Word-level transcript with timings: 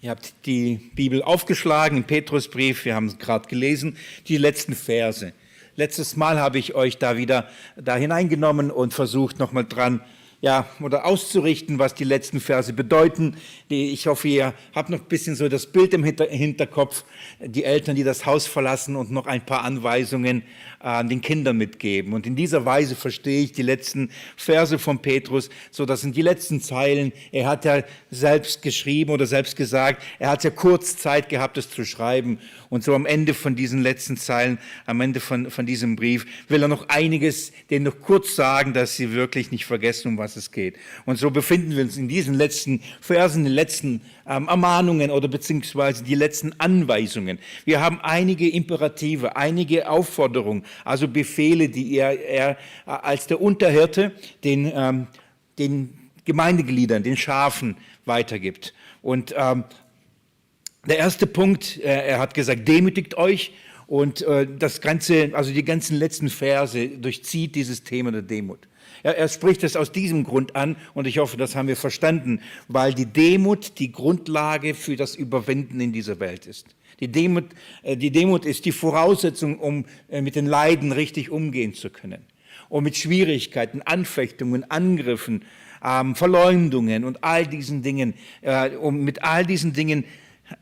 Ihr 0.00 0.10
habt 0.10 0.46
die 0.46 0.92
Bibel 0.94 1.24
aufgeschlagen, 1.24 1.98
im 1.98 2.04
Petrusbrief, 2.04 2.84
wir 2.84 2.94
haben 2.94 3.06
es 3.06 3.18
gerade 3.18 3.48
gelesen, 3.48 3.96
die 4.28 4.36
letzten 4.36 4.76
Verse. 4.76 5.32
Letztes 5.74 6.14
Mal 6.14 6.38
habe 6.38 6.56
ich 6.56 6.76
euch 6.76 6.98
da 6.98 7.16
wieder 7.16 7.48
da 7.76 7.96
hineingenommen 7.96 8.70
und 8.70 8.94
versucht 8.94 9.40
nochmal 9.40 9.64
dran 9.64 10.00
ja, 10.40 10.68
oder 10.80 11.04
auszurichten, 11.04 11.80
was 11.80 11.94
die 11.94 12.04
letzten 12.04 12.38
Verse 12.38 12.72
bedeuten. 12.72 13.36
Ich 13.68 14.06
hoffe, 14.06 14.28
ihr 14.28 14.54
habt 14.72 14.88
noch 14.88 15.00
ein 15.00 15.08
bisschen 15.08 15.34
so 15.34 15.48
das 15.48 15.66
Bild 15.66 15.92
im 15.94 16.04
Hinterkopf, 16.04 17.04
die 17.40 17.64
Eltern, 17.64 17.96
die 17.96 18.04
das 18.04 18.24
Haus 18.24 18.46
verlassen 18.46 18.94
und 18.94 19.10
noch 19.10 19.26
ein 19.26 19.44
paar 19.44 19.64
Anweisungen 19.64 20.44
an 20.78 21.08
den 21.08 21.20
Kindern 21.20 21.56
mitgeben. 21.56 22.12
Und 22.12 22.24
in 22.24 22.36
dieser 22.36 22.64
Weise 22.64 22.94
verstehe 22.94 23.42
ich 23.42 23.52
die 23.52 23.62
letzten 23.62 24.10
Verse 24.36 24.78
von 24.78 25.00
Petrus, 25.00 25.50
so 25.72 25.84
das 25.84 26.02
sind 26.02 26.14
die 26.14 26.22
letzten 26.22 26.60
Zeilen. 26.60 27.12
Er 27.32 27.48
hat 27.48 27.64
ja 27.64 27.82
selbst 28.12 28.62
geschrieben 28.62 29.10
oder 29.10 29.26
selbst 29.26 29.56
gesagt, 29.56 30.04
er 30.20 30.30
hat 30.30 30.44
ja 30.44 30.50
kurz 30.50 30.96
Zeit 30.96 31.28
gehabt, 31.28 31.58
es 31.58 31.68
zu 31.68 31.84
schreiben. 31.84 32.38
Und 32.70 32.84
so 32.84 32.94
am 32.94 33.06
Ende 33.06 33.34
von 33.34 33.56
diesen 33.56 33.82
letzten 33.82 34.16
Zeilen, 34.16 34.58
am 34.86 35.00
Ende 35.00 35.18
von, 35.18 35.50
von 35.50 35.66
diesem 35.66 35.96
Brief, 35.96 36.26
will 36.46 36.62
er 36.62 36.68
noch 36.68 36.88
einiges 36.88 37.50
denen 37.70 37.86
noch 37.86 38.00
kurz 38.00 38.36
sagen, 38.36 38.72
dass 38.72 38.94
sie 38.94 39.12
wirklich 39.12 39.50
nicht 39.50 39.66
vergessen, 39.66 40.08
um 40.08 40.18
was 40.18 40.27
es 40.36 40.50
geht. 40.50 40.76
Und 41.06 41.18
so 41.18 41.30
befinden 41.30 41.76
wir 41.76 41.82
uns 41.82 41.96
in 41.96 42.08
diesen 42.08 42.34
letzten 42.34 42.82
Versen, 43.00 43.44
den 43.44 43.52
letzten 43.52 44.00
ähm, 44.26 44.48
Ermahnungen 44.48 45.10
oder 45.10 45.28
beziehungsweise 45.28 46.04
die 46.04 46.14
letzten 46.14 46.52
Anweisungen. 46.58 47.38
Wir 47.64 47.80
haben 47.80 48.00
einige 48.00 48.48
Imperative, 48.48 49.36
einige 49.36 49.88
Aufforderungen, 49.88 50.64
also 50.84 51.08
Befehle, 51.08 51.68
die 51.68 51.96
er, 51.96 52.18
er 52.20 52.56
als 52.86 53.26
der 53.26 53.40
Unterhirte 53.40 54.12
den, 54.44 54.70
ähm, 54.74 55.06
den 55.58 56.10
Gemeindegliedern, 56.24 57.02
den 57.02 57.16
Schafen 57.16 57.76
weitergibt. 58.04 58.74
Und 59.02 59.34
ähm, 59.36 59.64
der 60.86 60.98
erste 60.98 61.26
Punkt, 61.26 61.78
äh, 61.78 62.08
er 62.08 62.18
hat 62.18 62.34
gesagt, 62.34 62.66
demütigt 62.68 63.16
euch. 63.16 63.52
Und 63.86 64.20
äh, 64.22 64.46
das 64.58 64.82
ganze, 64.82 65.30
also 65.32 65.50
die 65.52 65.64
ganzen 65.64 65.96
letzten 65.96 66.28
Verse 66.28 66.88
durchzieht 66.88 67.54
dieses 67.54 67.82
Thema 67.84 68.12
der 68.12 68.22
Demut. 68.22 68.68
Er, 69.02 69.16
er 69.16 69.28
spricht 69.28 69.64
es 69.64 69.76
aus 69.76 69.92
diesem 69.92 70.24
Grund 70.24 70.56
an 70.56 70.76
und 70.94 71.06
ich 71.06 71.18
hoffe, 71.18 71.36
das 71.36 71.56
haben 71.56 71.68
wir 71.68 71.76
verstanden, 71.76 72.40
weil 72.68 72.94
die 72.94 73.06
Demut 73.06 73.78
die 73.78 73.92
Grundlage 73.92 74.74
für 74.74 74.96
das 74.96 75.14
Überwinden 75.14 75.80
in 75.80 75.92
dieser 75.92 76.20
Welt 76.20 76.46
ist. 76.46 76.66
Die 77.00 77.08
Demut, 77.08 77.44
äh, 77.82 77.96
die 77.96 78.10
Demut 78.10 78.44
ist 78.44 78.64
die 78.64 78.72
Voraussetzung, 78.72 79.58
um 79.58 79.84
äh, 80.08 80.20
mit 80.20 80.36
den 80.36 80.46
Leiden 80.46 80.92
richtig 80.92 81.30
umgehen 81.30 81.74
zu 81.74 81.90
können. 81.90 82.24
Und 82.68 82.84
mit 82.84 82.96
Schwierigkeiten, 82.96 83.82
Anfechtungen, 83.82 84.70
Angriffen, 84.70 85.42
ähm, 85.82 86.14
Verleumdungen 86.14 87.04
und 87.04 87.22
all 87.24 87.46
diesen 87.46 87.82
Dingen, 87.82 88.14
äh, 88.42 88.70
um 88.70 89.04
mit 89.04 89.22
all 89.22 89.46
diesen 89.46 89.72
Dingen 89.72 90.04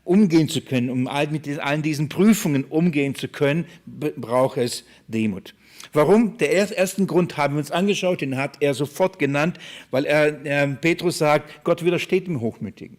umgehen 0.03 0.49
zu 0.49 0.61
können, 0.61 0.89
um 0.89 1.07
all, 1.07 1.27
mit 1.27 1.47
all 1.59 1.81
diesen 1.81 2.09
Prüfungen 2.09 2.65
umgehen 2.65 3.15
zu 3.15 3.27
können, 3.27 3.65
braucht 3.85 4.57
es 4.57 4.83
Demut. 5.07 5.53
Warum? 5.93 6.37
Der 6.37 6.77
ersten 6.77 7.07
Grund 7.07 7.37
haben 7.37 7.55
wir 7.55 7.59
uns 7.59 7.71
angeschaut, 7.71 8.21
den 8.21 8.37
hat 8.37 8.57
er 8.61 8.73
sofort 8.73 9.19
genannt, 9.19 9.57
weil 9.91 10.05
er, 10.05 10.45
äh, 10.45 10.67
Petrus 10.67 11.17
sagt, 11.17 11.63
Gott 11.63 11.83
widersteht 11.83 12.27
dem 12.27 12.41
Hochmütigen. 12.41 12.97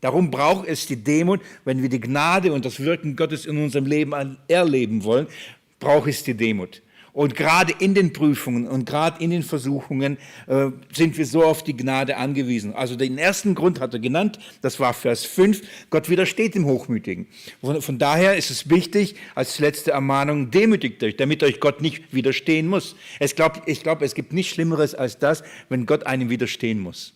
Darum 0.00 0.30
braucht 0.30 0.68
es 0.68 0.86
die 0.86 0.96
Demut, 0.96 1.40
wenn 1.64 1.82
wir 1.82 1.88
die 1.88 2.00
Gnade 2.00 2.52
und 2.52 2.64
das 2.64 2.80
Wirken 2.80 3.16
Gottes 3.16 3.46
in 3.46 3.58
unserem 3.58 3.86
Leben 3.86 4.38
erleben 4.46 5.02
wollen, 5.02 5.26
braucht 5.80 6.08
es 6.08 6.22
die 6.22 6.34
Demut. 6.34 6.82
Und 7.18 7.34
gerade 7.34 7.74
in 7.80 7.94
den 7.94 8.12
Prüfungen 8.12 8.68
und 8.68 8.88
gerade 8.88 9.20
in 9.24 9.30
den 9.30 9.42
Versuchungen 9.42 10.18
äh, 10.46 10.66
sind 10.92 11.18
wir 11.18 11.26
so 11.26 11.42
auf 11.42 11.64
die 11.64 11.76
Gnade 11.76 12.16
angewiesen. 12.16 12.74
Also 12.74 12.94
den 12.94 13.18
ersten 13.18 13.56
Grund 13.56 13.80
hat 13.80 13.92
er 13.92 13.98
genannt, 13.98 14.38
das 14.62 14.78
war 14.78 14.94
Vers 14.94 15.24
5, 15.24 15.62
Gott 15.90 16.08
widersteht 16.08 16.54
dem 16.54 16.64
Hochmütigen. 16.64 17.26
Von, 17.60 17.82
von 17.82 17.98
daher 17.98 18.36
ist 18.36 18.52
es 18.52 18.70
wichtig, 18.70 19.16
als 19.34 19.58
letzte 19.58 19.90
Ermahnung, 19.90 20.52
demütigt 20.52 21.02
euch, 21.02 21.16
damit 21.16 21.42
euch 21.42 21.58
Gott 21.58 21.82
nicht 21.82 22.14
widerstehen 22.14 22.68
muss. 22.68 22.94
Es 23.18 23.34
glaub, 23.34 23.62
ich 23.66 23.82
glaube, 23.82 24.04
es 24.04 24.14
gibt 24.14 24.32
nichts 24.32 24.52
Schlimmeres 24.52 24.94
als 24.94 25.18
das, 25.18 25.42
wenn 25.68 25.86
Gott 25.86 26.06
einem 26.06 26.30
widerstehen 26.30 26.78
muss. 26.78 27.14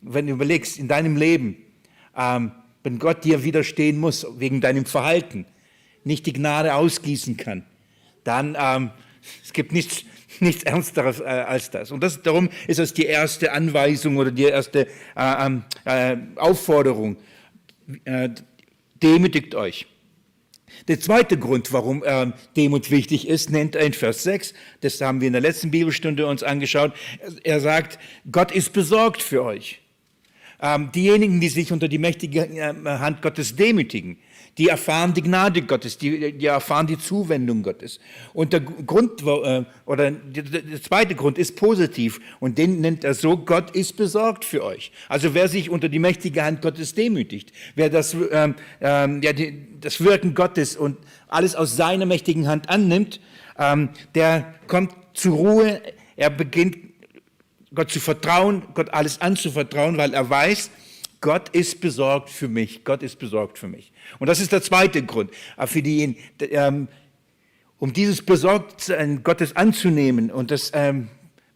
Wenn 0.00 0.28
du 0.28 0.34
überlegst, 0.34 0.78
in 0.78 0.86
deinem 0.86 1.16
Leben, 1.16 1.56
ähm, 2.16 2.52
wenn 2.84 3.00
Gott 3.00 3.24
dir 3.24 3.42
widerstehen 3.42 3.98
muss 3.98 4.24
wegen 4.38 4.60
deinem 4.60 4.84
Verhalten, 4.84 5.44
nicht 6.04 6.24
die 6.24 6.32
Gnade 6.32 6.76
ausgießen 6.76 7.36
kann, 7.36 7.64
dann 8.22 8.56
ähm, 8.56 8.90
es 9.44 9.52
gibt 9.52 9.72
nichts, 9.72 10.04
nichts 10.40 10.62
Ernsteres 10.64 11.20
äh, 11.20 11.24
als 11.24 11.70
das. 11.70 11.90
Und 11.90 12.02
das, 12.02 12.22
darum 12.22 12.48
ist 12.66 12.78
das 12.78 12.94
die 12.94 13.06
erste 13.06 13.52
Anweisung 13.52 14.16
oder 14.16 14.30
die 14.30 14.44
erste 14.44 14.86
äh, 14.86 15.46
ähm, 15.46 15.64
äh, 15.84 16.16
Aufforderung. 16.36 17.16
Äh, 18.04 18.30
demütigt 19.02 19.54
euch. 19.54 19.86
Der 20.86 21.00
zweite 21.00 21.38
Grund, 21.38 21.72
warum 21.72 22.04
äh, 22.04 22.32
Demut 22.56 22.90
wichtig 22.90 23.26
ist, 23.26 23.50
nennt 23.50 23.74
er 23.74 23.86
in 23.86 23.92
Vers 23.92 24.22
6. 24.22 24.54
Das 24.80 25.00
haben 25.00 25.20
wir 25.20 25.26
in 25.26 25.32
der 25.32 25.42
letzten 25.42 25.70
Bibelstunde 25.70 26.26
uns 26.26 26.42
angeschaut. 26.42 26.92
Er 27.42 27.60
sagt, 27.60 27.98
Gott 28.30 28.52
ist 28.52 28.72
besorgt 28.72 29.22
für 29.22 29.42
euch. 29.42 29.80
Ähm, 30.60 30.90
diejenigen, 30.92 31.40
die 31.40 31.48
sich 31.48 31.72
unter 31.72 31.88
die 31.88 31.98
mächtige 31.98 32.40
äh, 32.40 32.74
Hand 32.84 33.22
Gottes 33.22 33.54
demütigen, 33.56 34.18
die 34.58 34.68
erfahren 34.68 35.14
die 35.14 35.22
Gnade 35.22 35.62
Gottes, 35.62 35.96
die, 35.98 36.32
die 36.32 36.46
erfahren 36.46 36.86
die 36.88 36.98
Zuwendung 36.98 37.62
Gottes. 37.62 38.00
Und 38.34 38.52
der 38.52 38.60
Grund, 38.60 39.22
äh, 39.22 39.64
oder 39.86 40.10
der 40.10 40.82
zweite 40.82 41.14
Grund 41.14 41.38
ist 41.38 41.56
positiv 41.56 42.20
und 42.40 42.58
den 42.58 42.80
nennt 42.80 43.04
er 43.04 43.14
so, 43.14 43.36
Gott 43.36 43.70
ist 43.70 43.96
besorgt 43.96 44.44
für 44.44 44.64
euch. 44.64 44.90
Also 45.08 45.32
wer 45.32 45.48
sich 45.48 45.70
unter 45.70 45.88
die 45.88 46.00
mächtige 46.00 46.42
Hand 46.42 46.60
Gottes 46.60 46.94
demütigt, 46.94 47.52
wer 47.76 47.88
das, 47.88 48.16
ähm, 48.32 48.56
ähm, 48.80 49.22
ja, 49.22 49.32
die, 49.32 49.80
das 49.80 50.02
Wirken 50.02 50.34
Gottes 50.34 50.76
und 50.76 50.98
alles 51.28 51.54
aus 51.54 51.76
seiner 51.76 52.04
mächtigen 52.04 52.48
Hand 52.48 52.68
annimmt, 52.68 53.20
ähm, 53.58 53.90
der 54.16 54.54
kommt 54.66 54.92
zur 55.14 55.36
Ruhe, 55.36 55.80
er 56.16 56.30
beginnt 56.30 56.76
Gott 57.74 57.90
zu 57.90 58.00
vertrauen, 58.00 58.62
Gott 58.74 58.92
alles 58.92 59.20
anzuvertrauen, 59.20 59.98
weil 59.98 60.14
er 60.14 60.28
weiß, 60.28 60.70
Gott 61.20 61.48
ist 61.50 61.80
besorgt 61.80 62.30
für 62.30 62.48
mich. 62.48 62.84
Gott 62.84 63.02
ist 63.02 63.18
besorgt 63.18 63.58
für 63.58 63.68
mich. 63.68 63.92
Und 64.18 64.28
das 64.28 64.40
ist 64.40 64.52
der 64.52 64.62
zweite 64.62 65.04
Grund. 65.04 65.30
Für 65.66 65.82
die, 65.82 66.16
ähm, 66.40 66.88
um 67.78 67.92
dieses 67.92 68.22
Besorgtsein 68.22 69.22
Gottes 69.22 69.56
anzunehmen 69.56 70.30
und 70.30 70.50
das 70.50 70.70
ähm, 70.74 71.08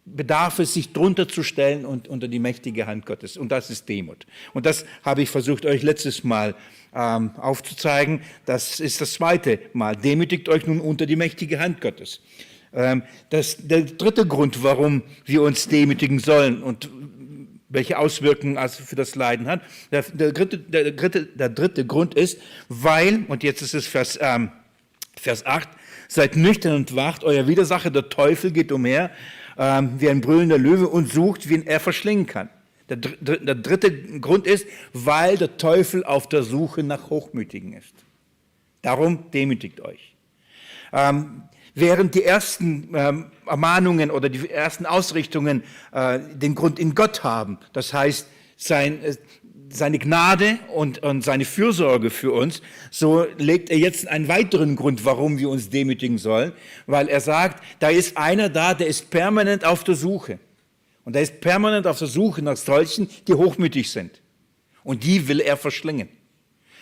bedarf 0.05 0.59
es, 0.59 0.73
sich 0.73 0.91
drunter 0.91 1.27
zu 1.27 1.43
stellen 1.43 1.85
und 1.85 2.07
unter 2.07 2.27
die 2.27 2.39
mächtige 2.39 2.87
Hand 2.87 3.05
Gottes. 3.05 3.37
Und 3.37 3.51
das 3.51 3.69
ist 3.69 3.87
Demut. 3.87 4.25
Und 4.53 4.65
das 4.65 4.85
habe 5.03 5.21
ich 5.21 5.29
versucht, 5.29 5.65
euch 5.65 5.81
letztes 5.81 6.23
Mal 6.23 6.55
ähm, 6.93 7.31
aufzuzeigen. 7.37 8.21
Das 8.45 8.79
ist 8.79 9.01
das 9.01 9.13
zweite 9.13 9.59
Mal. 9.73 9.95
Demütigt 9.95 10.49
euch 10.49 10.67
nun 10.67 10.81
unter 10.81 11.05
die 11.05 11.15
mächtige 11.15 11.59
Hand 11.59 11.81
Gottes. 11.81 12.19
Ähm, 12.73 13.03
das, 13.29 13.57
der 13.59 13.81
dritte 13.83 14.25
Grund, 14.25 14.63
warum 14.63 15.03
wir 15.25 15.41
uns 15.41 15.67
demütigen 15.67 16.19
sollen 16.19 16.63
und 16.63 16.89
welche 17.73 17.97
Auswirkungen 17.97 18.57
also 18.57 18.83
für 18.83 18.95
das 18.95 19.15
Leiden 19.15 19.47
hat. 19.47 19.61
Der, 19.91 20.03
der, 20.03 20.31
dritte, 20.31 20.59
der, 20.59 20.91
dritte, 20.91 21.25
der 21.25 21.49
dritte 21.49 21.85
Grund 21.85 22.13
ist, 22.13 22.39
weil, 22.69 23.25
und 23.27 23.43
jetzt 23.43 23.61
ist 23.61 23.73
es 23.73 23.87
Vers, 23.87 24.17
ähm, 24.21 24.51
Vers 25.19 25.45
8, 25.45 25.67
seid 26.07 26.35
nüchtern 26.35 26.75
und 26.75 26.95
wacht, 26.95 27.23
euer 27.23 27.47
Widersacher, 27.47 27.89
der 27.89 28.09
Teufel, 28.09 28.51
geht 28.51 28.71
umher 28.71 29.09
ähm, 29.57 29.93
wie 29.97 30.09
ein 30.09 30.21
brüllender 30.21 30.57
Löwe 30.57 30.87
und 30.87 31.11
sucht, 31.11 31.49
wen 31.49 31.65
er 31.65 31.79
verschlingen 31.79 32.27
kann. 32.27 32.49
Der, 32.89 32.97
der 32.97 33.55
dritte 33.55 34.19
Grund 34.19 34.45
ist, 34.45 34.67
weil 34.93 35.37
der 35.37 35.57
Teufel 35.57 36.03
auf 36.03 36.29
der 36.29 36.43
Suche 36.43 36.83
nach 36.83 37.09
Hochmütigen 37.09 37.73
ist. 37.73 37.93
Darum 38.83 39.31
demütigt 39.31 39.81
euch. 39.81 40.15
Ähm, 40.91 41.43
während 41.75 42.15
die 42.15 42.23
ersten 42.23 42.89
ähm, 42.93 43.31
Ermahnungen 43.45 44.11
oder 44.11 44.29
die 44.29 44.49
ersten 44.49 44.85
Ausrichtungen 44.85 45.63
äh, 45.91 46.19
den 46.19 46.55
Grund 46.55 46.79
in 46.79 46.95
Gott 46.95 47.23
haben. 47.23 47.57
Das 47.73 47.93
heißt, 47.93 48.27
sein, 48.57 49.03
äh, 49.03 49.15
seine 49.69 49.97
Gnade 49.97 50.59
und, 50.73 50.99
und 50.99 51.23
seine 51.23 51.45
Fürsorge 51.45 52.09
für 52.09 52.31
uns, 52.31 52.61
so 52.91 53.25
legt 53.37 53.69
er 53.69 53.77
jetzt 53.77 54.07
einen 54.07 54.27
weiteren 54.27 54.75
Grund, 54.75 55.03
warum 55.03 55.37
wir 55.37 55.49
uns 55.49 55.69
demütigen 55.69 56.17
sollen, 56.17 56.53
weil 56.85 57.07
er 57.09 57.21
sagt, 57.21 57.63
da 57.79 57.89
ist 57.89 58.17
einer 58.17 58.49
da, 58.49 58.73
der 58.73 58.87
ist 58.87 59.09
permanent 59.09 59.65
auf 59.65 59.83
der 59.83 59.95
Suche. 59.95 60.39
Und 61.05 61.15
er 61.15 61.21
ist 61.21 61.41
permanent 61.41 61.87
auf 61.87 61.99
der 61.99 62.07
Suche 62.07 62.41
nach 62.41 62.55
solchen, 62.55 63.09
die 63.27 63.33
hochmütig 63.33 63.91
sind. 63.91 64.21
Und 64.83 65.03
die 65.03 65.27
will 65.27 65.39
er 65.39 65.57
verschlingen. 65.57 66.07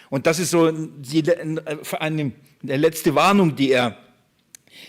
Und 0.09 0.27
das 0.27 0.39
ist 0.39 0.51
so 0.51 0.69
die, 0.71 1.23
eine, 1.97 2.31
die 2.61 2.73
letzte 2.73 3.15
Warnung, 3.15 3.55
die 3.55 3.71
er 3.71 3.97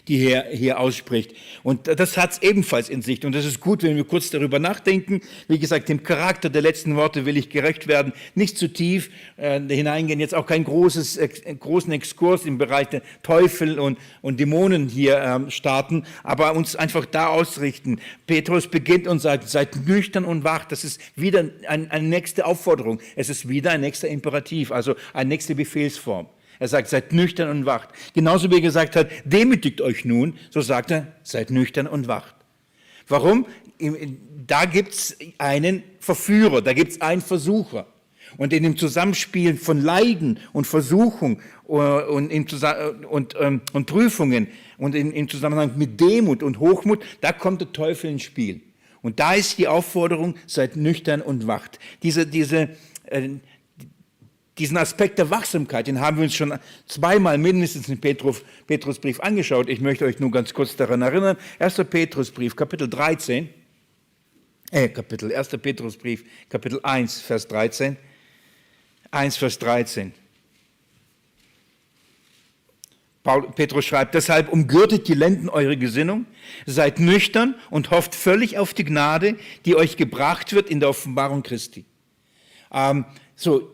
die 0.09 0.19
hier, 0.19 0.47
hier 0.51 0.81
ausspricht. 0.81 1.35
Und 1.63 1.87
das 1.87 2.17
hat 2.17 2.33
es 2.33 2.43
ebenfalls 2.43 2.89
in 2.89 3.03
sich. 3.03 3.25
Und 3.25 3.35
das 3.35 3.45
ist 3.45 3.61
gut, 3.61 3.83
wenn 3.83 3.97
wir 3.97 4.05
kurz 4.05 4.31
darüber 4.31 4.59
nachdenken. 4.59 5.21
Wie 5.49 5.59
gesagt, 5.59 5.89
dem 5.89 6.03
Charakter 6.03 6.51
der 6.51 6.63
letzten 6.63 6.97
Worte 6.97 7.27
will 7.27 7.37
ich 7.37 7.51
gerecht 7.51 7.87
werden. 7.87 8.13
Nicht 8.35 8.59
zu 8.59 8.73
tief 8.73 9.11
äh, 9.37 9.61
hineingehen. 9.61 10.21
Jetzt 10.21 10.35
auch 10.35 10.47
keinen 10.47 10.65
großes, 10.65 11.17
äh, 11.19 11.29
großen 11.59 11.93
Exkurs 11.93 12.45
im 12.47 12.59
Bereich 12.59 12.89
der 12.89 13.03
Teufel 13.23 13.79
und, 13.79 13.99
und 14.21 14.41
Dämonen 14.41 14.89
hier 14.89 15.19
ähm, 15.19 15.51
starten, 15.51 16.05
aber 16.23 16.55
uns 16.55 16.77
einfach 16.77 17.07
da 17.07 17.29
ausrichten. 17.29 18.01
Petrus 18.27 18.67
beginnt 18.67 19.07
und 19.07 19.21
sagt, 19.21 19.49
seid 19.49 19.77
nüchtern 19.87 20.25
und 20.25 20.45
wach. 20.45 20.65
Das 20.65 20.85
ist 20.85 21.01
wieder 21.17 21.45
ein, 21.69 21.91
eine 21.91 22.09
nächste 22.09 22.47
Aufforderung. 22.47 23.01
Es 23.17 23.29
ist 23.29 23.49
wieder 23.49 23.71
ein 23.71 23.81
nächster 23.81 24.09
Imperativ, 24.09 24.73
also 24.73 24.95
eine 25.13 25.29
nächste 25.29 25.55
Befehlsform. 25.55 26.27
Er 26.59 26.69
sagt, 26.69 26.89
seid 26.89 27.13
nüchtern 27.13 27.51
und 27.51 27.67
wacht. 27.67 27.89
Genauso 28.15 28.51
wie 28.51 28.57
er 28.57 28.61
gesagt 28.61 28.97
hat, 28.97 29.09
demütigt 29.25 29.81
euch 29.81 30.05
nun, 30.05 30.35
so 30.51 30.61
sagt 30.61 30.91
er, 30.91 31.09
seid 31.23 31.51
nüchtern 31.51 31.87
und 31.87 32.09
wacht. 32.09 32.35
Warum? 33.09 33.47
Da 34.47 34.65
gibt 34.65 34.93
es 34.93 35.17
einen 35.39 35.83
Verführer, 35.99 36.63
da 36.63 36.73
gibt 36.73 36.93
es 36.93 37.01
einen 37.01 37.21
Versucher. 37.21 37.87
Und 38.37 38.53
in 38.53 38.63
dem 38.63 38.77
Zusammenspiel 38.77 39.57
von 39.57 39.83
Leiden 39.83 40.39
und 40.53 40.67
Versuchung 40.67 41.41
äh, 41.69 41.73
und, 41.73 42.33
und, 43.11 43.35
ähm, 43.39 43.61
und 43.73 43.87
Prüfungen 43.87 44.49
und 44.79 44.95
in, 44.95 45.13
im 45.13 45.29
Zusammenhang 45.29 45.73
mit 45.77 46.01
Demut 46.01 46.43
und 46.43 46.59
Hochmut, 46.59 47.05
da 47.21 47.33
kommt 47.33 47.61
der 47.61 47.73
Teufel 47.73 48.11
ins 48.11 48.23
Spiel. 48.23 48.63
Und 49.03 49.21
da 49.21 49.35
ist 49.35 49.59
die 49.59 49.69
Aufforderung, 49.69 50.37
seid 50.47 50.77
nüchtern 50.77 51.21
und 51.21 51.47
wacht. 51.47 51.79
Diese, 52.03 52.27
diese, 52.27 52.71
äh, 53.05 53.29
diesen 54.59 54.77
Aspekt 54.77 55.19
der 55.19 55.31
Wachsamkeit, 55.31 55.87
den 55.87 56.01
haben 56.01 56.19
wir 56.19 56.25
uns 56.25 56.35
schon 56.35 56.59
zweimal 56.87 57.39
mindestens 57.39 57.89
im 57.89 57.99
Petrus, 57.99 58.43
Petrusbrief 58.67 59.21
angeschaut. 59.21 59.69
Ich 59.69 59.81
möchte 59.81 60.05
euch 60.05 60.21
nur 60.21 60.31
ganz 60.31 60.53
kurz 60.53 60.77
daran 60.77 61.01
erinnern. 61.03 61.37
1. 61.59 61.77
Petrusbrief, 61.89 62.55
Kapitel 62.55 62.89
13, 62.89 63.49
äh, 64.71 64.89
Kapitel, 64.89 65.35
1. 65.35 65.49
Petrusbrief, 65.49 66.25
Kapitel 66.51 66.81
1, 66.83 67.21
Vers 67.21 67.49
13. 67.49 67.97
1, 69.11 69.37
Vers 69.37 69.59
13. 69.59 70.13
Paul, 73.23 73.53
Petrus 73.53 73.85
schreibt, 73.85 74.15
deshalb 74.15 74.53
umgürtet 74.53 75.07
die 75.07 75.15
Lenden 75.15 75.49
eure 75.49 75.77
Gesinnung, 75.77 76.27
seid 76.67 76.99
nüchtern 76.99 77.55
und 77.71 77.91
hofft 77.91 78.15
völlig 78.15 78.59
auf 78.59 78.75
die 78.75 78.85
Gnade, 78.85 79.37
die 79.65 79.77
euch 79.77 79.97
gebracht 79.97 80.53
wird 80.53 80.69
in 80.69 80.81
der 80.81 80.89
Offenbarung 80.89 81.43
Christi. 81.43 81.85
Ähm, 82.73 83.05
so, 83.37 83.71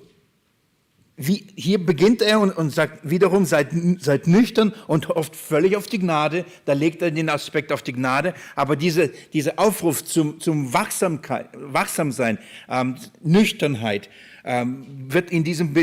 wie, 1.19 1.47
hier 1.57 1.85
beginnt 1.85 2.23
er 2.23 2.41
und, 2.41 2.57
und 2.57 2.71
sagt 2.71 3.01
wiederum, 3.03 3.45
seid, 3.45 3.69
seid, 3.99 4.29
nüchtern 4.29 4.73
und 4.87 5.09
hofft 5.09 5.35
völlig 5.35 5.77
auf 5.77 5.87
die 5.89 5.99
Gnade. 5.99 6.45
Da 6.65 6.73
legt 6.73 7.03
er 7.03 7.11
den 7.11 7.29
Aspekt 7.29 7.73
auf 7.73 7.83
die 7.83 7.93
Gnade. 7.93 8.35
Aber 8.55 8.77
diese, 8.77 9.09
dieser 9.33 9.59
Aufruf 9.59 10.05
zum, 10.05 10.41
zum 10.41 10.73
Wachsamkeit, 10.73 11.49
Wachsamsein, 11.55 12.39
ähm, 12.69 12.95
Nüchternheit, 13.21 14.09
ähm, 14.45 14.87
wird 15.09 15.31
in 15.31 15.45
diesem 15.45 15.75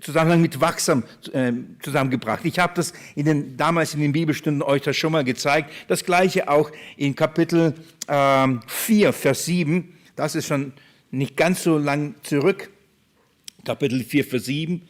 Zusammenhang 0.00 0.40
mit 0.40 0.60
wachsam 0.60 1.02
äh, 1.32 1.52
zusammengebracht. 1.82 2.44
Ich 2.44 2.58
habe 2.58 2.74
das 2.76 2.92
in 3.16 3.24
den, 3.24 3.56
damals 3.56 3.94
in 3.94 4.00
den 4.00 4.12
Bibelstunden 4.12 4.62
euch 4.62 4.82
das 4.82 4.96
schon 4.96 5.12
mal 5.12 5.24
gezeigt. 5.24 5.70
Das 5.88 6.04
gleiche 6.04 6.48
auch 6.48 6.70
in 6.96 7.16
Kapitel 7.16 7.74
ähm, 8.06 8.60
4, 8.66 9.12
Vers 9.12 9.46
7. 9.46 9.96
Das 10.14 10.34
ist 10.34 10.46
schon 10.46 10.74
nicht 11.10 11.36
ganz 11.36 11.62
so 11.62 11.78
lang 11.78 12.14
zurück. 12.22 12.70
Kapitel 13.64 14.04
4, 14.04 14.24
Vers 14.24 14.44
7. 14.44 14.82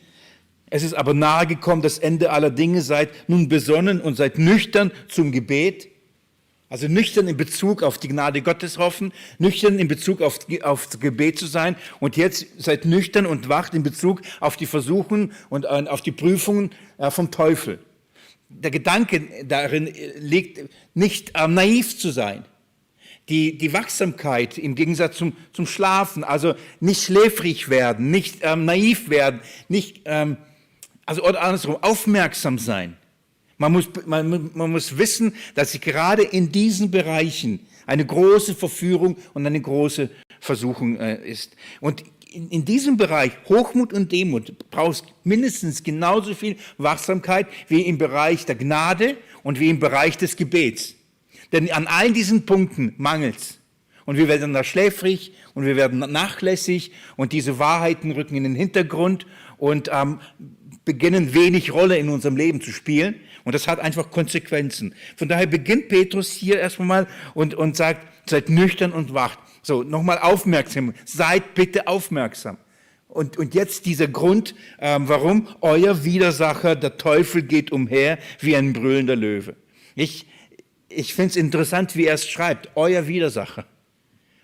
Es 0.71 0.83
ist 0.83 0.95
aber 0.95 1.15
nahegekommen, 1.15 1.83
das 1.83 1.99
Ende 1.99 2.31
aller 2.31 2.51
Dinge, 2.51 2.83
seid 2.83 3.11
nun 3.29 3.49
besonnen 3.49 4.01
und 4.01 4.17
seid 4.17 4.39
nüchtern 4.39 4.91
zum 5.09 5.31
Gebet. 5.31 5.89
Also 6.69 6.89
nüchtern 6.89 7.29
in 7.29 7.37
Bezug 7.37 7.83
auf 7.85 7.99
die 7.99 8.09
Gnade 8.09 8.43
Gottes 8.43 8.79
hoffen, 8.79 9.13
nüchtern 9.39 9.79
in 9.79 9.87
Bezug 9.87 10.21
auf, 10.23 10.41
auf 10.63 10.87
das 10.87 10.99
Gebet 10.99 11.39
zu 11.39 11.47
sein 11.47 11.77
und 12.01 12.17
jetzt 12.17 12.47
seid 12.59 12.85
nüchtern 12.85 13.27
und 13.27 13.49
wacht 13.49 13.75
in 13.75 13.85
Bezug 13.85 14.23
auf 14.41 14.57
die 14.57 14.67
Versuchen 14.67 15.33
und 15.51 15.67
äh, 15.67 15.69
auf 15.69 16.01
die 16.01 16.11
Prüfungen 16.11 16.71
äh, 16.99 17.13
vom 17.13 17.31
Teufel. 17.31 17.79
Der 18.49 18.73
Gedanke 18.73 19.23
darin 19.47 19.93
liegt, 20.19 20.69
nicht 20.95 21.33
äh, 21.35 21.47
naiv 21.47 21.99
zu 21.99 22.11
sein, 22.11 22.45
die, 23.29 23.57
die 23.57 23.73
Wachsamkeit 23.73 24.59
im 24.59 24.75
Gegensatz 24.75 25.17
zum, 25.17 25.35
zum 25.53 25.67
Schlafen, 25.67 26.25
also 26.25 26.55
nicht 26.81 27.03
schläfrig 27.03 27.69
werden, 27.69 28.11
nicht 28.11 28.39
ähm, 28.43 28.65
naiv 28.65 29.09
werden, 29.09 29.41
nicht, 29.69 30.03
ähm, 30.05 30.37
also 31.07 31.25
oder 31.25 31.43
andersrum, 31.43 31.79
aufmerksam 31.81 32.59
sein. 32.59 32.97
Man 33.57 33.73
muss, 33.73 33.89
man, 34.07 34.51
man 34.53 34.71
muss 34.71 34.99
wissen, 34.99 35.35
dass 35.55 35.73
sich 35.73 35.81
gerade 35.81 36.23
in 36.23 36.53
diesen 36.53 36.91
Bereichen 36.91 37.61
eine 37.87 38.05
große 38.05 38.55
Verführung 38.55 39.17
und 39.33 39.47
eine 39.47 39.61
große 39.61 40.11
Versuchung 40.41 40.99
äh, 40.99 41.17
ist. 41.25 41.57
Und 41.81 42.05
in, 42.31 42.51
in, 42.51 42.65
diesem 42.65 42.97
Bereich 42.97 43.33
Hochmut 43.49 43.93
und 43.93 44.11
Demut 44.11 44.71
brauchst 44.71 45.07
mindestens 45.23 45.83
genauso 45.83 46.35
viel 46.35 46.57
Wachsamkeit 46.79 47.47
wie 47.69 47.83
im 47.83 47.97
Bereich 47.97 48.45
der 48.45 48.57
Gnade 48.57 49.17
und 49.43 49.61
wie 49.61 49.71
im 49.71 49.79
Bereich 49.79 50.19
des 50.19 50.37
Gebets. 50.37 50.97
Denn 51.55 51.71
an 51.71 51.87
allen 51.87 52.15
diesen 52.15 52.47
Punkten 52.47 52.95
mangelt's. 52.99 53.61
Und 54.07 54.17
wir 54.17 54.27
werden 54.27 54.53
da 54.53 54.65
schläfrig 54.65 55.33
und 55.55 55.65
wir 55.65 55.77
werden 55.77 56.01
nachlässig 56.01 56.91
und 57.17 57.33
diese 57.33 57.61
Wahrheiten 57.61 58.11
rücken 58.11 58.35
in 58.35 58.43
den 58.43 58.57
Hintergrund 58.57 59.25
und 59.57 59.89
ähm, 59.93 60.19
beginnen 60.85 61.33
wenig 61.33 61.73
Rolle 61.73 61.97
in 61.97 62.09
unserem 62.09 62.37
Leben 62.37 62.61
zu 62.61 62.73
spielen. 62.73 63.15
Und 63.45 63.55
das 63.55 63.69
hat 63.69 63.79
einfach 63.79 64.11
Konsequenzen. 64.11 64.97
Von 65.17 65.29
daher 65.29 65.47
beginnt 65.47 65.89
Petrus 65.89 66.33
hier 66.33 66.59
erstmal 66.59 67.07
und, 67.35 67.55
und 67.55 67.77
sagt, 67.77 68.05
seid 68.29 68.49
nüchtern 68.49 68.93
und 68.93 69.15
wacht. 69.15 69.39
So, 69.63 69.85
nochmal 69.85 70.19
aufmerksam. 70.19 70.93
Seid 71.05 71.55
bitte 71.55 71.87
aufmerksam. 71.87 72.59
Und, 73.07 73.37
und 73.39 73.55
jetzt 73.55 73.87
dieser 73.87 74.09
Grund, 74.09 74.57
ähm, 74.81 75.09
warum 75.09 75.47
euer 75.61 76.05
Widersacher, 76.05 76.75
der 76.75 76.97
Teufel, 76.99 77.43
geht 77.43 77.71
umher 77.71 78.19
wie 78.41 78.57
ein 78.57 78.73
brüllender 78.73 79.15
Löwe. 79.15 79.55
Ich, 79.95 80.27
ich 80.95 81.15
finde 81.15 81.31
es 81.31 81.37
interessant, 81.37 81.97
wie 81.97 82.07
er 82.07 82.15
es 82.15 82.29
schreibt, 82.29 82.71
euer 82.75 83.07
Widersacher. 83.07 83.65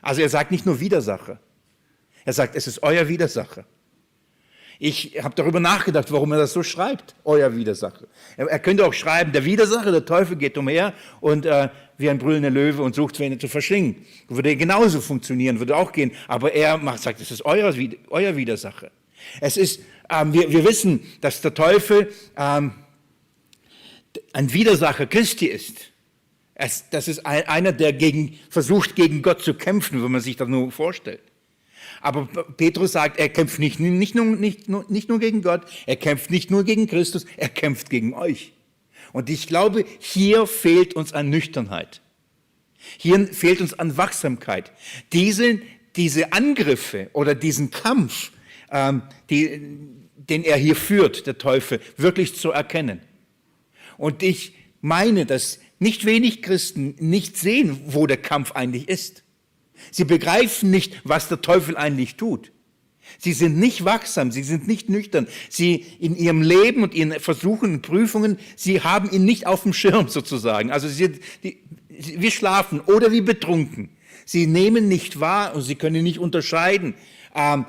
Also 0.03 0.23
er 0.23 0.29
sagt 0.29 0.51
nicht 0.51 0.67
nur 0.67 0.81
Widersacher, 0.81 1.39
er 2.25 2.33
sagt, 2.33 2.55
es 2.55 2.67
ist 2.67 2.83
euer 2.83 3.09
Widersacher. 3.09 3.65
Ich 4.83 5.23
habe 5.23 5.35
darüber 5.35 5.61
nachgedacht, 5.61 6.11
warum 6.11 6.33
er 6.33 6.39
das 6.39 6.55
so 6.55 6.63
schreibt, 6.63 7.15
euer 7.25 7.55
Widersacher. 7.55 8.07
Er, 8.39 8.47
er 8.47 8.59
könnte 8.59 8.87
auch 8.87 8.95
schreiben, 8.95 9.31
der 9.31 9.45
Widersacher, 9.45 9.93
der 9.93 10.07
Teufel 10.07 10.37
geht 10.37 10.57
umher 10.57 10.95
und 11.21 11.45
äh, 11.45 11.69
wie 11.99 12.09
ein 12.09 12.19
brüllender 12.19 12.49
Löwe 12.49 12.83
und 12.83 12.95
sucht, 12.95 13.19
wen 13.19 13.33
er 13.33 13.39
zu 13.39 13.49
verschlingen. 13.49 14.07
Würde 14.29 14.57
genauso 14.57 15.03
funktionieren, 15.03 15.59
würde 15.59 15.77
auch 15.77 15.93
gehen. 15.93 16.13
Aber 16.29 16.55
er 16.55 16.79
macht, 16.79 17.03
sagt, 17.03 17.21
es 17.21 17.31
ist 17.31 17.45
euer, 17.45 17.75
euer 18.09 18.37
Widersacher. 18.37 18.91
Es 19.43 19.59
ist, 19.59 19.81
ähm, 20.09 20.33
wir, 20.33 20.51
wir 20.51 20.65
wissen, 20.67 21.03
dass 21.21 21.43
der 21.43 21.53
Teufel 21.53 22.11
ähm, 22.39 22.73
ein 24.33 24.51
Widersacher 24.51 25.07
Christi 25.07 25.47
ist. 25.47 25.90
Es, 26.63 26.91
das 26.91 27.09
ist 27.09 27.25
einer, 27.25 27.73
der 27.73 27.95
gegen, 27.95 28.39
versucht, 28.51 28.95
gegen 28.95 29.23
Gott 29.23 29.41
zu 29.41 29.55
kämpfen, 29.55 30.03
wenn 30.03 30.13
man 30.13 30.21
sich 30.21 30.37
das 30.37 30.47
nur 30.47 30.71
vorstellt. 30.71 31.23
Aber 32.03 32.27
Petrus 32.27 32.93
sagt, 32.93 33.19
er 33.19 33.31
kämpft 33.31 33.59
nicht, 33.59 33.81
nicht, 33.81 34.15
nur, 34.15 34.27
nicht, 34.27 34.69
nur, 34.69 34.85
nicht 34.89 35.09
nur 35.09 35.19
gegen 35.21 35.41
Gott, 35.41 35.63
er 35.87 35.97
kämpft 35.97 36.31
nicht 36.31 36.51
nur 36.51 36.65
gegen 36.65 36.87
Christus, 36.87 37.25
er 37.39 37.49
kämpft 37.49 37.89
gegen 37.89 38.13
euch. 38.13 38.53
Und 39.13 39.31
ich 39.31 39.47
glaube, 39.47 39.87
hier 40.01 40.47
fehlt 40.47 40.95
uns 40.95 41.15
an 41.15 41.31
Nüchternheit. 41.31 42.03
Hier 42.99 43.27
fehlt 43.29 43.63
uns 43.63 43.73
an 43.79 43.97
Wachsamkeit. 43.97 44.71
Diese, 45.15 45.61
diese 45.97 46.35
Angriffe 46.35 47.09
oder 47.15 47.35
diesen 47.35 47.71
Kampf, 47.71 48.33
ähm, 48.71 49.03
die, 49.31 49.79
den 50.15 50.45
er 50.45 50.59
hier 50.59 50.77
führt, 50.77 51.27
der 51.27 51.39
Teufel, 51.39 51.81
wirklich 51.97 52.37
zu 52.37 52.51
erkennen. 52.51 53.01
Und 53.97 54.23
ich 54.23 54.55
meine, 54.83 55.25
dass 55.25 55.59
nicht 55.81 56.05
wenig 56.05 56.43
Christen 56.43 56.95
nicht 57.01 57.37
sehen, 57.37 57.81
wo 57.87 58.07
der 58.07 58.19
Kampf 58.19 58.53
eigentlich 58.53 58.89
ist. 58.89 59.25
Sie 59.91 60.05
begreifen 60.05 60.71
nicht, 60.71 61.01
was 61.05 61.29
der 61.29 61.41
Teufel 61.41 61.77
eigentlich 61.77 62.17
tut. 62.17 62.53
Sie 63.19 63.33
sind 63.33 63.59
nicht 63.59 63.85
wachsam, 63.85 64.31
sie 64.31 64.43
sind 64.43 64.69
nicht 64.69 64.89
nüchtern. 64.89 65.27
Sie 65.49 65.87
in 65.99 66.17
ihrem 66.17 66.43
Leben 66.43 66.83
und 66.85 66.95
ihren 66.95 67.19
Versuchen 67.19 67.75
und 67.75 67.83
Prüfungen, 67.83 68.39
sie 68.57 68.83
haben 68.83 69.11
ihn 69.11 69.25
nicht 69.25 69.47
auf 69.47 69.63
dem 69.65 69.73
Schirm 69.73 70.09
sozusagen. 70.09 70.71
Also 70.71 70.87
sie, 70.87 71.19
die, 71.43 71.59
wir 71.89 72.31
schlafen 72.31 72.81
oder 72.81 73.11
wie 73.11 73.23
betrunken. 73.23 73.89
Sie 74.27 74.47
nehmen 74.47 74.87
nicht 74.87 75.19
wahr 75.19 75.57
und 75.57 75.63
sie 75.63 75.75
können 75.75 76.05
nicht 76.05 76.19
unterscheiden, 76.19 76.95
ähm, 77.35 77.65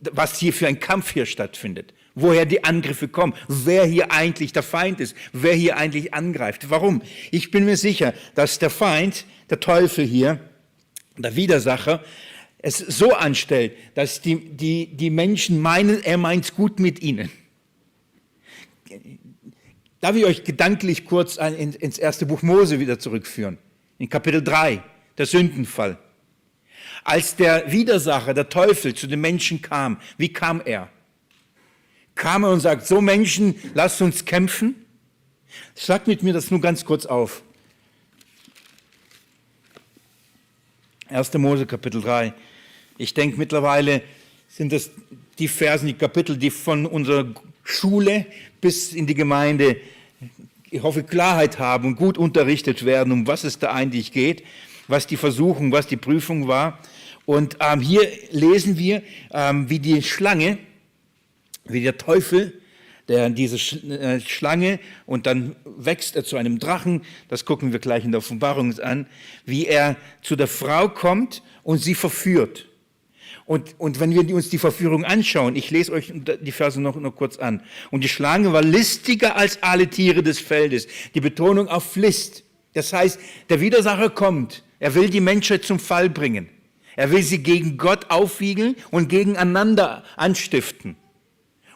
was 0.00 0.38
hier 0.38 0.52
für 0.52 0.68
ein 0.68 0.78
Kampf 0.78 1.10
hier 1.12 1.26
stattfindet 1.26 1.94
woher 2.20 2.46
die 2.46 2.64
Angriffe 2.64 3.08
kommen, 3.08 3.34
wer 3.48 3.84
hier 3.84 4.12
eigentlich 4.12 4.52
der 4.52 4.62
Feind 4.62 5.00
ist, 5.00 5.16
wer 5.32 5.54
hier 5.54 5.76
eigentlich 5.76 6.14
angreift. 6.14 6.70
Warum? 6.70 7.02
Ich 7.30 7.50
bin 7.50 7.64
mir 7.64 7.76
sicher, 7.76 8.14
dass 8.34 8.58
der 8.58 8.70
Feind, 8.70 9.24
der 9.50 9.60
Teufel 9.60 10.04
hier, 10.04 10.40
der 11.16 11.36
Widersacher, 11.36 12.02
es 12.60 12.78
so 12.78 13.14
anstellt, 13.14 13.72
dass 13.94 14.20
die, 14.20 14.36
die, 14.36 14.86
die 14.96 15.10
Menschen 15.10 15.60
meinen, 15.60 16.02
er 16.02 16.18
meint 16.18 16.44
es 16.44 16.54
gut 16.54 16.80
mit 16.80 17.02
ihnen. 17.02 17.30
Darf 20.00 20.16
ich 20.16 20.24
euch 20.24 20.44
gedanklich 20.44 21.04
kurz 21.04 21.36
ins 21.36 21.98
erste 21.98 22.26
Buch 22.26 22.42
Mose 22.42 22.80
wieder 22.80 22.98
zurückführen? 22.98 23.58
In 23.98 24.08
Kapitel 24.08 24.42
3, 24.42 24.82
der 25.16 25.26
Sündenfall. 25.26 25.98
Als 27.04 27.36
der 27.36 27.70
Widersacher, 27.72 28.34
der 28.34 28.48
Teufel, 28.48 28.94
zu 28.94 29.06
den 29.06 29.20
Menschen 29.20 29.62
kam, 29.62 30.00
wie 30.16 30.32
kam 30.32 30.62
er? 30.64 30.88
Kam 32.18 32.42
er 32.42 32.50
und 32.50 32.58
sagt, 32.58 32.84
so 32.84 33.00
Menschen, 33.00 33.54
lasst 33.74 34.02
uns 34.02 34.24
kämpfen? 34.24 34.74
Sagt 35.76 36.08
mit 36.08 36.24
mir 36.24 36.32
das 36.32 36.50
nur 36.50 36.60
ganz 36.60 36.84
kurz 36.84 37.06
auf. 37.06 37.42
1. 41.08 41.32
Mose 41.34 41.64
Kapitel 41.64 42.02
3. 42.02 42.34
Ich 42.98 43.14
denke 43.14 43.38
mittlerweile 43.38 44.02
sind 44.48 44.72
das 44.72 44.90
die 45.38 45.46
Versen, 45.46 45.86
die 45.86 45.94
Kapitel, 45.94 46.36
die 46.36 46.50
von 46.50 46.86
unserer 46.86 47.24
Schule 47.62 48.26
bis 48.60 48.92
in 48.94 49.06
die 49.06 49.14
Gemeinde, 49.14 49.76
ich 50.70 50.82
hoffe, 50.82 51.04
Klarheit 51.04 51.60
haben 51.60 51.86
und 51.86 51.94
gut 51.94 52.18
unterrichtet 52.18 52.84
werden, 52.84 53.12
um 53.12 53.28
was 53.28 53.44
es 53.44 53.60
da 53.60 53.72
eigentlich 53.72 54.10
geht, 54.10 54.42
was 54.88 55.06
die 55.06 55.16
Versuchung, 55.16 55.70
was 55.70 55.86
die 55.86 55.96
Prüfung 55.96 56.48
war. 56.48 56.80
Und 57.26 57.58
ähm, 57.60 57.80
hier 57.80 58.10
lesen 58.32 58.76
wir, 58.76 59.04
ähm, 59.30 59.70
wie 59.70 59.78
die 59.78 60.02
Schlange, 60.02 60.58
wie 61.68 61.82
der 61.82 61.98
Teufel 61.98 62.60
der 63.08 63.30
diese 63.30 63.56
äh, 63.88 64.20
Schlange 64.20 64.78
und 65.06 65.26
dann 65.26 65.56
wächst 65.64 66.14
er 66.14 66.24
zu 66.24 66.36
einem 66.36 66.58
Drachen, 66.58 67.02
das 67.28 67.44
gucken 67.44 67.72
wir 67.72 67.78
gleich 67.78 68.04
in 68.04 68.12
der 68.12 68.18
Offenbarung 68.18 68.78
an, 68.80 69.06
wie 69.44 69.66
er 69.66 69.96
zu 70.22 70.36
der 70.36 70.46
Frau 70.46 70.88
kommt 70.88 71.42
und 71.62 71.78
sie 71.78 71.94
verführt. 71.94 72.66
Und, 73.46 73.76
und 73.78 73.98
wenn 73.98 74.10
wir 74.10 74.34
uns 74.34 74.50
die 74.50 74.58
Verführung 74.58 75.04
anschauen, 75.04 75.56
ich 75.56 75.70
lese 75.70 75.92
euch 75.92 76.12
die 76.14 76.52
Verse 76.52 76.78
noch, 76.78 76.96
noch 76.96 77.16
kurz 77.16 77.38
an. 77.38 77.62
Und 77.90 78.04
die 78.04 78.08
Schlange 78.10 78.52
war 78.52 78.60
listiger 78.60 79.36
als 79.36 79.62
alle 79.62 79.88
Tiere 79.88 80.22
des 80.22 80.38
Feldes. 80.38 80.86
Die 81.14 81.22
Betonung 81.22 81.66
auf 81.66 81.96
List. 81.96 82.44
Das 82.74 82.92
heißt, 82.92 83.18
der 83.48 83.62
Widersacher 83.62 84.10
kommt. 84.10 84.64
Er 84.80 84.94
will 84.94 85.08
die 85.08 85.22
Menschheit 85.22 85.64
zum 85.64 85.78
Fall 85.78 86.10
bringen. 86.10 86.50
Er 86.94 87.10
will 87.10 87.22
sie 87.22 87.42
gegen 87.42 87.78
Gott 87.78 88.10
aufwiegeln 88.10 88.76
und 88.90 89.08
gegeneinander 89.08 90.04
anstiften. 90.16 90.96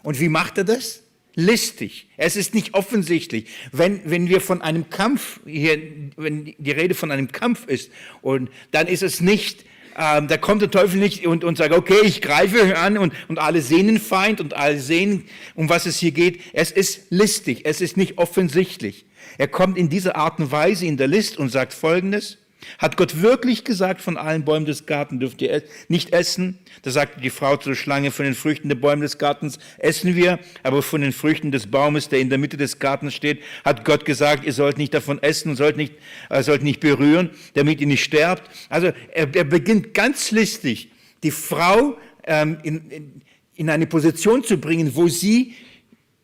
Und 0.03 0.21
wie 0.21 0.29
macht 0.29 0.59
er 0.59 0.65
das? 0.65 1.03
listig. 1.35 2.09
Es 2.17 2.37
ist 2.37 2.55
nicht 2.55 2.75
offensichtlich. 2.75 3.47
Wenn, 3.73 4.01
wenn 4.05 4.29
wir 4.29 4.41
von 4.41 4.63
einem 4.63 4.91
Kampf, 4.91 5.41
hier, 5.47 5.79
wenn 6.17 6.55
die 6.59 6.71
Rede 6.71 6.95
von 6.95 7.11
einem 7.11 7.33
Kampf 7.33 7.67
ist, 7.67 7.91
und 8.21 8.51
dann 8.71 8.87
ist 8.87 9.03
es 9.03 9.21
nicht, 9.21 9.65
ähm, 9.97 10.29
da 10.29 10.37
kommt 10.37 10.63
der 10.63 10.71
Teufel 10.71 10.99
nicht 10.99 11.27
und, 11.27 11.45
und 11.45 11.59
sagt, 11.59 11.75
okay, 11.75 12.01
ich 12.03 12.23
greife 12.23 12.79
an 12.79 12.97
und, 12.99 13.13
und 13.29 13.39
alle 13.39 13.61
sehen 13.61 13.87
den 13.87 14.01
Feind 14.01 14.41
und 14.41 14.55
alle 14.55 14.81
sehen, 14.81 15.25
um 15.55 15.69
was 15.69 15.87
es 15.87 15.99
hier 15.99 16.13
geht. 16.13 16.41
Es 16.53 16.71
ist 16.71 17.11
listig, 17.11 17.63
es 17.65 17.81
ist 17.81 17.97
nicht 17.97 18.19
offensichtlich. 18.19 19.05
Er 19.39 19.49
kommt 19.49 19.79
in 19.79 19.89
dieser 19.89 20.17
Art 20.17 20.39
und 20.39 20.51
Weise 20.51 20.87
in 20.87 20.97
der 20.97 21.09
List 21.09 21.39
und 21.39 21.51
sagt 21.51 21.73
Folgendes, 21.73 22.39
hat 22.79 22.97
Gott 22.97 23.23
wirklich 23.23 23.65
gesagt, 23.65 24.01
von 24.01 24.17
allen 24.17 24.45
Bäumen 24.45 24.67
des 24.67 24.87
Gartens 24.87 25.21
dürft 25.21 25.43
ihr 25.43 25.63
nicht 25.89 26.13
essen? 26.13 26.59
Da 26.83 26.91
sagte 26.91 27.21
die 27.21 27.31
Frau 27.31 27.57
zur 27.57 27.75
Schlange, 27.75 28.11
von 28.11 28.25
den 28.25 28.35
Früchten 28.35 28.69
der 28.69 28.77
Bäume 28.77 29.03
des 29.03 29.19
Gartens 29.19 29.59
essen 29.79 30.17
wir, 30.17 30.39
aber 30.63 30.83
von 30.83 31.01
den 31.01 31.13
Früchten 31.13 31.51
des 31.51 31.71
Baumes, 31.71 32.09
der 32.09 32.21
in 32.21 32.29
der 32.29 32.39
Mitte 32.39 32.57
des 32.57 32.79
Gartens 32.79 33.15
steht, 33.15 33.43
hat 33.65 33.85
Gott 33.85 34.05
gesagt, 34.05 34.45
ihr 34.45 34.53
sollt 34.53 34.79
nicht 34.79 34.95
davon 34.95 35.23
essen 35.23 35.51
und 35.51 35.57
sollt 35.57 35.77
nicht, 35.77 35.95
äh, 36.31 36.43
sollt 36.43 36.63
nicht 36.63 36.81
berühren, 36.81 37.31
damit 37.55 37.81
ihr 37.81 37.87
nicht 37.87 38.05
sterbt. 38.05 38.51
Also 38.69 38.93
er, 39.13 39.35
er 39.35 39.45
beginnt 39.45 39.95
ganz 39.95 40.31
listig, 40.31 40.91
die 41.23 41.31
Frau 41.31 41.97
ähm, 42.25 42.59
in, 42.63 42.91
in, 42.91 43.23
in 43.55 43.71
eine 43.71 43.87
Position 43.87 44.43
zu 44.45 44.59
bringen, 44.59 44.95
wo 44.95 45.09
sie 45.09 45.55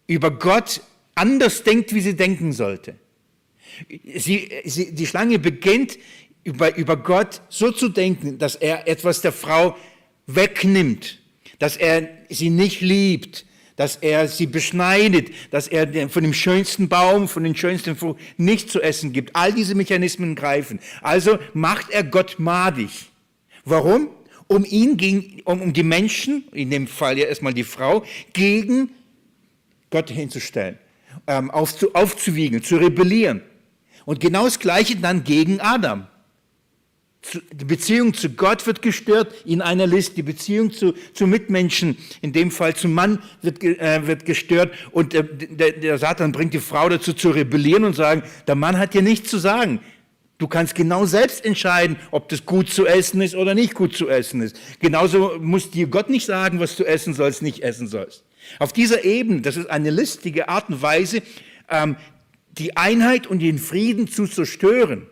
über 0.07 0.31
Gott 0.31 0.81
anders 1.15 1.63
denkt, 1.63 1.95
wie 1.95 2.01
sie 2.01 2.17
denken 2.17 2.53
sollte. 2.53 2.95
Sie, 4.17 4.51
sie, 4.65 4.95
die 4.95 5.07
Schlange 5.07 5.39
beginnt 5.39 5.99
über, 6.45 6.77
über 6.77 6.97
Gott 6.97 7.41
so 7.49 7.71
zu 7.71 7.89
denken, 7.89 8.39
dass 8.39 8.55
er 8.55 8.89
etwas 8.89 9.21
der 9.21 9.33
Frau 9.33 9.77
wegnimmt, 10.27 11.19
dass 11.59 11.77
er 11.77 12.09
sie 12.29 12.51
nicht 12.51 12.81
liebt, 12.81 13.45
dass 13.77 13.97
er 13.97 14.27
sie 14.27 14.47
beschneidet, 14.47 15.31
dass 15.53 15.69
er 15.69 16.09
von 16.09 16.23
dem 16.23 16.35
schönsten 16.35 16.89
Baum, 16.89 17.29
von 17.29 17.45
den 17.45 17.55
schönsten 17.55 17.97
Frucht 17.97 18.19
nicht 18.37 18.71
zu 18.71 18.83
essen 18.83 19.13
gibt. 19.13 19.37
All 19.37 19.53
diese 19.53 19.77
Mechanismen 19.77 20.35
greifen. 20.35 20.81
Also 21.01 21.39
macht 21.55 21.91
er 21.91 22.03
Gott 22.03 22.37
madig. 22.39 23.07
Warum? 23.65 24.09
Um 24.49 24.65
ihn 24.65 24.97
gegen, 24.97 25.43
um, 25.45 25.63
um 25.63 25.73
die 25.73 25.85
Menschen, 25.85 26.45
in 26.53 26.71
dem 26.71 26.89
Fall 26.89 27.19
ja 27.19 27.27
erstmal 27.27 27.55
die 27.55 27.65
Frau, 27.65 28.05
gegen 28.33 28.91
Gott 29.91 30.11
hinzustellen, 30.11 30.79
ähm, 31.27 31.51
aufzu, 31.51 31.95
aufzuwiegen, 31.95 32.63
zu 32.63 32.79
rebellieren. 32.79 33.43
Und 34.07 34.21
genau 34.21 34.45
das 34.45 34.59
Gleiche 34.59 34.97
dann 34.97 35.23
gegen 35.23 35.61
Adam 35.61 36.07
die 37.53 37.65
Beziehung 37.65 38.15
zu 38.15 38.31
Gott 38.31 38.67
wird 38.67 38.81
gestört 38.81 39.35
in 39.45 39.61
einer 39.61 39.87
List, 39.87 40.17
die 40.17 40.23
Beziehung 40.23 40.73
zu, 40.73 40.95
zu 41.13 41.27
Mitmenschen, 41.27 41.99
in 42.23 42.33
dem 42.33 42.51
Fall 42.51 42.75
zum 42.75 42.95
Mann, 42.95 43.19
wird, 43.43 43.63
äh, 43.63 44.07
wird 44.07 44.25
gestört 44.25 44.73
und 44.93 45.15
äh, 45.15 45.25
der, 45.25 45.73
der 45.73 45.99
Satan 45.99 46.33
bringt 46.33 46.55
die 46.55 46.61
Frau 46.61 46.89
dazu 46.89 47.13
zu 47.13 47.31
rebellieren 47.31 47.85
und 47.85 47.97
sagen, 47.97 48.23
der 48.47 48.55
Mann 48.55 48.79
hat 48.79 48.95
dir 48.95 49.03
nichts 49.03 49.31
zu 49.31 49.39
sagen. 49.39 49.81
Du 50.39 50.47
kannst 50.47 50.77
genau 50.77 51.05
selbst 51.05 51.45
entscheiden, 51.45 51.97
ob 52.13 52.29
das 52.29 52.47
gut 52.47 52.71
zu 52.71 52.87
essen 52.87 53.21
ist 53.21 53.35
oder 53.35 53.55
nicht 53.55 53.75
gut 53.75 53.97
zu 53.97 54.09
essen 54.09 54.41
ist. 54.41 54.57
Genauso 54.79 55.37
muss 55.41 55.73
dir 55.73 55.89
Gott 55.89 56.09
nicht 56.09 56.25
sagen, 56.25 56.61
was 56.61 56.77
du 56.77 56.85
essen 56.85 57.13
sollst, 57.13 57.43
nicht 57.43 57.65
essen 57.65 57.89
sollst. 57.89 58.23
Auf 58.61 58.73
dieser 58.73 59.05
Ebene, 59.05 59.41
das 59.41 59.57
ist 59.57 59.69
eine 59.69 59.91
listige 59.91 60.49
Art 60.49 60.69
und 60.69 60.81
Weise, 60.81 61.23
ähm, 61.69 61.97
die 62.53 62.77
Einheit 62.77 63.27
und 63.27 63.41
den 63.41 63.59
Frieden 63.59 64.07
zu 64.07 64.27
zerstören. 64.27 65.09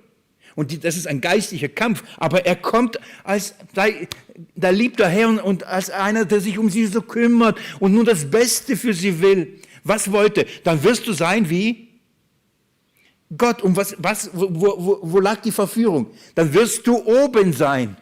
Und 0.57 0.73
die, 0.73 0.81
das 0.81 0.97
ist 0.97 1.07
ein 1.07 1.21
geistlicher 1.21 1.69
Kampf. 1.69 2.03
Aber 2.17 2.45
er 2.45 2.57
kommt 2.57 2.99
als 3.23 3.55
da 4.55 4.71
liebt 4.71 4.99
der 4.99 5.09
Herr 5.09 5.45
und 5.45 5.65
als 5.65 5.91
einer, 5.91 6.25
der 6.25 6.41
sich 6.41 6.59
um 6.59 6.69
sie 6.69 6.87
so 6.87 7.03
kümmert 7.03 7.59
und 7.79 7.93
nur 7.93 8.05
das 8.05 8.31
Beste 8.31 8.77
für 8.77 8.93
sie 8.93 9.21
will. 9.21 9.61
Was 9.85 10.11
wollte? 10.11 10.47
Dann 10.65 10.83
wirst 10.83 11.07
du 11.07 11.13
sein 11.13 11.49
wie 11.49 11.89
Gott. 13.37 13.63
Um 13.63 13.77
was, 13.77 13.97
was, 13.99 14.31
wo, 14.33 14.49
wo, 14.51 14.99
wo 15.03 15.21
lag 15.21 15.41
die 15.43 15.53
Verführung? 15.53 16.11
Dann 16.35 16.53
wirst 16.53 16.87
du 16.87 16.97
oben 17.05 17.53
sein. 17.53 17.97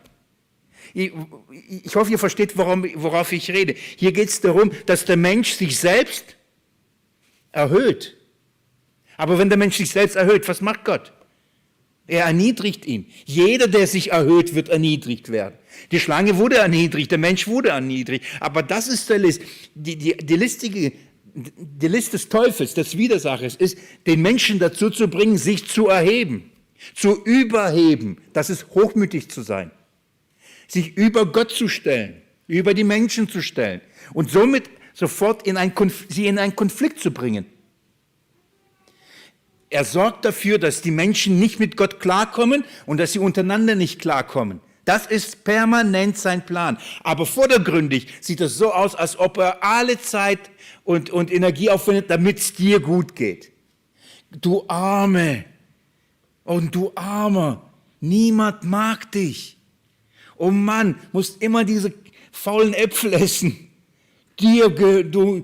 Ich, 0.93 1.13
ich 1.85 1.95
hoffe, 1.97 2.11
ihr 2.13 2.19
versteht, 2.19 2.57
worum, 2.57 2.89
worauf 2.95 3.33
ich 3.33 3.51
rede. 3.51 3.75
Hier 3.97 4.13
geht 4.13 4.29
es 4.29 4.41
darum, 4.41 4.71
dass 4.87 5.05
der 5.05 5.17
Mensch 5.17 5.53
sich 5.55 5.79
selbst 5.79 6.37
erhöht. 7.53 8.17
Aber 9.17 9.39
wenn 9.39 9.49
der 9.49 9.59
Mensch 9.59 9.77
sich 9.77 9.91
selbst 9.91 10.17
erhöht, 10.17 10.49
was 10.49 10.61
macht 10.61 10.85
Gott? 10.85 11.13
Er 12.07 12.27
erniedrigt 12.27 12.85
ihn. 12.85 13.07
Jeder, 13.25 13.67
der 13.67 13.87
sich 13.87 14.13
erhöht, 14.13 14.55
wird 14.55 14.69
erniedrigt 14.69 15.33
werden. 15.33 15.55
Die 15.91 16.01
Schlange 16.01 16.37
wurde 16.37 16.57
erniedrigt, 16.57 17.11
der 17.11 17.19
Mensch 17.19 17.47
wurde 17.47 17.71
erniedrigt. 17.71 18.25
Aber 18.41 18.63
das 18.63 18.89
ist 18.89 19.09
der 19.09 19.19
List. 19.19 19.41
Die, 19.75 19.97
die, 19.97 20.17
die, 20.17 20.37
listige, 20.37 20.93
die 21.35 21.89
List 21.89 22.13
des 22.13 22.29
Teufels, 22.29 22.75
des 22.75 22.99
Widersachers, 22.99 23.57
ist, 23.57 23.79
den 24.07 24.21
Menschen 24.21 24.59
dazu 24.59 24.91
zu 24.91 25.09
bringen, 25.09 25.39
sich 25.39 25.67
zu 25.67 25.89
erheben, 25.89 26.51
zu 26.95 27.23
überheben. 27.25 28.19
Das 28.35 28.51
ist 28.51 28.67
hochmütig 28.75 29.31
zu 29.31 29.41
sein. 29.41 29.71
Sich 30.69 30.97
über 30.99 31.25
Gott 31.25 31.53
zu 31.53 31.69
stellen, 31.69 32.21
über 32.47 32.75
die 32.75 32.85
Menschen 32.85 33.31
zu 33.31 33.41
stellen 33.41 33.81
und 34.13 34.31
somit 34.31 34.69
sofort 34.93 35.47
in 35.47 35.57
ein, 35.57 35.73
sie 36.09 36.27
in 36.27 36.39
einen 36.39 36.55
Konflikt 36.55 37.01
zu 37.01 37.11
bringen. 37.11 37.47
Er 39.75 39.85
sorgt 39.85 40.25
dafür, 40.25 40.59
dass 40.59 40.83
die 40.83 40.93
Menschen 40.93 41.41
nicht 41.41 41.59
mit 41.59 41.77
Gott 41.77 41.99
klarkommen 41.99 42.65
und 42.87 42.99
dass 42.99 43.13
sie 43.13 43.19
untereinander 43.19 43.75
nicht 43.75 44.01
klarkommen. 44.01 44.61
Das 44.85 45.05
ist 45.05 45.43
permanent 45.43 46.17
sein 46.17 46.47
Plan. 46.47 46.79
Aber 47.03 47.27
vordergründig 47.27 48.07
sieht 48.21 48.41
es 48.41 48.57
so 48.57 48.73
aus, 48.73 48.95
als 48.95 49.19
ob 49.19 49.37
er 49.37 49.65
alle 49.65 50.01
Zeit 50.01 50.39
und, 50.85 51.11
und 51.11 51.33
Energie 51.33 51.71
aufwendet, 51.71 52.09
damit 52.09 52.39
es 52.39 52.53
dir 52.55 52.79
gut 52.79 53.17
geht. 53.17 53.51
Du 54.31 54.63
Arme 54.69 55.45
und 56.45 56.73
du 56.73 56.93
Armer, 56.95 57.69
niemand 57.99 58.63
mag 58.63 59.11
dich. 59.11 59.59
Oh 60.37 60.53
Mann, 60.53 61.01
musst 61.11 61.43
immer 61.43 61.65
diese 61.65 61.93
faulen 62.31 62.75
Äpfel 62.75 63.13
essen. 63.13 63.71
Dir, 64.39 64.69
du, 64.69 65.43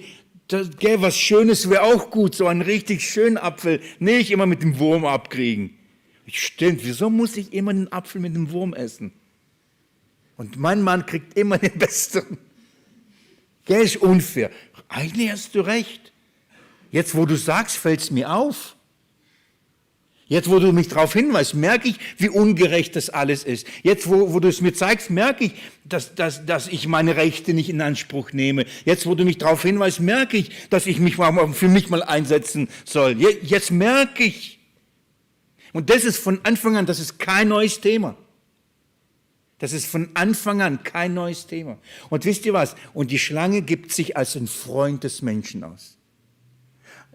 das, 0.53 0.71
gell, 0.79 1.01
was 1.01 1.17
Schönes 1.17 1.69
wäre 1.71 1.83
auch 1.83 2.11
gut, 2.11 2.35
so 2.35 2.47
einen 2.47 2.63
richtig 2.63 3.09
schönen 3.09 3.39
Apfel, 3.39 3.81
nicht 3.99 4.31
immer 4.31 4.47
mit 4.47 4.63
dem 4.63 4.79
Wurm 4.79 5.05
abkriegen. 5.05 5.77
Stimmt, 6.27 6.85
wieso 6.85 7.11
muss 7.11 7.37
ich 7.37 7.53
immer 7.53 7.73
den 7.73 7.93
Apfel 7.93 8.21
mit 8.21 8.35
dem 8.35 8.51
Wurm 8.53 8.75
essen? 8.75 9.13
Und 10.37 10.57
mein 10.57 10.83
Mann 10.83 11.07
kriegt 11.07 11.37
immer 11.37 11.59
den 11.59 11.73
besseren. 11.79 12.39
Gell, 13.65 13.83
ist 13.83 13.97
unfair. 13.97 14.51
Eigentlich 14.89 15.31
hast 15.31 15.55
du 15.55 15.61
recht. 15.61 16.13
Jetzt, 16.91 17.15
wo 17.15 17.27
du 17.27 17.37
sagst, 17.37 17.77
fällt 17.77 18.01
es 18.01 18.11
mir 18.11 18.33
auf. 18.33 18.77
Jetzt, 20.31 20.49
wo 20.49 20.61
du 20.61 20.73
mich 20.73 20.87
darauf 20.87 21.13
hinweist, 21.13 21.55
merke 21.55 21.89
ich, 21.89 21.97
wie 22.17 22.29
ungerecht 22.29 22.95
das 22.95 23.11
alles 23.11 23.43
ist. 23.43 23.67
Jetzt, 23.83 24.09
wo, 24.09 24.33
wo 24.33 24.39
du 24.39 24.47
es 24.47 24.61
mir 24.61 24.73
zeigst, 24.73 25.11
merke 25.11 25.47
ich, 25.47 25.55
dass, 25.85 26.15
dass, 26.15 26.47
dass 26.47 26.69
ich 26.69 26.87
meine 26.87 27.17
Rechte 27.17 27.53
nicht 27.53 27.69
in 27.69 27.81
Anspruch 27.81 28.33
nehme. 28.33 28.65
Jetzt, 28.85 29.07
wo 29.07 29.17
du 29.17 29.25
mich 29.25 29.39
darauf 29.39 29.63
hinweist, 29.63 29.99
merke 29.99 30.37
ich, 30.37 30.53
dass 30.71 30.87
ich 30.87 31.01
mich 31.01 31.19
mal 31.19 31.53
für 31.53 31.67
mich 31.67 31.91
mal 31.91 32.05
einsetzen 32.05 32.69
soll. 32.85 33.21
Jetzt 33.43 33.73
merke 33.73 34.23
ich. 34.23 34.61
Und 35.73 35.91
das 35.91 36.05
ist 36.05 36.19
von 36.19 36.39
Anfang 36.45 36.77
an, 36.77 36.87
das 36.87 37.01
ist 37.01 37.19
kein 37.19 37.49
neues 37.49 37.81
Thema. 37.81 38.17
Das 39.59 39.73
ist 39.73 39.87
von 39.87 40.11
Anfang 40.15 40.63
an 40.63 40.85
kein 40.85 41.13
neues 41.13 41.49
Thema. 41.49 41.77
Und 42.09 42.25
wisst 42.25 42.47
ihr 42.47 42.53
was? 42.53 42.77
Und 42.95 43.11
die 43.11 43.19
Schlange 43.19 43.63
gibt 43.63 43.91
sich 43.93 44.17
als 44.17 44.37
ein 44.37 44.47
Freund 44.47 45.03
des 45.03 45.23
Menschen 45.23 45.65
aus. 45.65 45.99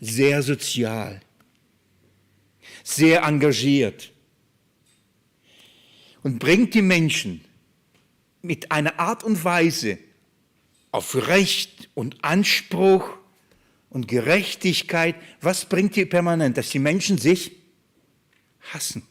Sehr 0.01 0.43
sozial 0.43 1.21
sehr 2.85 3.23
engagiert 3.23 4.11
und 6.21 6.37
bringt 6.37 6.75
die 6.75 6.83
Menschen 6.83 7.43
mit 8.43 8.71
einer 8.71 8.99
Art 8.99 9.23
und 9.23 9.43
Weise 9.43 9.97
auf 10.91 11.15
Recht 11.27 11.89
und 11.95 12.23
Anspruch 12.23 13.09
und 13.89 14.07
Gerechtigkeit. 14.07 15.15
Was 15.41 15.65
bringt 15.65 15.95
die 15.95 16.05
permanent? 16.05 16.57
Dass 16.57 16.69
die 16.69 16.79
Menschen 16.79 17.17
sich 17.17 17.53
hassen. 18.71 19.01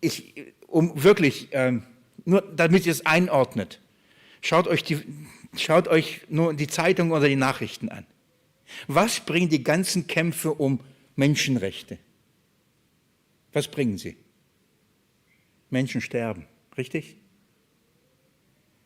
Ich, 0.00 0.32
um 0.68 1.02
wirklich, 1.02 1.48
ähm, 1.50 1.82
nur 2.24 2.40
damit 2.40 2.86
ihr 2.86 2.92
es 2.92 3.04
einordnet, 3.04 3.80
schaut 4.42 4.68
euch, 4.68 4.84
die, 4.84 5.02
schaut 5.56 5.88
euch 5.88 6.20
nur 6.28 6.54
die 6.54 6.68
Zeitung 6.68 7.10
oder 7.10 7.28
die 7.28 7.36
Nachrichten 7.36 7.88
an. 7.88 8.06
Was 8.86 9.18
bringen 9.20 9.48
die 9.48 9.64
ganzen 9.64 10.06
Kämpfe 10.06 10.54
um 10.54 10.80
Menschenrechte. 11.16 11.98
Was 13.52 13.68
bringen 13.68 13.98
sie? 13.98 14.16
Menschen 15.70 16.00
sterben, 16.00 16.46
richtig? 16.76 17.16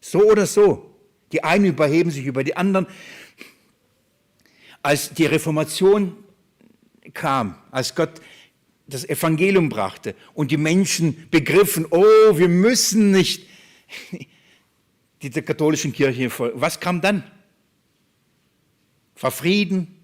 So 0.00 0.22
oder 0.30 0.46
so. 0.46 0.94
Die 1.32 1.44
einen 1.44 1.66
überheben 1.66 2.10
sich 2.10 2.24
über 2.24 2.42
die 2.42 2.56
anderen. 2.56 2.86
Als 4.82 5.12
die 5.12 5.26
Reformation 5.26 6.16
kam, 7.12 7.60
als 7.70 7.94
Gott 7.94 8.20
das 8.86 9.04
Evangelium 9.08 9.68
brachte 9.68 10.14
und 10.34 10.50
die 10.50 10.56
Menschen 10.56 11.28
begriffen, 11.30 11.86
oh, 11.90 12.36
wir 12.36 12.48
müssen 12.48 13.10
nicht 13.10 13.46
dieser 15.22 15.42
katholischen 15.42 15.92
Kirche 15.92 16.30
folgen. 16.30 16.60
Was 16.60 16.80
kam 16.80 17.00
dann? 17.00 17.30
War 19.20 19.30
Frieden, 19.30 19.99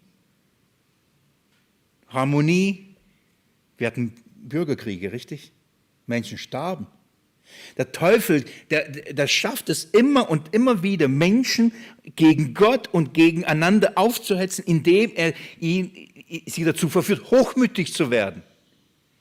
Harmonie. 2.16 2.96
Wir 3.78 3.86
hatten 3.86 4.14
Bürgerkriege, 4.36 5.12
richtig? 5.12 5.52
Menschen 6.06 6.38
starben. 6.38 6.86
Der 7.76 7.92
Teufel, 7.92 8.44
der, 8.70 8.88
der 8.88 9.28
schafft 9.28 9.68
es 9.68 9.84
immer 9.84 10.28
und 10.28 10.52
immer 10.52 10.82
wieder, 10.82 11.06
Menschen 11.06 11.72
gegen 12.16 12.54
Gott 12.54 12.88
und 12.92 13.14
gegeneinander 13.14 13.92
aufzuhetzen, 13.94 14.64
indem 14.66 15.12
er 15.14 15.32
ihn, 15.60 15.92
sie 16.46 16.64
dazu 16.64 16.88
verführt, 16.88 17.30
hochmütig 17.30 17.92
zu 17.92 18.10
werden, 18.10 18.42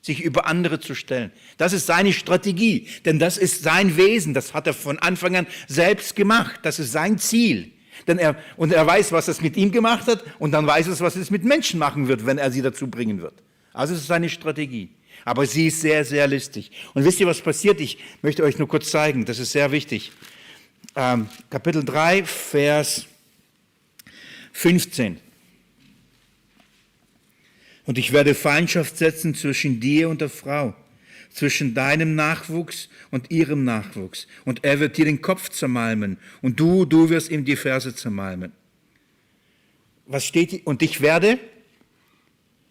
sich 0.01 0.21
über 0.21 0.47
andere 0.47 0.79
zu 0.79 0.95
stellen. 0.95 1.31
Das 1.57 1.73
ist 1.73 1.85
seine 1.85 2.13
Strategie, 2.13 2.87
denn 3.05 3.19
das 3.19 3.37
ist 3.37 3.61
sein 3.61 3.95
Wesen, 3.95 4.33
das 4.33 4.55
hat 4.55 4.65
er 4.65 4.73
von 4.73 4.97
Anfang 4.97 5.35
an 5.35 5.47
selbst 5.67 6.15
gemacht, 6.15 6.61
das 6.63 6.79
ist 6.79 6.93
sein 6.93 7.19
Ziel. 7.19 7.74
Denn 8.07 8.17
er, 8.17 8.35
und 8.57 8.71
er 8.71 8.85
weiß, 8.85 9.11
was 9.11 9.27
es 9.27 9.41
mit 9.41 9.57
ihm 9.57 9.71
gemacht 9.71 10.07
hat 10.07 10.23
und 10.39 10.51
dann 10.51 10.67
weiß 10.67 10.87
es, 10.87 11.01
was 11.01 11.15
es 11.15 11.31
mit 11.31 11.43
Menschen 11.43 11.79
machen 11.79 12.07
wird, 12.07 12.25
wenn 12.25 12.37
er 12.37 12.51
sie 12.51 12.61
dazu 12.61 12.87
bringen 12.87 13.21
wird. 13.21 13.33
Also 13.73 13.93
es 13.93 14.01
ist 14.01 14.07
seine 14.07 14.29
Strategie. 14.29 14.89
Aber 15.23 15.45
sie 15.45 15.67
ist 15.67 15.81
sehr, 15.81 16.05
sehr 16.05 16.27
listig. 16.27 16.71
Und 16.93 17.03
wisst 17.03 17.19
ihr, 17.19 17.27
was 17.27 17.41
passiert? 17.41 17.81
Ich 17.81 17.97
möchte 18.21 18.43
euch 18.43 18.59
nur 18.59 18.67
kurz 18.67 18.91
zeigen, 18.91 19.25
das 19.25 19.39
ist 19.39 19.51
sehr 19.51 19.71
wichtig. 19.71 20.11
Ähm, 20.95 21.27
Kapitel 21.49 21.83
3, 21.83 22.23
Vers 22.25 23.05
15. 24.53 25.19
Und 27.85 27.97
ich 27.97 28.13
werde 28.13 28.35
Feindschaft 28.35 28.97
setzen 28.97 29.35
zwischen 29.35 29.79
dir 29.79 30.09
und 30.09 30.21
der 30.21 30.29
Frau 30.29 30.75
zwischen 31.35 31.73
deinem 31.73 32.15
Nachwuchs 32.15 32.87
und 33.11 33.29
ihrem 33.29 33.65
Nachwuchs. 33.65 34.25
Und 34.45 34.63
er 34.63 34.79
wird 34.79 34.97
dir 34.97 35.03
den 35.03 35.21
Kopf 35.21 35.49
zermalmen. 35.49 36.17
Und 36.41 36.59
du, 36.61 36.85
du 36.85 37.09
wirst 37.09 37.29
ihm 37.29 37.43
die 37.43 37.57
Ferse 37.57 37.93
zermalmen. 37.93 38.53
Was 40.05 40.25
steht 40.25 40.51
hier? 40.51 40.61
Und 40.63 40.81
ich 40.81 41.01
werde 41.01 41.37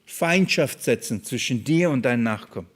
Feindschaft 0.07 0.83
setzen 0.83 1.23
zwischen 1.25 1.63
dir 1.63 1.91
und 1.91 2.07
deinen 2.07 2.23
Nachkommen. 2.23 2.69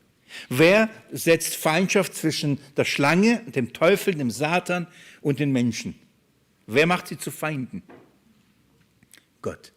Wer 0.50 0.90
setzt 1.10 1.56
Feindschaft 1.56 2.14
zwischen 2.14 2.58
der 2.76 2.84
Schlange, 2.84 3.40
dem 3.46 3.72
Teufel, 3.72 4.14
dem 4.14 4.30
Satan 4.30 4.86
und 5.22 5.40
den 5.40 5.52
Menschen? 5.52 5.94
Wer 6.66 6.86
macht 6.86 7.08
sie 7.08 7.16
zu 7.16 7.30
Feinden? 7.30 7.82
Gott. 9.40 9.72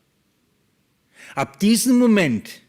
Ab 1.35 1.57
diesem 1.59 1.97
Moment 1.97 2.61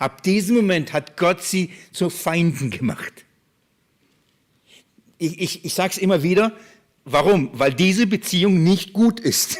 Ab 0.00 0.22
diesem 0.22 0.56
Moment 0.56 0.94
hat 0.94 1.18
Gott 1.18 1.42
sie 1.42 1.72
zu 1.92 2.08
Feinden 2.08 2.70
gemacht. 2.70 3.26
Ich, 5.18 5.38
ich, 5.38 5.64
ich 5.66 5.74
sage 5.74 5.92
es 5.92 5.98
immer 5.98 6.22
wieder, 6.22 6.56
warum? 7.04 7.50
Weil 7.52 7.74
diese 7.74 8.06
Beziehung 8.06 8.62
nicht 8.64 8.94
gut 8.94 9.20
ist. 9.20 9.58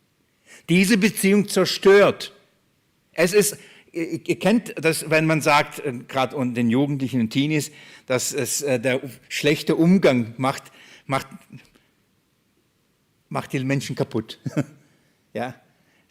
Diese 0.68 0.98
Beziehung 0.98 1.48
zerstört. 1.48 2.34
Es 3.12 3.32
ist, 3.32 3.56
ihr 3.92 4.38
kennt 4.38 4.74
das, 4.76 5.08
wenn 5.08 5.24
man 5.24 5.40
sagt, 5.40 5.78
äh, 5.78 5.92
gerade 6.08 6.36
unter 6.36 6.56
den 6.56 6.68
Jugendlichen 6.68 7.20
und 7.20 7.30
Teenies, 7.30 7.70
dass 8.04 8.34
es 8.34 8.60
äh, 8.60 8.78
der 8.78 9.00
schlechte 9.28 9.76
Umgang 9.76 10.34
macht, 10.36 10.64
macht, 11.06 11.28
macht 13.28 13.52
die 13.52 13.60
Menschen 13.60 13.96
kaputt. 13.96 14.40
ja, 15.32 15.54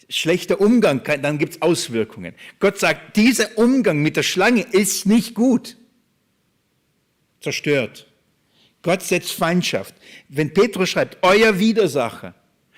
schlechter 0.09 0.61
Umgang, 0.61 1.03
dann 1.03 1.37
gibt 1.37 1.53
es 1.53 1.61
Auswirkungen. 1.61 2.33
Gott 2.59 2.79
sagt, 2.79 3.17
dieser 3.17 3.57
Umgang 3.57 4.01
mit 4.01 4.15
der 4.15 4.23
Schlange 4.23 4.61
ist 4.61 5.05
nicht 5.05 5.33
gut. 5.33 5.77
Zerstört. 7.41 8.07
Gott 8.81 9.03
setzt 9.03 9.33
Feindschaft. 9.33 9.95
Wenn 10.29 10.53
Petrus 10.53 10.89
schreibt, 10.89 11.17
euer 11.21 11.59
Widersacher, 11.59 12.35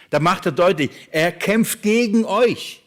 da 0.10 0.20
macht 0.20 0.46
er 0.46 0.52
deutlich, 0.52 0.90
er 1.12 1.32
kämpft 1.32 1.82
gegen 1.82 2.26
euch. 2.26 2.82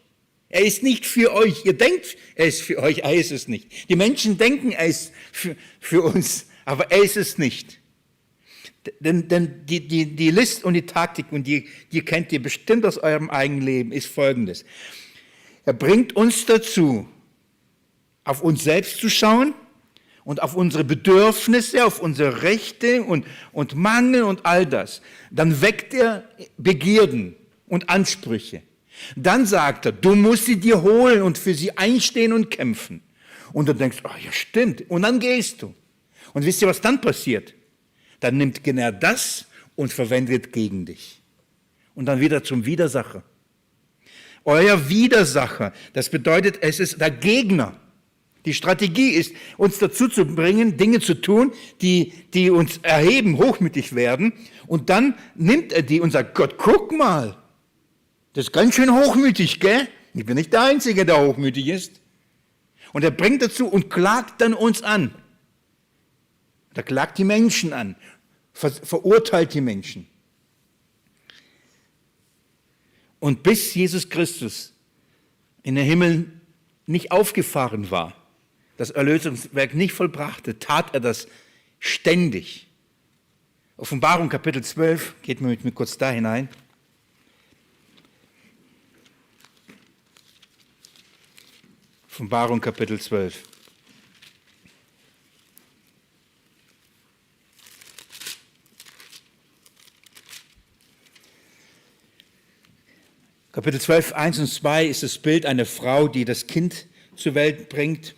Er 0.48 0.64
ist 0.64 0.82
nicht 0.82 1.06
für 1.06 1.32
euch. 1.32 1.64
Ihr 1.64 1.72
denkt, 1.72 2.16
er 2.34 2.46
ist 2.46 2.62
für 2.62 2.78
euch, 2.78 2.98
er 2.98 3.14
ist 3.14 3.30
es 3.30 3.48
nicht. 3.48 3.88
Die 3.88 3.96
Menschen 3.96 4.38
denken, 4.38 4.72
er 4.72 4.86
ist 4.86 5.12
für, 5.30 5.56
für 5.80 6.02
uns, 6.02 6.46
aber 6.64 6.90
er 6.90 7.02
ist 7.02 7.16
es 7.16 7.38
nicht. 7.38 7.78
Denn, 9.00 9.28
denn 9.28 9.64
die, 9.66 9.86
die, 9.86 10.16
die 10.16 10.30
List 10.30 10.64
und 10.64 10.74
die 10.74 10.86
Taktik, 10.86 11.26
und 11.30 11.46
die, 11.46 11.68
die 11.92 12.02
kennt 12.02 12.32
ihr 12.32 12.42
bestimmt 12.42 12.84
aus 12.84 12.98
eurem 12.98 13.30
eigenen 13.30 13.62
Leben, 13.62 13.92
ist 13.92 14.06
folgendes. 14.06 14.64
Er 15.64 15.72
bringt 15.72 16.16
uns 16.16 16.46
dazu, 16.46 17.08
auf 18.24 18.42
uns 18.42 18.64
selbst 18.64 18.98
zu 18.98 19.08
schauen 19.08 19.54
und 20.24 20.42
auf 20.42 20.54
unsere 20.54 20.84
Bedürfnisse, 20.84 21.84
auf 21.84 22.00
unsere 22.00 22.42
Rechte 22.42 23.02
und, 23.02 23.26
und 23.52 23.74
Mangel 23.76 24.24
und 24.24 24.44
all 24.46 24.66
das. 24.66 25.02
Dann 25.30 25.60
weckt 25.60 25.94
er 25.94 26.28
Begierden 26.58 27.36
und 27.66 27.88
Ansprüche. 27.88 28.62
Dann 29.16 29.46
sagt 29.46 29.86
er, 29.86 29.92
du 29.92 30.14
musst 30.14 30.46
sie 30.46 30.56
dir 30.56 30.82
holen 30.82 31.22
und 31.22 31.38
für 31.38 31.54
sie 31.54 31.76
einstehen 31.76 32.32
und 32.32 32.50
kämpfen. 32.50 33.02
Und 33.52 33.68
du 33.68 33.74
denkst, 33.74 33.98
oh 34.04 34.16
ja 34.24 34.32
stimmt. 34.32 34.88
Und 34.90 35.02
dann 35.02 35.18
gehst 35.18 35.62
du. 35.62 35.74
Und 36.32 36.44
wisst 36.44 36.62
ihr, 36.62 36.68
was 36.68 36.80
dann 36.80 37.00
passiert? 37.00 37.54
Dann 38.22 38.36
nimmt 38.36 38.62
genau 38.62 38.90
das 38.90 39.46
und 39.74 39.92
verwendet 39.92 40.52
gegen 40.52 40.86
dich. 40.86 41.20
Und 41.94 42.06
dann 42.06 42.20
wieder 42.20 42.42
zum 42.42 42.64
Widersacher. 42.64 43.22
Euer 44.44 44.88
Widersacher, 44.88 45.72
das 45.92 46.08
bedeutet, 46.08 46.58
es 46.62 46.80
ist 46.80 47.00
der 47.00 47.10
Gegner. 47.10 47.76
Die 48.44 48.54
Strategie 48.54 49.10
ist, 49.10 49.34
uns 49.56 49.78
dazu 49.78 50.08
zu 50.08 50.24
bringen, 50.24 50.76
Dinge 50.76 51.00
zu 51.00 51.14
tun, 51.14 51.52
die, 51.80 52.12
die 52.34 52.50
uns 52.50 52.78
erheben, 52.78 53.38
hochmütig 53.38 53.94
werden. 53.94 54.32
Und 54.66 54.90
dann 54.90 55.14
nimmt 55.34 55.72
er 55.72 55.82
die 55.82 56.00
und 56.00 56.10
sagt, 56.10 56.34
Gott, 56.34 56.58
guck 56.58 56.90
mal. 56.92 57.36
Das 58.32 58.46
ist 58.46 58.52
ganz 58.52 58.74
schön 58.74 58.92
hochmütig, 58.92 59.60
gell? 59.60 59.86
Ich 60.14 60.26
bin 60.26 60.34
nicht 60.34 60.52
der 60.52 60.62
Einzige, 60.62 61.06
der 61.06 61.24
hochmütig 61.24 61.68
ist. 61.68 62.00
Und 62.92 63.04
er 63.04 63.10
bringt 63.10 63.42
dazu 63.42 63.68
und 63.68 63.90
klagt 63.90 64.40
dann 64.40 64.54
uns 64.54 64.82
an. 64.82 65.14
Er 66.74 66.82
klagt 66.82 67.18
die 67.18 67.24
Menschen 67.24 67.72
an 67.72 67.96
ver 68.52 68.70
verurteilt 68.70 69.54
die 69.54 69.60
Menschen. 69.60 70.06
Und 73.20 73.42
bis 73.42 73.74
Jesus 73.74 74.08
Christus 74.08 74.72
in 75.62 75.76
den 75.76 75.84
Himmel 75.84 76.40
nicht 76.86 77.12
aufgefahren 77.12 77.90
war, 77.90 78.16
das 78.76 78.90
Erlösungswerk 78.90 79.74
nicht 79.74 79.92
vollbrachte, 79.92 80.58
tat 80.58 80.92
er 80.92 81.00
das 81.00 81.28
ständig. 81.78 82.66
Offenbarung 83.76 84.28
Kapitel 84.28 84.62
12, 84.62 85.22
geht 85.22 85.40
mir 85.40 85.48
mit 85.48 85.64
mir 85.64 85.72
kurz 85.72 85.96
da 85.96 86.10
hinein. 86.10 86.48
Offenbarung 92.08 92.60
Kapitel 92.60 93.00
12. 93.00 93.51
Kapitel 103.52 103.82
12, 103.82 104.14
1 104.14 104.38
und 104.38 104.46
2 104.46 104.86
ist 104.86 105.02
das 105.02 105.18
Bild 105.18 105.44
einer 105.44 105.66
Frau, 105.66 106.08
die 106.08 106.24
das 106.24 106.46
Kind 106.46 106.86
zur 107.16 107.34
Welt 107.34 107.68
bringt. 107.68 108.14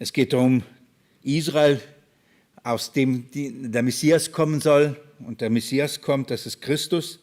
Es 0.00 0.12
geht 0.12 0.34
um 0.34 0.64
Israel, 1.22 1.80
aus 2.64 2.90
dem 2.90 3.30
der 3.32 3.84
Messias 3.84 4.32
kommen 4.32 4.60
soll. 4.60 5.00
Und 5.20 5.40
der 5.40 5.50
Messias 5.50 6.00
kommt, 6.00 6.32
das 6.32 6.46
ist 6.46 6.60
Christus. 6.60 7.20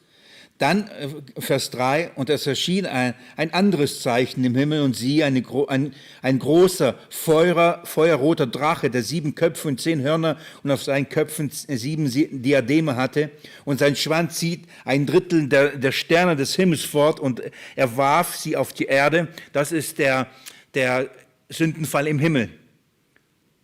Dann 0.57 0.87
äh, 0.87 1.41
Vers 1.41 1.69
3, 1.69 2.11
und 2.15 2.29
es 2.29 2.47
erschien 2.47 2.85
ein, 2.87 3.13
ein 3.35 3.53
anderes 3.53 4.01
Zeichen 4.01 4.43
im 4.43 4.55
Himmel 4.55 4.81
und 4.81 4.95
sie, 4.95 5.23
eine, 5.23 5.43
ein, 5.67 5.93
ein 6.21 6.39
großer, 6.39 6.95
feurer, 7.09 7.81
feuerroter 7.85 8.47
Drache, 8.47 8.89
der 8.89 9.03
sieben 9.03 9.35
Köpfe 9.35 9.67
und 9.67 9.79
zehn 9.79 10.01
Hörner 10.01 10.37
und 10.63 10.71
auf 10.71 10.83
seinen 10.83 11.09
Köpfen 11.09 11.51
sieben 11.51 12.09
Diademe 12.09 12.95
hatte. 12.95 13.29
Und 13.65 13.79
sein 13.79 13.95
Schwanz 13.95 14.39
zieht 14.39 14.65
ein 14.83 15.05
Drittel 15.05 15.47
der, 15.47 15.77
der 15.77 15.91
Sterne 15.91 16.35
des 16.35 16.55
Himmels 16.55 16.83
fort 16.83 17.19
und 17.19 17.41
er 17.75 17.95
warf 17.95 18.35
sie 18.35 18.57
auf 18.57 18.73
die 18.73 18.85
Erde. 18.85 19.27
Das 19.53 19.71
ist 19.71 19.99
der, 19.99 20.27
der 20.73 21.09
Sündenfall 21.49 22.07
im 22.07 22.17
Himmel. 22.17 22.49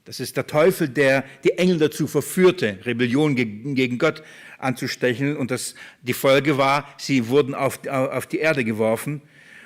Das 0.05 0.19
ist 0.19 0.35
der 0.35 0.45
Teufel, 0.45 0.89
der 0.89 1.23
die 1.45 1.57
Engel 1.57 1.77
dazu 1.77 2.07
verführte, 2.07 2.77
Rebellion 2.85 3.35
gegen, 3.35 3.73
gegen 3.73 3.97
Gott 3.97 4.21
anzustechen. 4.63 5.37
Und 5.37 5.51
das, 5.51 5.75
die 6.01 6.13
Folge 6.13 6.57
war, 6.57 6.87
sie 6.97 7.27
wurden 7.27 7.53
auf, 7.53 7.85
auf 7.87 8.27
die 8.27 8.39
Erde 8.39 8.63
geworfen. 8.63 9.21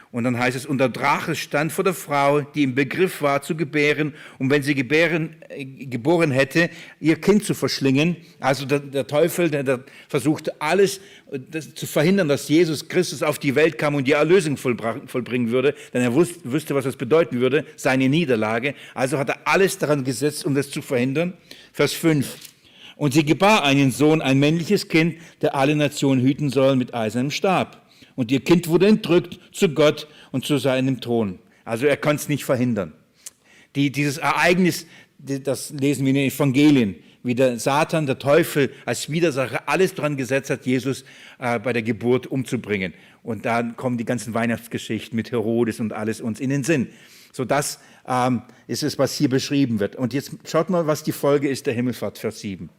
Und 0.09 0.23
dann 0.23 0.39
heißt 0.39 0.55
es, 0.55 0.65
und 0.65 0.77
der 0.77 0.87
Drache 0.87 1.35
stand 1.35 1.71
vor 1.71 1.83
der 1.83 1.93
Frau, 1.93 2.41
die 2.41 2.63
im 2.63 2.75
Begriff 2.75 3.21
war 3.21 3.41
zu 3.41 3.55
gebären. 3.55 4.13
Und 4.39 4.49
wenn 4.49 4.63
sie 4.63 4.73
gebären, 4.73 5.35
äh, 5.49 5.65
geboren 5.65 6.31
hätte, 6.31 6.69
ihr 7.01 7.17
Kind 7.17 7.43
zu 7.43 7.53
verschlingen. 7.53 8.15
Also 8.39 8.65
der, 8.65 8.79
der 8.79 9.05
Teufel, 9.05 9.49
der, 9.49 9.63
der, 9.63 9.83
versuchte 10.07 10.59
alles 10.61 11.01
das, 11.51 11.73
zu 11.75 11.85
verhindern, 11.85 12.29
dass 12.29 12.47
Jesus 12.47 12.87
Christus 12.87 13.21
auf 13.21 13.37
die 13.37 13.53
Welt 13.55 13.77
kam 13.77 13.95
und 13.95 14.07
die 14.07 14.13
Erlösung 14.13 14.55
vollbringen 14.55 15.51
würde. 15.51 15.75
Denn 15.93 16.01
er 16.01 16.13
wusste, 16.13 16.39
wusste, 16.51 16.73
was 16.73 16.85
das 16.85 16.95
bedeuten 16.95 17.41
würde, 17.41 17.65
seine 17.75 18.07
Niederlage. 18.07 18.75
Also 18.93 19.17
hat 19.17 19.29
er 19.29 19.39
alles 19.43 19.77
daran 19.77 20.05
gesetzt, 20.05 20.45
um 20.45 20.55
das 20.55 20.71
zu 20.71 20.81
verhindern. 20.81 21.33
Vers 21.73 21.91
5. 21.91 22.37
Und 22.97 23.13
sie 23.13 23.23
gebar 23.23 23.63
einen 23.63 23.91
Sohn, 23.91 24.21
ein 24.21 24.39
männliches 24.39 24.89
Kind, 24.89 25.15
der 25.41 25.55
alle 25.55 25.75
Nationen 25.75 26.21
hüten 26.21 26.49
soll 26.49 26.75
mit 26.75 26.93
eisernem 26.93 27.31
Stab. 27.31 27.87
Und 28.15 28.31
ihr 28.31 28.39
Kind 28.39 28.67
wurde 28.67 28.87
entrückt 28.87 29.39
zu 29.51 29.69
Gott 29.69 30.07
und 30.31 30.45
zu 30.45 30.57
seinem 30.57 30.99
Thron. 30.99 31.37
Also 31.63 31.85
er 31.85 31.97
konnte 31.97 32.23
es 32.23 32.29
nicht 32.29 32.43
verhindern. 32.43 32.93
Die, 33.75 33.91
dieses 33.91 34.17
Ereignis, 34.17 34.87
das 35.19 35.69
lesen 35.69 36.05
wir 36.05 36.09
in 36.09 36.15
den 36.15 36.31
Evangelien, 36.31 36.95
wie 37.21 37.35
der 37.35 37.59
Satan, 37.59 38.07
der 38.07 38.17
Teufel 38.17 38.71
als 38.85 39.11
Widersacher 39.11 39.67
alles 39.67 39.93
dran 39.93 40.17
gesetzt 40.17 40.49
hat, 40.49 40.65
Jesus 40.65 41.03
äh, 41.37 41.59
bei 41.59 41.73
der 41.73 41.83
Geburt 41.83 42.25
umzubringen. 42.25 42.93
Und 43.21 43.45
dann 43.45 43.75
kommen 43.75 43.97
die 43.97 44.05
ganzen 44.05 44.33
Weihnachtsgeschichten 44.33 45.15
mit 45.15 45.31
Herodes 45.31 45.79
und 45.79 45.93
alles 45.93 46.21
uns 46.21 46.39
in 46.39 46.49
den 46.49 46.63
Sinn. 46.63 46.87
So 47.31 47.45
das 47.45 47.79
ähm, 48.07 48.41
ist 48.65 48.81
es, 48.81 48.97
was 48.97 49.13
hier 49.13 49.29
beschrieben 49.29 49.79
wird. 49.79 49.95
Und 49.95 50.13
jetzt 50.13 50.31
schaut 50.45 50.71
mal, 50.71 50.87
was 50.87 51.03
die 51.03 51.11
Folge 51.11 51.49
ist 51.49 51.67
der 51.67 51.73
Himmelfahrt, 51.73 52.17
Vers 52.17 52.39
7. 52.39 52.69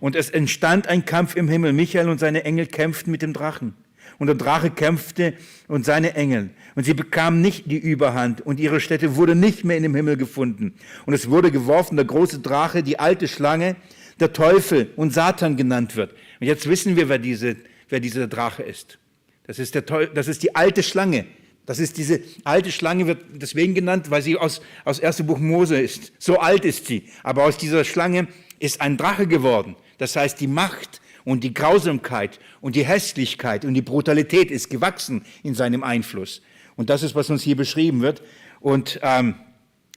Und 0.00 0.16
es 0.16 0.30
entstand 0.30 0.88
ein 0.88 1.04
Kampf 1.04 1.36
im 1.36 1.48
Himmel. 1.48 1.72
Michael 1.72 2.08
und 2.08 2.18
seine 2.18 2.44
Engel 2.44 2.66
kämpften 2.66 3.12
mit 3.12 3.22
dem 3.22 3.32
Drachen. 3.32 3.74
Und 4.18 4.26
der 4.26 4.36
Drache 4.36 4.70
kämpfte 4.70 5.34
und 5.68 5.84
seine 5.84 6.14
Engel. 6.14 6.50
Und 6.74 6.84
sie 6.84 6.94
bekamen 6.94 7.40
nicht 7.40 7.70
die 7.70 7.78
Überhand 7.78 8.40
und 8.40 8.60
ihre 8.60 8.80
Stätte 8.80 9.16
wurde 9.16 9.34
nicht 9.34 9.64
mehr 9.64 9.76
in 9.76 9.82
dem 9.82 9.94
Himmel 9.94 10.16
gefunden. 10.16 10.74
Und 11.06 11.14
es 11.14 11.30
wurde 11.30 11.50
geworfen, 11.50 11.96
der 11.96 12.04
große 12.04 12.40
Drache, 12.40 12.82
die 12.82 12.98
alte 12.98 13.28
Schlange, 13.28 13.76
der 14.18 14.32
Teufel 14.32 14.90
und 14.96 15.12
Satan 15.14 15.56
genannt 15.56 15.96
wird. 15.96 16.12
Und 16.40 16.46
jetzt 16.46 16.68
wissen 16.68 16.96
wir, 16.96 17.08
wer, 17.08 17.18
diese, 17.18 17.56
wer 17.88 18.00
dieser 18.00 18.26
Drache 18.26 18.62
ist. 18.62 18.98
Das 19.46 19.58
ist, 19.58 19.74
der 19.74 19.86
Teufel, 19.86 20.14
das 20.14 20.28
ist 20.28 20.42
die 20.42 20.54
alte 20.54 20.82
Schlange. 20.82 21.24
Das 21.66 21.78
ist 21.78 21.96
diese 21.98 22.20
alte 22.44 22.72
Schlange, 22.72 23.06
wird 23.06 23.24
deswegen 23.32 23.74
genannt, 23.74 24.10
weil 24.10 24.22
sie 24.22 24.36
aus, 24.36 24.60
aus 24.84 25.00
1. 25.00 25.22
Buch 25.22 25.38
Mose 25.38 25.80
ist. 25.80 26.12
So 26.18 26.38
alt 26.38 26.64
ist 26.64 26.86
sie. 26.86 27.04
Aber 27.22 27.44
aus 27.44 27.56
dieser 27.56 27.84
Schlange 27.84 28.28
ist 28.58 28.80
ein 28.80 28.96
Drache 28.96 29.26
geworden. 29.26 29.76
Das 30.00 30.16
heißt, 30.16 30.40
die 30.40 30.46
Macht 30.46 31.02
und 31.24 31.44
die 31.44 31.52
Grausamkeit 31.52 32.40
und 32.62 32.74
die 32.74 32.86
Hässlichkeit 32.86 33.66
und 33.66 33.74
die 33.74 33.82
Brutalität 33.82 34.50
ist 34.50 34.70
gewachsen 34.70 35.26
in 35.42 35.54
seinem 35.54 35.84
Einfluss. 35.84 36.40
Und 36.74 36.88
das 36.88 37.02
ist, 37.02 37.14
was 37.14 37.28
uns 37.28 37.42
hier 37.42 37.54
beschrieben 37.54 38.00
wird. 38.00 38.22
Und 38.60 38.98
ähm, 39.02 39.34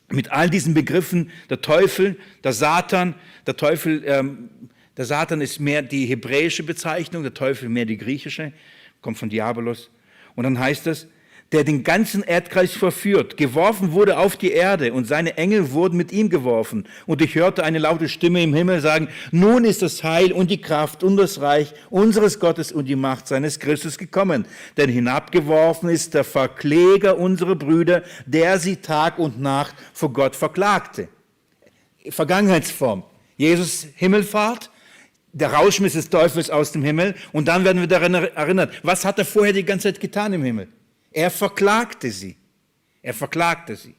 mit 0.09 0.29
all 0.33 0.49
diesen 0.49 0.73
Begriffen, 0.73 1.31
der 1.49 1.61
Teufel, 1.61 2.17
der 2.43 2.51
Satan, 2.51 3.15
der 3.47 3.55
Teufel, 3.55 4.03
ähm, 4.05 4.49
der 4.97 5.05
Satan 5.05 5.39
ist 5.39 5.61
mehr 5.61 5.81
die 5.81 6.05
hebräische 6.05 6.63
Bezeichnung, 6.63 7.23
der 7.23 7.33
Teufel 7.33 7.69
mehr 7.69 7.85
die 7.85 7.97
griechische, 7.97 8.51
kommt 8.99 9.17
von 9.17 9.29
Diabolos. 9.29 9.89
Und 10.35 10.43
dann 10.43 10.59
heißt 10.59 10.85
es, 10.87 11.07
der 11.53 11.63
den 11.63 11.83
ganzen 11.83 12.23
Erdkreis 12.23 12.73
verführt, 12.73 13.37
geworfen 13.37 13.91
wurde 13.91 14.17
auf 14.17 14.35
die 14.35 14.51
Erde 14.51 14.91
und 14.91 15.07
seine 15.07 15.37
Engel 15.37 15.71
wurden 15.71 15.95
mit 15.95 16.11
ihm 16.11 16.31
geworfen. 16.31 16.85
Und 17.05 17.21
ich 17.21 17.35
hörte 17.35 17.63
eine 17.63 17.77
laute 17.77 18.09
Stimme 18.09 18.41
im 18.41 18.55
Himmel 18.55 18.81
sagen, 18.81 19.07
nun 19.31 19.63
ist 19.63 19.83
das 19.83 20.03
Heil 20.03 20.33
und 20.33 20.49
die 20.49 20.59
Kraft 20.59 21.03
und 21.03 21.15
das 21.15 21.41
Reich 21.41 21.73
unseres 21.91 22.39
Gottes 22.39 22.71
und 22.71 22.85
die 22.85 22.95
Macht 22.95 23.27
seines 23.27 23.59
Christus 23.59 23.99
gekommen. 23.99 24.45
Denn 24.77 24.89
hinabgeworfen 24.89 25.89
ist 25.89 26.15
der 26.15 26.23
Verkläger 26.23 27.19
unserer 27.19 27.55
Brüder, 27.55 28.01
der 28.25 28.57
sie 28.57 28.77
Tag 28.77 29.19
und 29.19 29.39
Nacht 29.39 29.75
vor 29.93 30.11
Gott 30.11 30.35
verklagte. 30.35 31.07
Vergangenheitsform. 32.09 33.03
Jesus 33.37 33.87
Himmelfahrt, 33.95 34.71
der 35.33 35.53
Rauschmiss 35.53 35.93
des 35.93 36.09
Teufels 36.09 36.49
aus 36.49 36.71
dem 36.71 36.83
Himmel 36.83 37.13
und 37.31 37.47
dann 37.47 37.63
werden 37.63 37.79
wir 37.79 37.87
daran 37.87 38.15
erinnert, 38.15 38.73
was 38.81 39.05
hat 39.05 39.19
er 39.19 39.25
vorher 39.25 39.53
die 39.53 39.63
ganze 39.63 39.89
Zeit 39.89 39.99
getan 39.99 40.33
im 40.33 40.43
Himmel? 40.43 40.67
Er 41.13 41.29
verklagte 41.29 42.11
sie. 42.11 42.35
Er 43.01 43.13
verklagte 43.13 43.75
sie. 43.75 43.95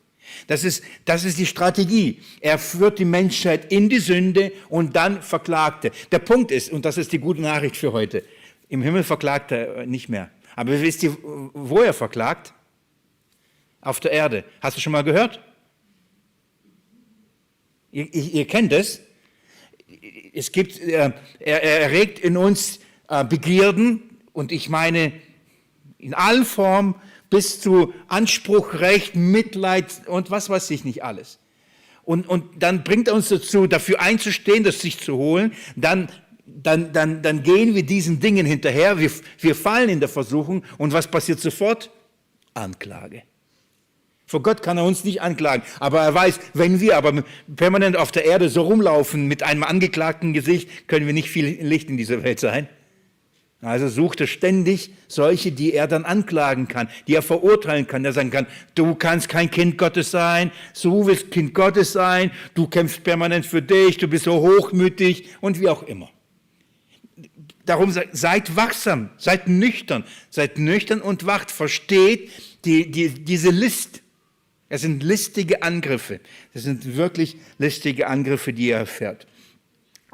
Das 0.46 0.64
ist, 0.64 0.82
das 1.04 1.24
ist 1.24 1.38
die 1.38 1.46
Strategie. 1.46 2.20
Er 2.40 2.58
führt 2.58 2.98
die 2.98 3.04
Menschheit 3.04 3.70
in 3.70 3.88
die 3.88 3.98
Sünde 3.98 4.52
und 4.68 4.96
dann 4.96 5.22
verklagte. 5.22 5.92
Der 6.10 6.18
Punkt 6.18 6.50
ist, 6.50 6.72
und 6.72 6.84
das 6.84 6.98
ist 6.98 7.12
die 7.12 7.18
gute 7.18 7.42
Nachricht 7.42 7.76
für 7.76 7.92
heute, 7.92 8.24
im 8.68 8.82
Himmel 8.82 9.04
verklagt 9.04 9.52
er 9.52 9.86
nicht 9.86 10.08
mehr. 10.08 10.30
Aber 10.56 10.80
wisst 10.80 11.02
ihr, 11.02 11.16
wo 11.22 11.82
er 11.82 11.92
verklagt? 11.92 12.52
Auf 13.80 14.00
der 14.00 14.12
Erde. 14.12 14.44
Hast 14.60 14.76
du 14.76 14.80
schon 14.80 14.92
mal 14.92 15.04
gehört? 15.04 15.40
Ihr, 17.92 18.12
ihr 18.12 18.46
kennt 18.46 18.72
es. 18.72 19.00
Es 20.32 20.50
gibt, 20.50 20.80
äh, 20.80 21.12
er, 21.38 21.62
er 21.62 21.80
erregt 21.82 22.18
in 22.18 22.36
uns 22.36 22.80
äh, 23.08 23.24
Begierden 23.24 24.02
und 24.32 24.50
ich 24.52 24.68
meine 24.68 25.12
in 26.04 26.14
allen 26.14 26.44
Formen 26.44 26.94
bis 27.30 27.60
zu 27.60 27.92
Anspruch, 28.06 28.74
Recht, 28.74 29.16
Mitleid 29.16 29.86
und 30.06 30.30
was 30.30 30.50
weiß 30.50 30.70
ich 30.70 30.84
nicht 30.84 31.02
alles. 31.02 31.38
Und, 32.04 32.28
und 32.28 32.62
dann 32.62 32.84
bringt 32.84 33.08
er 33.08 33.14
uns 33.14 33.28
dazu, 33.28 33.66
dafür 33.66 34.00
einzustehen, 34.00 34.62
das 34.62 34.80
sich 34.80 35.00
zu 35.00 35.16
holen. 35.16 35.52
Dann, 35.74 36.08
dann, 36.46 36.92
dann, 36.92 37.22
dann 37.22 37.42
gehen 37.42 37.74
wir 37.74 37.84
diesen 37.84 38.20
Dingen 38.20 38.44
hinterher. 38.44 38.98
Wir, 38.98 39.10
wir 39.40 39.54
fallen 39.54 39.88
in 39.88 40.00
der 40.00 40.10
Versuchung. 40.10 40.64
Und 40.76 40.92
was 40.92 41.08
passiert 41.08 41.40
sofort? 41.40 41.90
Anklage. 42.52 43.22
Vor 44.26 44.42
Gott 44.42 44.62
kann 44.62 44.76
er 44.76 44.84
uns 44.84 45.04
nicht 45.04 45.22
anklagen. 45.22 45.64
Aber 45.80 46.02
er 46.02 46.14
weiß, 46.14 46.38
wenn 46.52 46.80
wir 46.80 46.96
aber 46.98 47.24
permanent 47.56 47.96
auf 47.96 48.12
der 48.12 48.26
Erde 48.26 48.50
so 48.50 48.62
rumlaufen 48.62 49.26
mit 49.26 49.42
einem 49.42 49.62
angeklagten 49.62 50.34
Gesicht, 50.34 50.88
können 50.88 51.06
wir 51.06 51.14
nicht 51.14 51.30
viel 51.30 51.46
Licht 51.62 51.88
in 51.88 51.96
dieser 51.96 52.22
Welt 52.22 52.40
sein. 52.40 52.68
Also 53.64 53.88
sucht 53.88 54.20
er 54.20 54.26
ständig 54.26 54.90
solche, 55.08 55.50
die 55.50 55.72
er 55.72 55.86
dann 55.86 56.04
anklagen 56.04 56.68
kann, 56.68 56.88
die 57.08 57.14
er 57.14 57.22
verurteilen 57.22 57.86
kann, 57.86 58.02
der 58.02 58.12
sagen 58.12 58.30
kann, 58.30 58.46
du 58.74 58.94
kannst 58.94 59.30
kein 59.30 59.50
Kind 59.50 59.78
Gottes 59.78 60.10
sein, 60.10 60.52
du 60.82 61.06
willst 61.06 61.30
Kind 61.30 61.54
Gottes 61.54 61.92
sein, 61.92 62.30
du 62.52 62.66
kämpfst 62.66 63.02
permanent 63.02 63.46
für 63.46 63.62
dich, 63.62 63.96
du 63.96 64.06
bist 64.06 64.24
so 64.24 64.34
hochmütig 64.34 65.30
und 65.40 65.58
wie 65.60 65.70
auch 65.70 65.82
immer. 65.84 66.10
Darum 67.64 67.90
seid 68.12 68.54
wachsam, 68.54 69.08
seid 69.16 69.48
nüchtern, 69.48 70.04
seid 70.28 70.58
nüchtern 70.58 71.00
und 71.00 71.24
wacht, 71.24 71.50
versteht 71.50 72.30
die, 72.66 72.90
die, 72.90 73.08
diese 73.08 73.48
List. 73.48 74.02
Es 74.68 74.82
sind 74.82 75.02
listige 75.02 75.62
Angriffe. 75.62 76.20
Das 76.52 76.64
sind 76.64 76.96
wirklich 76.96 77.38
listige 77.56 78.08
Angriffe, 78.08 78.52
die 78.52 78.68
er 78.68 78.80
erfährt. 78.80 79.26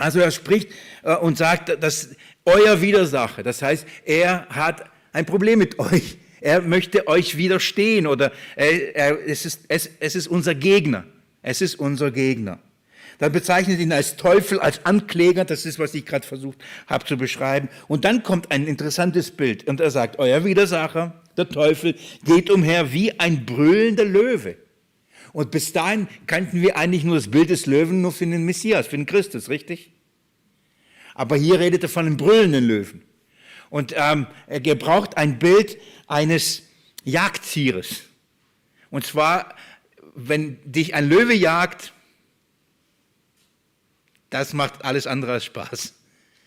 Also 0.01 0.19
er 0.19 0.31
spricht 0.31 0.71
äh, 1.03 1.15
und 1.15 1.37
sagt, 1.37 1.83
dass 1.83 2.17
euer 2.55 2.81
Widersacher. 2.81 3.43
Das 3.43 3.63
heißt, 3.63 3.87
er 4.05 4.47
hat 4.49 4.85
ein 5.13 5.27
Problem 5.27 5.59
mit 5.59 5.79
euch. 5.79 6.19
Er 6.41 6.63
möchte 6.63 7.07
euch 7.07 7.37
widerstehen 7.37 8.07
oder 8.07 8.33
er, 8.57 8.97
er, 8.97 9.29
es, 9.29 9.45
ist, 9.45 9.61
es, 9.69 9.91
es 10.01 10.15
ist 10.15 10.27
unser 10.27 10.55
Gegner. 10.55 11.05
Es 11.43 11.61
ist 11.61 11.75
unser 11.75 12.11
Gegner. 12.11 12.59
Dann 13.19 13.33
bezeichnet 13.33 13.79
ihn 13.81 13.93
als 13.93 14.17
Teufel, 14.17 14.61
als 14.61 14.85
Ankläger. 14.87 15.45
Das 15.45 15.67
ist, 15.67 15.79
was 15.79 15.93
ich 15.93 16.07
gerade 16.07 16.27
versucht 16.27 16.59
habe 16.87 17.05
zu 17.05 17.19
beschreiben. 17.19 17.69
Und 17.87 18.07
dann 18.07 18.23
kommt 18.23 18.51
ein 18.51 18.67
interessantes 18.67 19.31
Bild. 19.31 19.69
Und 19.69 19.81
er 19.81 19.91
sagt, 19.91 20.19
euer 20.19 20.45
Widersacher, 20.45 21.21
der 21.37 21.49
Teufel, 21.49 21.95
geht 22.25 22.49
umher 22.49 22.93
wie 22.93 23.21
ein 23.21 23.45
brüllender 23.45 24.07
Löwe. 24.07 24.57
Und 25.33 25.51
bis 25.51 25.73
dahin 25.73 26.09
kannten 26.27 26.63
wir 26.63 26.79
eigentlich 26.79 27.05
nur 27.05 27.17
das 27.17 27.31
Bild 27.31 27.51
des 27.51 27.67
Löwen 27.67 28.01
nur 28.01 28.13
für 28.13 28.27
den 28.27 28.45
Messias, 28.45 28.87
für 28.87 28.97
den 28.97 29.07
Christus, 29.07 29.51
richtig? 29.51 29.93
Aber 31.21 31.37
hier 31.37 31.61
redet 31.61 31.83
er 31.83 31.91
von 31.91 32.07
einem 32.07 32.17
brüllenden 32.17 32.65
Löwen. 32.65 33.03
Und 33.69 33.93
ähm, 33.95 34.27
er 34.47 34.59
gebraucht 34.59 35.19
ein 35.19 35.39
Bild 35.39 35.77
eines 36.07 36.63
Jagdtieres. 37.05 38.05
Und 38.91 39.05
zwar, 39.05 39.55
wenn 40.15 40.57
dich 40.65 40.95
ein 40.95 41.11
Löwe 41.11 41.35
jagt, 41.35 41.93
das 44.31 44.55
macht 44.55 44.83
alles 44.83 45.07
andere 45.07 45.33
als 45.33 45.45
Spaß. 45.45 45.93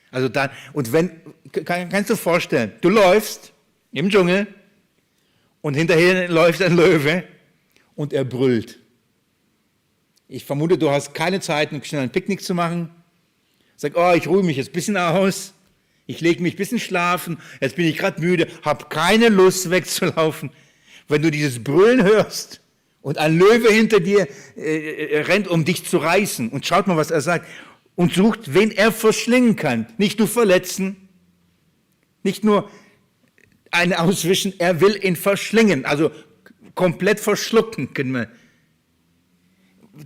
Also 0.09 0.27
dann, 0.27 0.49
und 0.73 0.91
wenn, 0.91 1.21
kann, 1.51 1.89
kannst 1.89 2.09
du 2.09 2.15
vorstellen, 2.15 2.73
du 2.81 2.89
läufst 2.89 3.53
im 3.91 4.09
Dschungel 4.09 4.47
und 5.61 5.75
hinterher 5.75 6.27
läuft 6.29 6.63
ein 6.63 6.75
Löwe 6.75 7.25
und 7.93 8.11
er 8.11 8.25
brüllt. 8.25 8.79
Ich 10.27 10.43
vermute, 10.43 10.79
du 10.79 10.89
hast 10.89 11.13
keine 11.13 11.41
Zeit, 11.41 11.69
schnell 11.85 12.01
ein 12.01 12.11
Picknick 12.11 12.41
zu 12.41 12.55
machen. 12.55 12.89
Sag, 13.75 13.93
oh, 13.95 14.13
ich 14.15 14.27
ruhe 14.27 14.43
mich 14.43 14.57
jetzt 14.57 14.69
ein 14.69 14.73
bisschen 14.73 14.97
aus. 14.97 15.53
Ich 16.05 16.21
lege 16.21 16.41
mich 16.41 16.55
ein 16.55 16.57
bisschen 16.57 16.79
schlafen. 16.79 17.37
Jetzt 17.61 17.75
bin 17.75 17.85
ich 17.85 17.97
gerade 17.97 18.21
müde, 18.21 18.47
habe 18.63 18.85
keine 18.89 19.29
Lust 19.29 19.69
wegzulaufen. 19.69 20.51
Wenn 21.07 21.21
du 21.21 21.31
dieses 21.31 21.63
Brüllen 21.63 22.03
hörst 22.03 22.61
und 23.01 23.17
ein 23.17 23.37
Löwe 23.37 23.69
hinter 23.71 23.99
dir 23.99 24.27
äh, 24.55 25.05
äh, 25.15 25.21
rennt, 25.21 25.47
um 25.47 25.65
dich 25.65 25.85
zu 25.85 25.97
reißen 25.97 26.49
und 26.49 26.65
schaut 26.65 26.87
mal, 26.87 26.97
was 26.97 27.11
er 27.11 27.21
sagt 27.21 27.47
und 27.95 28.13
sucht, 28.13 28.53
wen 28.53 28.71
er 28.71 28.91
verschlingen 28.91 29.55
kann. 29.55 29.87
Nicht 29.97 30.19
nur 30.19 30.27
verletzen, 30.27 31.09
nicht 32.23 32.43
nur 32.43 32.69
eine 33.71 33.99
auswischen, 33.99 34.53
er 34.59 34.81
will 34.81 35.03
ihn 35.03 35.15
verschlingen, 35.15 35.85
also 35.85 36.11
komplett 36.75 37.19
verschlucken, 37.19 37.93
können 37.93 38.11
wir 38.13 38.29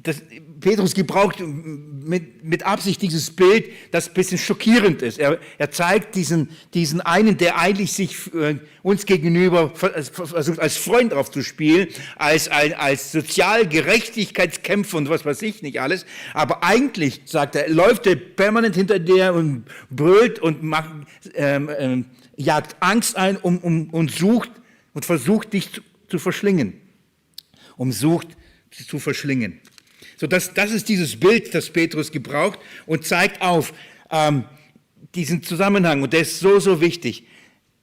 das, 0.03 0.21
Petrus 0.67 0.93
gebraucht 0.93 1.39
mit, 1.39 2.43
mit 2.43 2.63
Absicht 2.63 3.01
dieses 3.01 3.31
Bild, 3.31 3.69
das 3.91 4.09
ein 4.09 4.13
bisschen 4.15 4.37
schockierend 4.37 5.01
ist. 5.01 5.17
Er, 5.17 5.39
er 5.57 5.71
zeigt 5.71 6.13
diesen, 6.15 6.49
diesen 6.73 6.99
einen, 6.99 7.37
der 7.37 7.57
eigentlich 7.57 7.93
sich 7.93 8.33
äh, 8.33 8.57
uns 8.83 9.05
gegenüber 9.05 9.71
versucht, 9.73 10.59
als 10.59 10.75
Freund 10.75 11.13
aufzuspielen, 11.13 11.87
als, 12.17 12.49
als, 12.49 12.73
als 12.73 13.11
Sozialgerechtigkeitskämpfer 13.13 14.97
und 14.97 15.07
was 15.09 15.23
weiß 15.23 15.41
ich 15.43 15.61
nicht 15.61 15.79
alles. 15.79 16.05
Aber 16.33 16.65
eigentlich, 16.65 17.21
sagt 17.23 17.55
er, 17.55 17.69
läuft 17.69 18.05
er 18.05 18.17
permanent 18.17 18.75
hinter 18.75 18.99
dir 18.99 19.33
und 19.35 19.63
brüllt 19.89 20.39
und 20.39 20.63
macht, 20.63 20.89
ähm, 21.35 21.69
ähm, 21.79 22.05
jagt 22.35 22.75
Angst 22.81 23.15
ein 23.15 23.37
um, 23.37 23.59
um, 23.59 23.89
und 23.91 24.11
sucht 24.11 24.51
und 24.93 25.05
versucht, 25.05 25.53
dich 25.53 25.71
zu, 25.71 25.81
zu 26.09 26.19
verschlingen. 26.19 26.73
Um 27.77 27.93
sucht, 27.93 28.27
zu 28.69 28.99
verschlingen. 28.99 29.61
So, 30.17 30.25
das, 30.25 30.53
das 30.53 30.71
ist 30.71 30.89
dieses 30.89 31.19
Bild, 31.19 31.53
das 31.53 31.69
Petrus 31.69 32.11
gebraucht 32.11 32.59
und 32.87 33.05
zeigt 33.05 33.41
auf 33.41 33.71
ähm, 34.11 34.45
diesen 35.13 35.43
Zusammenhang. 35.43 36.01
Und 36.01 36.11
der 36.11 36.21
ist 36.21 36.39
so, 36.39 36.59
so 36.59 36.81
wichtig. 36.81 37.25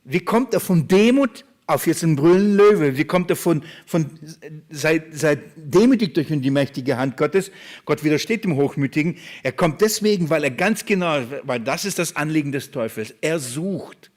Wie 0.04 0.20
kommt 0.20 0.52
er 0.52 0.60
von 0.60 0.88
Demut 0.88 1.44
auf 1.66 1.86
jetzt 1.86 2.02
einen 2.02 2.16
brüllenden 2.16 2.56
Löwe? 2.56 2.96
Wie 2.98 3.04
kommt 3.04 3.30
er 3.30 3.36
von, 3.36 3.62
von 3.86 4.10
seid, 4.68 5.14
seid 5.14 5.40
demütig 5.56 6.12
durch 6.14 6.26
die 6.28 6.50
mächtige 6.50 6.96
Hand 6.96 7.16
Gottes? 7.16 7.52
Gott 7.84 8.02
widersteht 8.02 8.44
dem 8.44 8.56
Hochmütigen. 8.56 9.16
Er 9.44 9.52
kommt 9.52 9.80
deswegen, 9.80 10.28
weil 10.28 10.42
er 10.42 10.50
ganz 10.50 10.84
genau, 10.84 11.22
weil 11.44 11.60
das 11.60 11.84
ist 11.84 12.00
das 12.00 12.16
Anliegen 12.16 12.50
des 12.50 12.72
Teufels. 12.72 13.14
Er 13.20 13.38
sucht. 13.38 14.10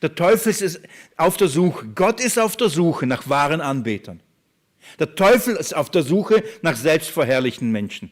Der 0.00 0.14
Teufel 0.14 0.50
ist 0.50 0.80
auf 1.16 1.36
der 1.36 1.48
Suche. 1.48 1.86
Gott 1.88 2.20
ist 2.20 2.38
auf 2.38 2.56
der 2.56 2.68
Suche 2.68 3.06
nach 3.06 3.28
wahren 3.28 3.60
Anbetern. 3.60 4.20
Der 4.98 5.14
Teufel 5.14 5.56
ist 5.56 5.74
auf 5.74 5.90
der 5.90 6.02
Suche 6.02 6.42
nach 6.62 6.76
selbstverherrlichten 6.76 7.70
Menschen. 7.70 8.10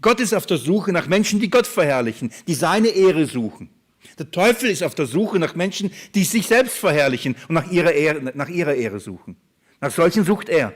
Gott 0.00 0.20
ist 0.20 0.34
auf 0.34 0.46
der 0.46 0.58
Suche 0.58 0.92
nach 0.92 1.06
Menschen, 1.06 1.40
die 1.40 1.50
Gott 1.50 1.66
verherrlichen, 1.66 2.30
die 2.46 2.54
seine 2.54 2.88
Ehre 2.88 3.26
suchen. 3.26 3.70
Der 4.18 4.30
Teufel 4.30 4.70
ist 4.70 4.82
auf 4.82 4.94
der 4.94 5.06
Suche 5.06 5.38
nach 5.38 5.54
Menschen, 5.54 5.90
die 6.14 6.24
sich 6.24 6.46
selbst 6.46 6.76
verherrlichen 6.76 7.36
und 7.48 7.54
nach 7.54 7.70
ihrer 7.70 7.92
Ehre, 7.92 8.32
nach 8.34 8.48
ihrer 8.48 8.74
Ehre 8.74 9.00
suchen. 9.00 9.36
Nach 9.80 9.90
solchen 9.90 10.24
sucht 10.24 10.48
er. 10.48 10.74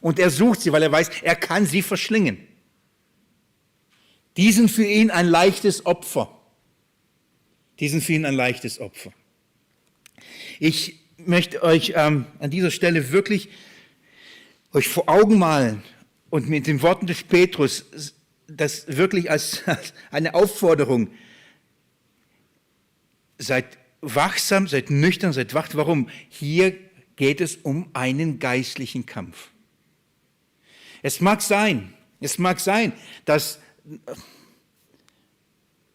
Und 0.00 0.18
er 0.18 0.30
sucht 0.30 0.60
sie, 0.60 0.72
weil 0.72 0.82
er 0.82 0.92
weiß, 0.92 1.22
er 1.22 1.36
kann 1.36 1.66
sie 1.66 1.82
verschlingen. 1.82 2.38
Die 4.36 4.52
sind 4.52 4.70
für 4.70 4.84
ihn 4.84 5.10
ein 5.10 5.26
leichtes 5.26 5.86
Opfer. 5.86 6.36
Die 7.78 7.88
sind 7.88 8.02
für 8.02 8.12
ihn 8.12 8.26
ein 8.26 8.34
leichtes 8.34 8.80
Opfer. 8.80 9.12
Ich 10.58 11.00
möchte 11.26 11.62
euch 11.62 11.94
ähm, 11.96 12.26
an 12.38 12.50
dieser 12.50 12.70
Stelle 12.70 13.12
wirklich 13.12 13.48
euch 14.72 14.88
vor 14.88 15.08
Augen 15.08 15.38
malen 15.38 15.82
und 16.30 16.48
mit 16.48 16.66
den 16.66 16.82
Worten 16.82 17.06
des 17.06 17.22
Petrus 17.22 17.84
das 18.46 18.86
wirklich 18.88 19.30
als, 19.30 19.62
als 19.66 19.92
eine 20.10 20.34
Aufforderung, 20.34 21.10
seid 23.38 23.78
wachsam, 24.00 24.66
seid 24.66 24.90
nüchtern, 24.90 25.32
seid 25.32 25.54
wacht. 25.54 25.76
Warum? 25.76 26.08
Hier 26.28 26.76
geht 27.16 27.40
es 27.40 27.56
um 27.56 27.90
einen 27.92 28.38
geistlichen 28.38 29.06
Kampf. 29.06 29.50
Es 31.02 31.20
mag 31.20 31.40
sein, 31.42 31.94
es 32.20 32.38
mag 32.38 32.60
sein, 32.60 32.92
dass 33.24 33.58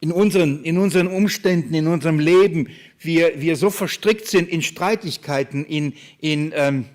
in 0.06 0.12
unseren, 0.12 0.63
in 0.63 0.78
unseren 0.78 1.08
Umständen, 1.08 1.74
in 1.74 1.88
unserem 1.88 2.20
Leben, 2.20 2.70
wir, 3.00 3.41
wir 3.41 3.56
so 3.56 3.72
verstrickt 3.72 4.28
sind 4.28 4.48
in 4.48 4.62
Streitigkeiten, 4.62 5.65
in, 5.65 5.94
in, 6.20 6.54
ähm, 6.56 6.86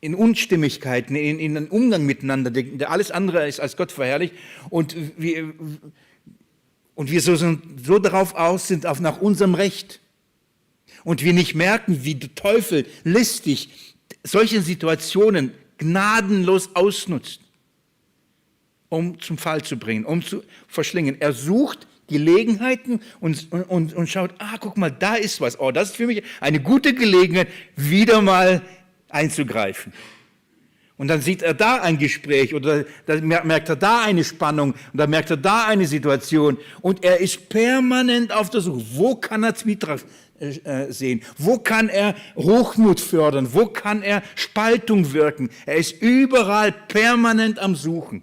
in 0.00 0.14
Unstimmigkeiten, 0.14 1.14
in, 1.14 1.38
in 1.38 1.54
einen 1.54 1.68
Umgang 1.68 2.06
miteinander, 2.06 2.50
der, 2.50 2.90
alles 2.90 3.10
andere 3.10 3.46
ist 3.46 3.60
als 3.60 3.76
Gott 3.76 3.92
verherrlicht. 3.92 4.32
Und 4.70 4.96
wir, 5.18 5.52
und 6.94 7.10
wir 7.10 7.20
so, 7.20 7.36
so 7.36 7.98
darauf 7.98 8.36
aus 8.36 8.68
sind, 8.68 8.86
auf 8.86 8.98
nach 8.98 9.20
unserem 9.20 9.54
Recht. 9.54 10.00
Und 11.04 11.22
wir 11.22 11.34
nicht 11.34 11.54
merken, 11.54 12.04
wie 12.04 12.14
der 12.14 12.34
Teufel 12.34 12.86
listig 13.04 13.68
solche 14.24 14.62
Situationen 14.62 15.52
gnadenlos 15.76 16.74
ausnutzt 16.74 17.42
um 18.92 19.18
zum 19.18 19.38
Fall 19.38 19.62
zu 19.62 19.78
bringen, 19.78 20.04
um 20.04 20.22
zu 20.22 20.42
verschlingen. 20.68 21.18
Er 21.18 21.32
sucht 21.32 21.86
Gelegenheiten 22.08 23.00
und, 23.20 23.50
und, 23.50 23.94
und 23.94 24.06
schaut, 24.06 24.34
ah, 24.38 24.58
guck 24.60 24.76
mal, 24.76 24.90
da 24.90 25.14
ist 25.14 25.40
was. 25.40 25.58
Oh, 25.58 25.70
das 25.70 25.90
ist 25.90 25.96
für 25.96 26.06
mich 26.06 26.22
eine 26.42 26.60
gute 26.60 26.92
Gelegenheit, 26.92 27.48
wieder 27.74 28.20
mal 28.20 28.60
einzugreifen. 29.08 29.94
Und 30.98 31.08
dann 31.08 31.22
sieht 31.22 31.40
er 31.40 31.54
da 31.54 31.76
ein 31.76 31.96
Gespräch 31.96 32.54
oder 32.54 32.84
dann 33.06 33.26
merkt 33.26 33.70
er 33.70 33.76
da 33.76 34.02
eine 34.02 34.24
Spannung 34.24 34.72
und 34.72 34.98
dann 34.98 35.08
merkt 35.08 35.30
er 35.30 35.38
da 35.38 35.64
eine 35.68 35.86
Situation 35.86 36.58
und 36.82 37.02
er 37.02 37.18
ist 37.18 37.48
permanent 37.48 38.30
auf 38.30 38.50
der 38.50 38.60
Suche. 38.60 38.84
Wo 38.92 39.16
kann 39.16 39.42
er 39.42 39.54
Zwietracht 39.54 40.04
äh, 40.38 40.92
sehen? 40.92 41.22
Wo 41.38 41.58
kann 41.58 41.88
er 41.88 42.14
Hochmut 42.36 43.00
fördern? 43.00 43.54
Wo 43.54 43.66
kann 43.66 44.02
er 44.02 44.22
Spaltung 44.34 45.14
wirken? 45.14 45.48
Er 45.64 45.76
ist 45.76 46.02
überall 46.02 46.72
permanent 46.72 47.58
am 47.58 47.74
Suchen. 47.74 48.22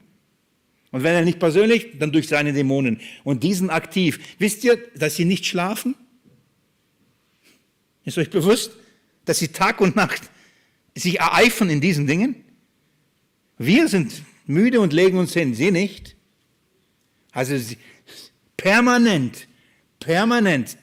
Und 0.91 1.03
wenn 1.03 1.13
er 1.13 1.23
nicht 1.23 1.39
persönlich, 1.39 1.99
dann 1.99 2.11
durch 2.11 2.27
seine 2.27 2.53
Dämonen. 2.53 2.99
Und 3.23 3.43
diesen 3.43 3.69
aktiv. 3.69 4.19
Wisst 4.39 4.63
ihr, 4.63 4.77
dass 4.95 5.15
sie 5.15 5.25
nicht 5.25 5.45
schlafen? 5.45 5.95
Ist 8.05 8.17
euch 8.17 8.29
bewusst, 8.29 8.71
dass 9.25 9.37
sie 9.37 9.49
Tag 9.49 9.81
und 9.81 9.95
Nacht 9.95 10.29
sich 10.95 11.19
ereifern 11.19 11.69
in 11.69 11.79
diesen 11.79 12.07
Dingen? 12.07 12.43
Wir 13.57 13.87
sind 13.87 14.23
müde 14.47 14.79
und 14.79 14.93
legen 14.93 15.19
uns 15.19 15.33
hin, 15.33 15.53
sie 15.53 15.69
nicht. 15.69 16.15
Also 17.31 17.55
permanent, 18.57 19.47
permanent 19.99 20.77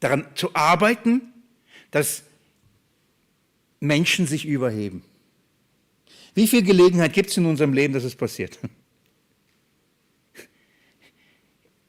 daran 0.00 0.26
zu 0.34 0.54
arbeiten, 0.54 1.22
dass 1.90 2.22
Menschen 3.80 4.26
sich 4.26 4.44
überheben. 4.44 5.02
Wie 6.34 6.46
viel 6.46 6.62
Gelegenheit 6.62 7.14
gibt 7.14 7.30
es 7.30 7.36
in 7.36 7.46
unserem 7.46 7.72
Leben, 7.72 7.94
dass 7.94 8.04
es 8.04 8.14
passiert? 8.14 8.58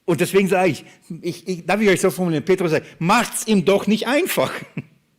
Und 0.09 0.21
deswegen 0.21 0.47
sage 0.47 0.71
ich, 0.71 0.85
ich, 1.21 1.47
ich 1.47 1.65
darf 1.67 1.79
ich 1.81 1.87
euch 1.87 2.01
so 2.01 2.09
formulieren, 2.09 2.43
Petrus 2.43 2.71
sagt, 2.71 2.99
macht's 2.99 3.45
ihm 3.45 3.63
doch 3.63 3.85
nicht 3.85 4.07
einfach. 4.07 4.51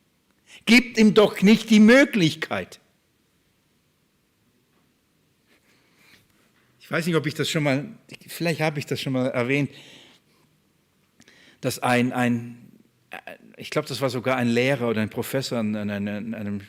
Gebt 0.67 0.99
ihm 0.99 1.15
doch 1.15 1.43
nicht 1.43 1.71
die 1.71 1.79
Möglichkeit. 1.79 2.81
Ich 6.81 6.91
weiß 6.91 7.07
nicht, 7.07 7.15
ob 7.15 7.25
ich 7.25 7.35
das 7.35 7.49
schon 7.49 7.63
mal, 7.63 7.87
vielleicht 8.27 8.61
habe 8.63 8.81
ich 8.81 8.87
das 8.87 9.01
schon 9.01 9.13
mal 9.13 9.29
erwähnt, 9.29 9.71
dass 11.61 11.79
ein, 11.79 12.13
ein 12.13 12.73
ich 13.59 13.71
glaube, 13.71 13.87
das 13.87 14.01
war 14.01 14.11
sogar 14.11 14.39
ein 14.39 14.49
Lehrer 14.49 14.89
oder 14.89 15.03
ein 15.03 15.11
Professor 15.11 15.57
an, 15.57 15.77
an 15.77 16.09
einem 16.09 16.63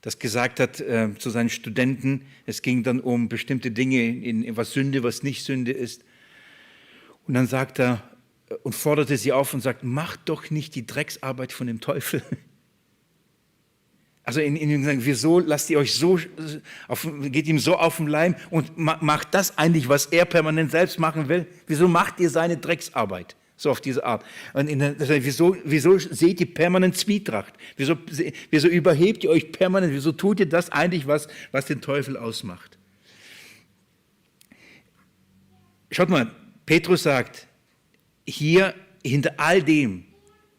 das 0.00 0.18
gesagt 0.18 0.60
hat 0.60 0.80
äh, 0.80 1.10
zu 1.18 1.28
seinen 1.28 1.50
Studenten. 1.50 2.22
Es 2.46 2.62
ging 2.62 2.82
dann 2.82 3.00
um 3.00 3.28
bestimmte 3.28 3.70
Dinge, 3.70 4.02
in, 4.02 4.44
in 4.44 4.56
was 4.56 4.72
Sünde, 4.72 5.02
was 5.02 5.22
nicht 5.22 5.44
Sünde 5.44 5.72
ist. 5.72 6.04
Und 7.26 7.34
dann 7.34 7.46
sagt 7.46 7.78
er 7.78 8.02
äh, 8.48 8.54
und 8.62 8.74
forderte 8.74 9.16
sie 9.16 9.32
auf 9.32 9.54
und 9.54 9.60
sagt, 9.60 9.84
macht 9.84 10.20
doch 10.26 10.50
nicht 10.50 10.74
die 10.74 10.86
Drecksarbeit 10.86 11.52
von 11.52 11.66
dem 11.66 11.80
Teufel. 11.80 12.22
Also 14.24 14.40
in, 14.40 14.54
in 14.54 14.84
sagen, 14.84 15.04
wieso 15.04 15.40
lasst 15.40 15.68
ihr 15.68 15.80
euch 15.80 15.96
so, 15.96 16.16
auf, 16.86 17.08
geht 17.22 17.48
ihm 17.48 17.58
so 17.58 17.76
auf 17.76 17.96
den 17.96 18.06
Leim 18.06 18.36
und 18.50 18.78
macht 18.78 19.34
das 19.34 19.58
eigentlich, 19.58 19.88
was 19.88 20.06
er 20.06 20.26
permanent 20.26 20.70
selbst 20.70 21.00
machen 21.00 21.28
will? 21.28 21.46
Wieso 21.66 21.88
macht 21.88 22.20
ihr 22.20 22.30
seine 22.30 22.56
Drecksarbeit? 22.56 23.34
So 23.56 23.70
auf 23.70 23.80
diese 23.80 24.04
Art. 24.04 24.24
Und 24.54 24.68
der, 24.68 25.24
wieso, 25.24 25.56
wieso 25.64 25.98
seht 25.98 26.40
ihr 26.40 26.54
permanent 26.54 26.96
Zwietracht? 26.96 27.52
Wieso, 27.76 27.96
wieso 28.50 28.68
überhebt 28.68 29.24
ihr 29.24 29.30
euch 29.30 29.50
permanent? 29.50 29.92
Wieso 29.92 30.12
tut 30.12 30.38
ihr 30.38 30.48
das 30.48 30.70
eigentlich, 30.70 31.08
was, 31.08 31.26
was 31.50 31.66
den 31.66 31.80
Teufel 31.80 32.16
ausmacht? 32.16 32.78
Schaut 35.90 36.08
mal, 36.08 36.30
Petrus 36.66 37.02
sagt, 37.02 37.48
hier 38.26 38.74
hinter 39.04 39.34
all 39.38 39.62
dem, 39.62 40.04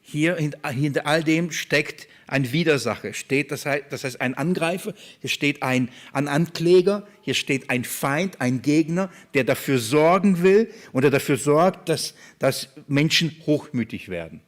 hier 0.01 0.35
hinter, 0.35 1.07
all 1.07 1.23
dem 1.23 1.51
steckt 1.51 2.07
ein 2.27 2.51
Widersacher, 2.51 3.13
steht, 3.13 3.51
das 3.51 3.65
heißt, 3.65 3.85
das 3.89 4.03
heißt 4.03 4.21
ein 4.21 4.33
Angreifer, 4.33 4.93
hier 5.21 5.29
steht 5.29 5.63
ein, 5.63 5.89
ein 6.11 6.27
Ankläger, 6.27 7.07
hier 7.21 7.33
steht 7.33 7.69
ein 7.69 7.85
Feind, 7.85 8.41
ein 8.41 8.61
Gegner, 8.61 9.09
der 9.33 9.43
dafür 9.45 9.79
sorgen 9.79 10.43
will 10.43 10.71
oder 10.91 11.09
dafür 11.09 11.37
sorgt, 11.37 11.89
dass, 11.89 12.15
dass 12.39 12.69
Menschen 12.87 13.35
hochmütig 13.45 14.09
werden. 14.09 14.41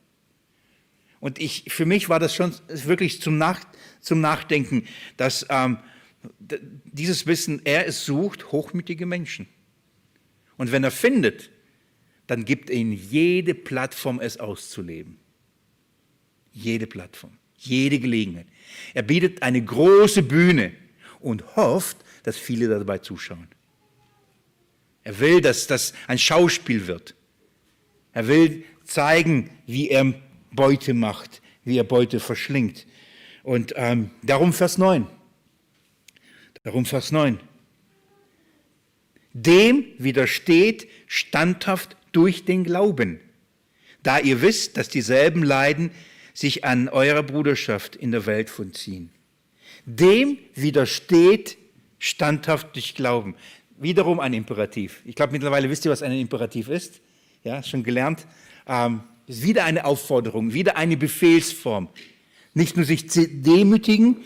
Und 1.22 1.40
ich, 1.40 1.66
für 1.70 1.86
mich 1.86 2.10
war 2.10 2.20
das 2.20 2.36
schon 2.36 2.54
wirklich 2.68 3.22
zum, 3.22 3.38
Nach, 3.38 3.62
zum 4.02 4.22
Nachdenken, 4.22 4.86
dass 5.18 5.46
ähm, 5.50 5.80
dieses 6.40 7.28
Wissen, 7.28 7.62
er 7.64 7.88
es 7.88 8.06
sucht, 8.06 8.52
hochmütige 8.52 9.06
Menschen. 9.06 9.48
Und 10.58 10.72
wenn 10.72 10.84
er 10.84 10.92
findet, 10.92 11.50
dann 12.28 12.46
gibt 12.46 12.70
er 12.70 12.78
ihnen 12.78 12.94
jede 12.94 13.54
Plattform, 13.54 14.20
es 14.20 14.40
auszuleben. 14.40 15.18
Jede 16.52 16.88
Plattform 16.88 17.38
jede 17.66 18.00
Gelegenheit. 18.00 18.48
Er 18.94 19.04
bietet 19.04 19.42
eine 19.42 19.64
große 19.64 20.24
Bühne 20.24 20.74
und 21.20 21.56
hofft, 21.56 21.98
dass 22.24 22.38
viele 22.38 22.68
dabei 22.68 23.00
zuschauen. 23.00 23.48
Er 25.04 25.20
will, 25.20 25.42
dass 25.42 25.68
das 25.68 25.94
ein 26.08 26.18
Schauspiel 26.18 26.88
wird. 26.88 27.16
Er 28.14 28.28
will 28.28 28.64
zeigen, 28.86 29.52
wie 29.68 29.90
er 29.90 30.14
Beute 30.52 30.94
macht, 30.94 31.42
wie 31.64 31.78
er 31.78 31.84
Beute 31.84 32.20
verschlingt. 32.20 32.88
Und 33.44 33.74
ähm, 33.76 34.12
darum 34.24 34.54
Vers 34.54 34.78
9. 34.78 35.08
Darum 36.64 36.86
Vers 36.86 37.12
9. 37.12 37.40
Dem 39.38 39.84
widersteht 39.98 40.88
standhaft 41.08 41.98
durch 42.14 42.46
den 42.46 42.64
Glauben, 42.64 43.20
da 44.02 44.18
ihr 44.18 44.42
wisst, 44.42 44.78
dass 44.78 44.88
dieselben 44.88 45.44
Leiden 45.44 45.92
sich 46.34 46.64
an 46.64 46.88
eurer 46.88 47.22
Bruderschaft 47.22 47.98
in 47.98 48.12
der 48.14 48.26
Welt 48.28 48.50
vollziehen. 48.50 49.10
Dem 49.86 50.38
widersteht 50.54 51.58
standhaft 52.00 52.76
durch 52.76 52.96
Glauben. 52.96 53.36
Wiederum 53.78 54.22
ein 54.22 54.34
Imperativ. 54.34 55.02
Ich 55.04 55.16
glaube, 55.16 55.34
mittlerweile 55.34 55.70
wisst 55.70 55.84
ihr, 55.84 55.92
was 55.92 56.02
ein 56.02 56.14
Imperativ 56.14 56.70
ist. 56.70 57.02
Ja, 57.44 57.62
schon 57.62 57.84
gelernt. 57.84 58.26
Ähm, 58.68 59.02
ist 59.28 59.44
wieder 59.44 59.66
eine 59.66 59.84
Aufforderung, 59.84 60.54
wieder 60.54 60.78
eine 60.78 60.96
Befehlsform. 60.96 61.90
Nicht 62.54 62.78
nur 62.78 62.86
sich 62.86 63.08
demütigen, 63.08 64.24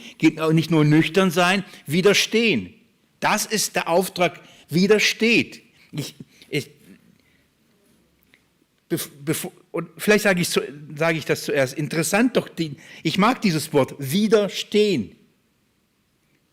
nicht 0.51 0.69
nur 0.69 0.85
nüchtern 0.85 1.31
sein, 1.31 1.65
widerstehen. 1.87 2.75
Das 3.19 3.47
ist 3.47 3.75
der 3.75 3.89
Auftrag, 3.89 4.39
widersteht. 4.69 5.61
Ich, 5.91 6.15
ich, 6.49 6.69
bevor, 9.23 9.51
und 9.71 9.89
vielleicht 9.97 10.23
sage 10.23 10.41
ich, 10.41 10.49
sage 10.49 11.17
ich 11.17 11.25
das 11.25 11.43
zuerst, 11.43 11.73
interessant 11.75 12.37
doch, 12.37 12.49
die, 12.49 12.75
ich 13.03 13.17
mag 13.17 13.41
dieses 13.41 13.73
Wort, 13.73 13.95
widerstehen. 13.97 15.15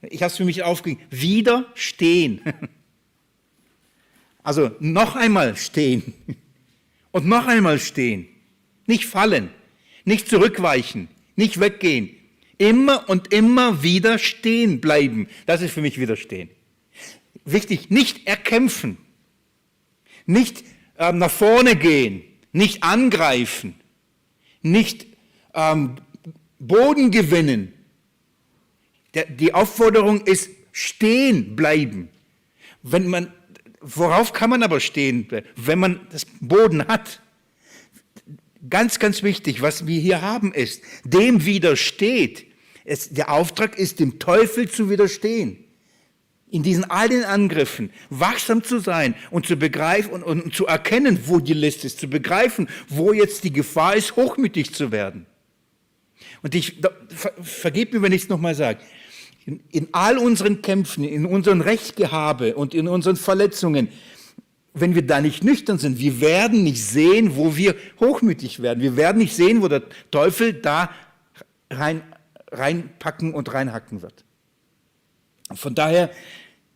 Ich 0.03 0.23
habe 0.23 0.31
es 0.31 0.37
für 0.37 0.45
mich 0.45 0.63
aufgegeben, 0.63 1.03
widerstehen. 1.11 2.41
Also 4.43 4.71
noch 4.79 5.17
einmal 5.17 5.57
stehen 5.57 6.15
und 7.11 7.27
noch 7.27 7.49
einmal 7.49 7.81
stehen. 7.81 8.29
Nicht 8.87 9.05
fallen, 9.05 9.51
nicht 10.05 10.29
zurückweichen, 10.29 11.09
nicht 11.35 11.59
weggehen. 11.59 12.11
Immer 12.57 13.09
und 13.09 13.33
immer 13.33 13.83
wieder 13.83 14.21
stehen 14.21 14.81
bleiben. 14.81 15.27
Das 15.47 15.63
ist 15.63 15.73
für 15.73 15.83
mich 15.83 15.99
widerstehen. 15.99 16.49
Wichtig, 17.49 17.91
nicht 17.91 18.27
erkämpfen, 18.27 18.99
nicht 20.27 20.65
äh, 20.99 21.13
nach 21.13 21.31
vorne 21.31 21.77
gehen, 21.77 22.25
nicht 22.51 22.83
angreifen, 22.83 23.77
nicht 24.63 25.07
ähm, 25.55 25.95
Boden 26.59 27.13
gewinnen. 27.13 27.73
Der, 29.15 29.27
die 29.27 29.55
Aufforderung 29.55 30.23
ist 30.23 30.51
stehen 30.73 31.55
bleiben. 31.55 32.09
Wenn 32.83 33.07
man, 33.07 33.33
worauf 33.81 34.33
kann 34.33 34.51
man 34.51 34.65
aber 34.65 34.81
stehen? 34.81 35.29
Wenn 35.55 35.79
man 35.79 36.01
das 36.11 36.27
Boden 36.41 36.89
hat. 36.89 37.23
Ganz, 38.69 38.99
ganz 38.99 39.23
wichtig, 39.23 39.63
was 39.63 39.87
wir 39.87 40.01
hier 40.01 40.21
haben 40.21 40.53
ist, 40.53 40.83
dem 41.05 41.47
widersteht. 41.47 42.47
Es, 42.85 43.11
der 43.11 43.31
Auftrag 43.31 43.79
ist, 43.79 44.01
dem 44.01 44.19
Teufel 44.19 44.69
zu 44.69 44.91
widerstehen 44.91 45.66
in 46.51 46.63
diesen 46.63 46.85
all 46.85 47.09
den 47.09 47.25
Angriffen 47.25 47.91
wachsam 48.09 48.63
zu 48.63 48.79
sein 48.79 49.15
und 49.31 49.47
zu 49.47 49.57
begreifen 49.57 50.23
und, 50.23 50.23
und, 50.23 50.55
zu 50.55 50.67
erkennen, 50.67 51.19
wo 51.27 51.41
die 51.41 51.55
List 51.55 51.85
ist, 51.85 51.99
zu 51.99 52.09
begreifen, 52.09 52.69
wo 52.89 53.13
jetzt 53.13 53.45
die 53.45 53.53
Gefahr 53.53 53.97
ist, 53.97 54.17
hochmütig 54.17 54.73
zu 54.73 54.93
werden. 54.93 55.27
Und 56.43 56.55
ich, 56.55 56.81
ver, 57.09 57.33
vergebt 57.43 57.95
mir, 57.95 58.03
wenn 58.03 58.13
ich 58.13 58.23
es 58.23 58.29
nochmal 58.29 58.55
sage, 58.55 58.81
in, 59.45 59.61
in 59.71 59.89
all 59.93 60.19
unseren 60.19 60.63
Kämpfen, 60.63 61.05
in 61.05 61.27
unserem 61.27 61.61
Rechtgehabe 61.61 62.55
und 62.55 62.75
in 62.75 62.87
unseren 62.87 63.17
Verletzungen, 63.17 63.89
wenn 64.73 64.95
wir 64.95 65.07
da 65.07 65.21
nicht 65.21 65.43
nüchtern 65.43 65.79
sind, 65.79 65.99
wir 65.99 66.21
werden 66.21 66.63
nicht 66.63 66.85
sehen, 66.85 67.37
wo 67.37 67.57
wir 67.57 67.75
hochmütig 67.99 68.61
werden. 68.61 68.83
Wir 68.83 68.97
werden 68.97 69.19
nicht 69.19 69.35
sehen, 69.35 69.63
wo 69.63 69.69
der 69.69 69.83
Teufel 70.11 70.53
da 70.53 70.91
rein, 71.71 72.03
reinpacken 72.53 73.33
und 73.35 73.53
reinhacken 73.53 74.03
wird. 74.03 74.26
Von 75.55 75.75
daher 75.75 76.11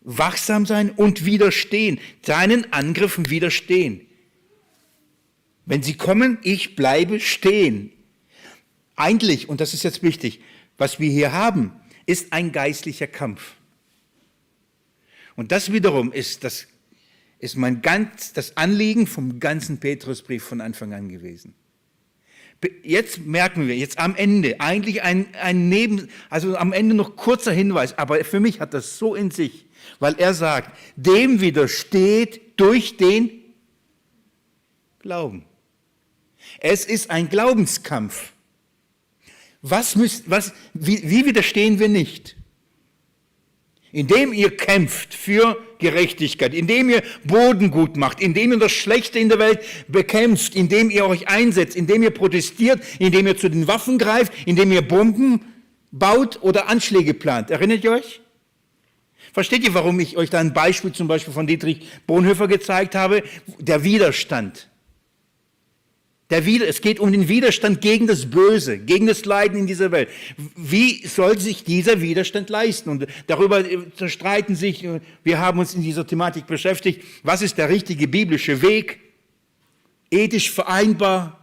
wachsam 0.02 0.66
sein 0.66 0.90
und 0.90 1.24
widerstehen, 1.24 2.00
seinen 2.22 2.72
Angriffen 2.72 3.30
widerstehen. 3.30 4.06
Wenn 5.66 5.82
sie 5.82 5.94
kommen, 5.94 6.38
ich 6.42 6.76
bleibe 6.76 7.20
stehen. 7.20 7.92
Eigentlich, 8.96 9.48
und 9.48 9.60
das 9.60 9.74
ist 9.74 9.82
jetzt 9.82 10.02
wichtig, 10.02 10.40
was 10.78 10.98
wir 10.98 11.10
hier 11.10 11.32
haben, 11.32 11.72
ist 12.06 12.32
ein 12.32 12.52
geistlicher 12.52 13.06
Kampf. 13.06 13.54
Und 15.36 15.52
das 15.52 15.72
wiederum 15.72 16.12
ist, 16.12 16.44
das, 16.44 16.66
ist 17.40 17.56
mein 17.56 17.82
ganz, 17.82 18.32
das 18.32 18.56
Anliegen 18.56 19.06
vom 19.06 19.40
ganzen 19.40 19.80
Petrusbrief 19.80 20.44
von 20.44 20.60
Anfang 20.60 20.92
an 20.92 21.08
gewesen. 21.08 21.54
Jetzt 22.82 23.20
merken 23.20 23.68
wir, 23.68 23.76
jetzt 23.76 23.98
am 23.98 24.14
Ende, 24.14 24.60
eigentlich 24.60 25.02
ein, 25.02 25.34
ein 25.34 25.68
Neben, 25.70 26.08
also 26.28 26.56
am 26.56 26.72
Ende 26.74 26.94
noch 26.94 27.16
kurzer 27.16 27.52
Hinweis, 27.52 27.96
aber 27.96 28.22
für 28.24 28.38
mich 28.38 28.60
hat 28.60 28.74
das 28.74 28.98
so 28.98 29.14
in 29.14 29.30
sich, 29.30 29.66
weil 29.98 30.14
er 30.18 30.34
sagt, 30.34 30.76
dem 30.96 31.40
widersteht 31.40 32.60
durch 32.60 32.98
den 32.98 33.30
Glauben. 34.98 35.46
Es 36.58 36.84
ist 36.84 37.10
ein 37.10 37.30
Glaubenskampf. 37.30 38.32
Was 39.62 39.96
müsst, 39.96 40.28
was, 40.28 40.52
wie, 40.74 41.02
wie 41.08 41.24
widerstehen 41.24 41.78
wir 41.78 41.88
nicht? 41.88 42.36
Indem 43.92 44.32
ihr 44.32 44.56
kämpft 44.56 45.14
für 45.14 45.56
Gerechtigkeit, 45.78 46.54
indem 46.54 46.90
ihr 46.90 47.02
Boden 47.24 47.70
gut 47.70 47.96
macht, 47.96 48.20
indem 48.20 48.52
ihr 48.52 48.58
das 48.58 48.72
Schlechte 48.72 49.18
in 49.18 49.28
der 49.28 49.38
Welt 49.38 49.60
bekämpft, 49.88 50.54
indem 50.54 50.90
ihr 50.90 51.06
euch 51.06 51.28
einsetzt, 51.28 51.76
indem 51.76 52.02
ihr 52.02 52.10
protestiert, 52.10 52.80
indem 52.98 53.26
ihr 53.26 53.36
zu 53.36 53.48
den 53.48 53.66
Waffen 53.66 53.98
greift, 53.98 54.32
indem 54.46 54.70
ihr 54.70 54.82
Bomben 54.82 55.40
baut 55.90 56.38
oder 56.42 56.68
Anschläge 56.68 57.14
plant. 57.14 57.50
Erinnert 57.50 57.82
ihr 57.82 57.92
euch? 57.92 58.20
Versteht 59.32 59.64
ihr, 59.64 59.74
warum 59.74 59.98
ich 60.00 60.16
euch 60.16 60.30
da 60.30 60.38
ein 60.38 60.52
Beispiel 60.52 60.92
zum 60.92 61.08
Beispiel 61.08 61.32
von 61.32 61.46
Dietrich 61.46 61.86
Bonhoeffer 62.06 62.48
gezeigt 62.48 62.94
habe? 62.94 63.22
Der 63.58 63.84
Widerstand. 63.84 64.69
Der 66.30 66.46
Wider 66.46 66.68
es 66.68 66.80
geht 66.80 67.00
um 67.00 67.10
den 67.10 67.28
Widerstand 67.28 67.80
gegen 67.80 68.06
das 68.06 68.30
Böse, 68.30 68.78
gegen 68.78 69.06
das 69.06 69.24
Leiden 69.24 69.58
in 69.58 69.66
dieser 69.66 69.90
Welt. 69.90 70.08
Wie 70.56 71.06
soll 71.06 71.38
sich 71.38 71.64
dieser 71.64 72.00
Widerstand 72.00 72.48
leisten? 72.50 72.88
Und 72.90 73.06
darüber 73.26 73.64
zerstreiten 73.96 74.54
sich, 74.54 74.86
wir 75.24 75.38
haben 75.38 75.58
uns 75.58 75.74
in 75.74 75.82
dieser 75.82 76.06
Thematik 76.06 76.46
beschäftigt, 76.46 77.02
was 77.22 77.42
ist 77.42 77.58
der 77.58 77.68
richtige 77.68 78.06
biblische 78.06 78.62
Weg, 78.62 79.00
ethisch 80.10 80.50
vereinbar, 80.50 81.40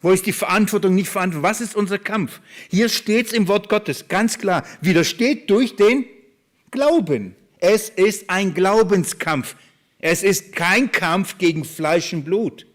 Wo 0.00 0.12
ist 0.12 0.26
die 0.26 0.32
Verantwortung, 0.32 0.94
nicht 0.94 1.08
Verantwortung? 1.08 1.42
Was 1.42 1.60
ist 1.60 1.74
unser 1.74 1.98
Kampf? 1.98 2.40
Hier 2.70 2.88
steht 2.88 3.26
es 3.26 3.32
im 3.32 3.48
Wort 3.48 3.68
Gottes, 3.68 4.06
ganz 4.06 4.38
klar. 4.38 4.64
Widersteht 4.80 5.50
durch 5.50 5.74
den 5.74 6.04
Glauben. 6.70 7.34
Es 7.58 7.88
ist 7.88 8.30
ein 8.30 8.54
Glaubenskampf. 8.54 9.56
Es 9.98 10.22
ist 10.22 10.54
kein 10.54 10.92
Kampf 10.92 11.38
gegen 11.38 11.64
Fleisch 11.64 12.12
und 12.12 12.24
Blut. 12.24 12.67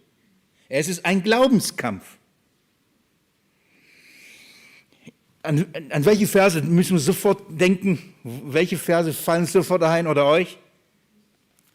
Es 0.75 0.87
ist 0.87 1.05
ein 1.05 1.21
Glaubenskampf. 1.21 2.17
An, 5.43 5.67
an 5.91 6.03
welche 6.03 6.25
Verse 6.25 6.63
müssen 6.63 6.93
wir 6.93 6.99
sofort 6.99 7.43
denken? 7.47 8.15
Welche 8.23 8.79
Verse 8.79 9.13
fallen 9.13 9.45
sofort 9.45 9.83
ein 9.83 10.07
oder 10.07 10.25
euch? 10.25 10.57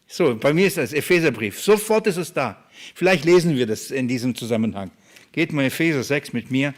So, 0.05 0.35
bei 0.35 0.51
mir 0.51 0.67
ist 0.67 0.75
das 0.75 0.91
Epheserbrief. 0.91 1.61
Sofort 1.61 2.07
ist 2.07 2.17
es 2.17 2.33
da. 2.33 2.61
Vielleicht 2.93 3.23
lesen 3.23 3.55
wir 3.55 3.65
das 3.65 3.89
in 3.89 4.09
diesem 4.09 4.35
Zusammenhang. 4.35 4.91
Geht 5.31 5.53
mal 5.53 5.63
Epheser 5.63 6.03
6 6.03 6.33
mit 6.33 6.51
mir. 6.51 6.73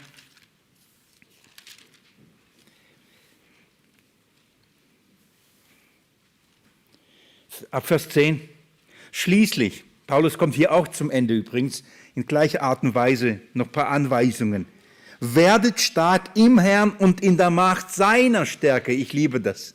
Ab 7.72 7.84
Vers 7.84 8.08
10. 8.10 8.48
Schließlich, 9.10 9.82
Paulus 10.12 10.36
kommt 10.36 10.54
hier 10.54 10.72
auch 10.72 10.88
zum 10.88 11.10
Ende 11.10 11.32
übrigens, 11.32 11.84
in 12.14 12.26
gleicher 12.26 12.62
Art 12.62 12.82
und 12.82 12.94
Weise 12.94 13.40
noch 13.54 13.68
ein 13.68 13.72
paar 13.72 13.88
Anweisungen. 13.88 14.66
Werdet 15.20 15.80
stark 15.80 16.24
im 16.34 16.58
Herrn 16.58 16.90
und 16.90 17.22
in 17.22 17.38
der 17.38 17.48
Macht 17.48 17.94
seiner 17.94 18.44
Stärke. 18.44 18.92
Ich 18.92 19.14
liebe 19.14 19.40
das. 19.40 19.74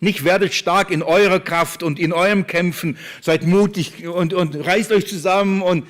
Nicht 0.00 0.24
werdet 0.24 0.54
stark 0.54 0.90
in 0.90 1.02
eurer 1.02 1.38
Kraft 1.38 1.82
und 1.82 1.98
in 1.98 2.14
eurem 2.14 2.46
Kämpfen, 2.46 2.96
seid 3.20 3.44
mutig 3.46 4.08
und, 4.08 4.32
und 4.32 4.56
reißt 4.56 4.90
euch 4.90 5.06
zusammen 5.06 5.60
und 5.60 5.86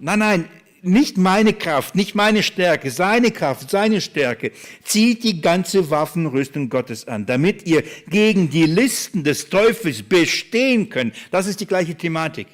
nein, 0.00 0.18
nein, 0.18 0.48
nicht 0.82 1.18
meine 1.18 1.52
Kraft, 1.52 1.94
nicht 1.94 2.16
meine 2.16 2.42
Stärke, 2.42 2.90
seine 2.90 3.30
Kraft, 3.30 3.70
seine 3.70 4.00
Stärke. 4.00 4.50
Zieht 4.82 5.22
die 5.22 5.40
ganze 5.40 5.88
Waffenrüstung 5.90 6.68
Gottes 6.68 7.06
an, 7.06 7.26
damit 7.26 7.64
ihr 7.64 7.84
gegen 8.08 8.50
die 8.50 8.66
Listen 8.66 9.22
des 9.22 9.50
Teufels 9.50 10.02
bestehen 10.02 10.88
könnt. 10.88 11.14
Das 11.30 11.46
ist 11.46 11.60
die 11.60 11.66
gleiche 11.66 11.94
Thematik. 11.94 12.48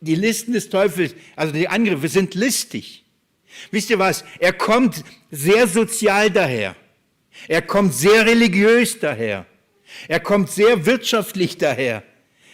Die 0.00 0.14
Listen 0.14 0.52
des 0.52 0.68
Teufels, 0.68 1.14
also 1.36 1.52
die 1.52 1.68
Angriffe 1.68 2.08
sind 2.08 2.34
listig. 2.34 3.04
Wisst 3.70 3.90
ihr 3.90 3.98
was? 3.98 4.24
Er 4.38 4.52
kommt 4.52 5.04
sehr 5.30 5.66
sozial 5.66 6.30
daher. 6.30 6.76
Er 7.46 7.62
kommt 7.62 7.94
sehr 7.94 8.26
religiös 8.26 8.98
daher. 8.98 9.46
Er 10.06 10.20
kommt 10.20 10.50
sehr 10.50 10.86
wirtschaftlich 10.86 11.56
daher. 11.56 12.02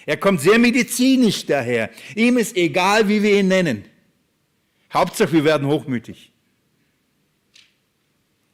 Er 0.07 0.17
kommt 0.17 0.41
sehr 0.41 0.59
medizinisch 0.59 1.47
daher. 1.47 1.91
Ihm 2.15 2.37
ist 2.39 2.57
egal, 2.57 3.09
wie 3.09 3.23
wir 3.23 3.39
ihn 3.39 3.49
nennen. 3.49 3.85
Hauptsache, 4.93 5.33
wir 5.33 5.45
werden 5.45 5.67
hochmütig. 5.67 6.33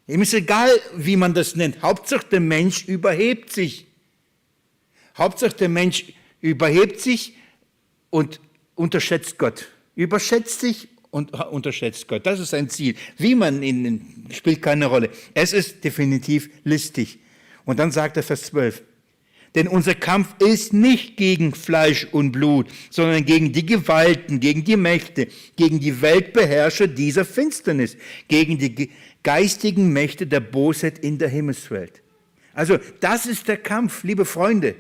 Ihm 0.07 0.23
ist 0.23 0.35
egal, 0.35 0.71
wie 0.97 1.17
man 1.17 1.35
das 1.35 1.57
nennt. 1.57 1.83
Hauptsache, 1.83 2.27
der 2.31 2.41
Mensch 2.41 2.85
überhebt 2.85 3.53
sich. 3.53 3.87
Hauptsache, 5.17 5.55
der 5.55 5.69
Mensch 5.69 6.13
überhebt 6.41 7.01
sich 7.01 7.35
und 8.11 8.41
unterschätzt 8.81 9.37
Gott. 9.37 9.69
Überschätzt 9.95 10.61
sich 10.61 10.89
und 11.11 11.33
unterschätzt 11.33 12.09
Gott. 12.09 12.25
Das 12.25 12.41
ist 12.41 12.51
sein 12.51 12.71
Ziel. 12.71 12.95
Wie 13.19 13.35
man 13.35 13.63
ihn 13.63 14.27
spielt 14.33 14.63
keine 14.63 14.87
Rolle. 14.87 15.11
Es 15.35 15.53
ist 15.53 15.85
definitiv 15.85 16.49
listig. 16.65 17.19
Und 17.67 17.79
dann 17.79 17.91
sagt 17.91 18.17
er 18.17 18.23
Vers 18.23 18.45
12. 18.45 18.83
Denn 19.55 19.69
unser 19.69 19.95
Kampf 19.95 20.35
ist 20.39 20.73
nicht 20.73 21.17
gegen 21.17 21.55
Fleisch 21.55 22.07
und 22.11 22.33
Blut, 22.33 22.69
sondern 22.89 23.25
gegen 23.27 23.53
die 23.53 23.67
Gewalten, 23.67 24.41
gegen 24.41 24.65
die 24.65 24.77
Mächte, 24.77 25.27
gegen 25.57 25.81
die 25.81 26.01
Weltbeherrscher 26.01 26.87
dieser 26.87 27.25
Finsternis, 27.25 27.97
gegen 28.29 28.59
die 28.59 28.91
geistigen 29.23 29.93
Mächte 29.93 30.27
der 30.27 30.41
Bosheit 30.41 31.01
in 31.01 31.19
der 31.19 31.29
Himmelswelt. 31.29 32.01
Also 32.55 32.79
das 33.01 33.27
ist 33.27 33.49
der 33.49 33.59
Kampf, 33.59 34.05
liebe 34.05 34.25
Freunde. 34.25 34.77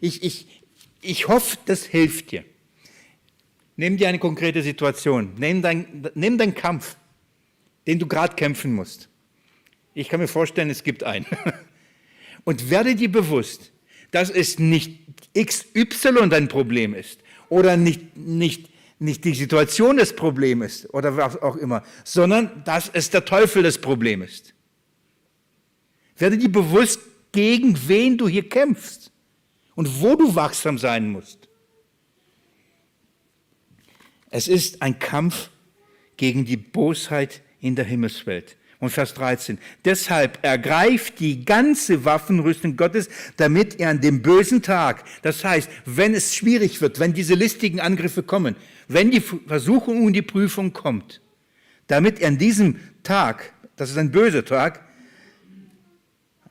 Ich, 0.00 0.24
ich, 0.24 0.62
ich 1.02 1.28
hoffe, 1.28 1.58
das 1.66 1.84
hilft 1.84 2.32
dir. 2.32 2.44
Nimm 3.76 3.96
dir 3.96 4.08
eine 4.08 4.18
konkrete 4.18 4.62
Situation. 4.62 5.32
Nimm, 5.36 5.62
dein, 5.62 6.10
nimm 6.14 6.38
deinen 6.38 6.54
Kampf, 6.54 6.96
den 7.86 7.98
du 7.98 8.06
gerade 8.06 8.34
kämpfen 8.36 8.74
musst. 8.74 9.08
Ich 9.94 10.08
kann 10.08 10.20
mir 10.20 10.28
vorstellen, 10.28 10.70
es 10.70 10.84
gibt 10.84 11.04
einen. 11.04 11.26
Und 12.44 12.70
werde 12.70 12.94
dir 12.94 13.10
bewusst, 13.10 13.72
dass 14.10 14.30
es 14.30 14.58
nicht 14.58 15.00
XY 15.34 16.28
dein 16.28 16.48
Problem 16.48 16.94
ist 16.94 17.20
oder 17.48 17.76
nicht, 17.76 18.16
nicht, 18.16 18.68
nicht 18.98 19.24
die 19.24 19.34
Situation 19.34 19.96
das 19.96 20.14
Problem 20.14 20.62
ist 20.62 20.92
oder 20.92 21.16
was 21.16 21.40
auch 21.40 21.56
immer, 21.56 21.82
sondern 22.04 22.62
dass 22.64 22.90
es 22.92 23.10
der 23.10 23.24
Teufel 23.24 23.62
das 23.62 23.78
Problem 23.78 24.22
ist. 24.22 24.54
Werde 26.16 26.36
dir 26.36 26.50
bewusst, 26.50 27.00
gegen 27.32 27.76
wen 27.88 28.18
du 28.18 28.28
hier 28.28 28.48
kämpfst 28.48 29.10
und 29.74 30.02
wo 30.02 30.14
du 30.14 30.34
wachsam 30.34 30.78
sein 30.78 31.10
musst. 31.10 31.48
Es 34.32 34.48
ist 34.48 34.80
ein 34.80 34.98
Kampf 34.98 35.50
gegen 36.16 36.46
die 36.46 36.56
Bosheit 36.56 37.42
in 37.60 37.76
der 37.76 37.84
Himmelswelt. 37.84 38.56
Und 38.80 38.88
Vers 38.88 39.14
13. 39.14 39.58
Deshalb 39.84 40.38
ergreift 40.42 41.20
die 41.20 41.44
ganze 41.44 42.04
Waffenrüstung 42.04 42.76
Gottes, 42.76 43.08
damit 43.36 43.78
er 43.78 43.90
an 43.90 44.00
dem 44.00 44.22
bösen 44.22 44.62
Tag, 44.62 45.04
das 45.20 45.44
heißt, 45.44 45.70
wenn 45.84 46.14
es 46.14 46.34
schwierig 46.34 46.80
wird, 46.80 46.98
wenn 46.98 47.12
diese 47.12 47.34
listigen 47.34 47.78
Angriffe 47.78 48.24
kommen, 48.24 48.56
wenn 48.88 49.12
die 49.12 49.20
Versuchung 49.20 50.04
und 50.04 50.14
die 50.14 50.22
Prüfung 50.22 50.72
kommt, 50.72 51.20
damit 51.86 52.18
er 52.18 52.28
an 52.28 52.38
diesem 52.38 52.80
Tag, 53.04 53.52
das 53.76 53.90
ist 53.90 53.98
ein 53.98 54.10
böser 54.10 54.44
Tag, 54.44 54.80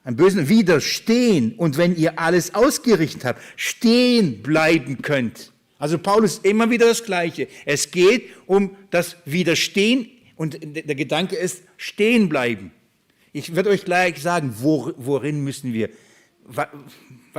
ein 0.04 0.16
bösen 0.16 0.48
Widerstehen 0.48 1.56
und 1.58 1.78
wenn 1.78 1.96
ihr 1.96 2.20
alles 2.20 2.54
ausgerichtet 2.54 3.26
habt, 3.26 3.42
stehen 3.56 4.42
bleiben 4.42 5.02
könnt. 5.02 5.52
Also 5.82 5.98
Paulus 5.98 6.38
immer 6.44 6.70
wieder 6.70 6.86
das 6.86 7.04
Gleiche. 7.04 7.48
Es 7.66 7.90
geht 7.90 8.30
um 8.46 8.78
das 8.92 9.18
Widerstehen 9.26 10.12
und 10.36 10.60
der 10.62 10.94
Gedanke 10.94 11.36
ist, 11.36 11.64
stehen 11.76 12.30
bleiben. 12.30 12.72
Ich 13.34 13.56
werde 13.56 13.72
euch 13.72 13.84
gleich 13.84 14.22
sagen, 14.22 14.54
worin 14.60 15.44
müssen 15.44 15.74
wir, 15.74 15.90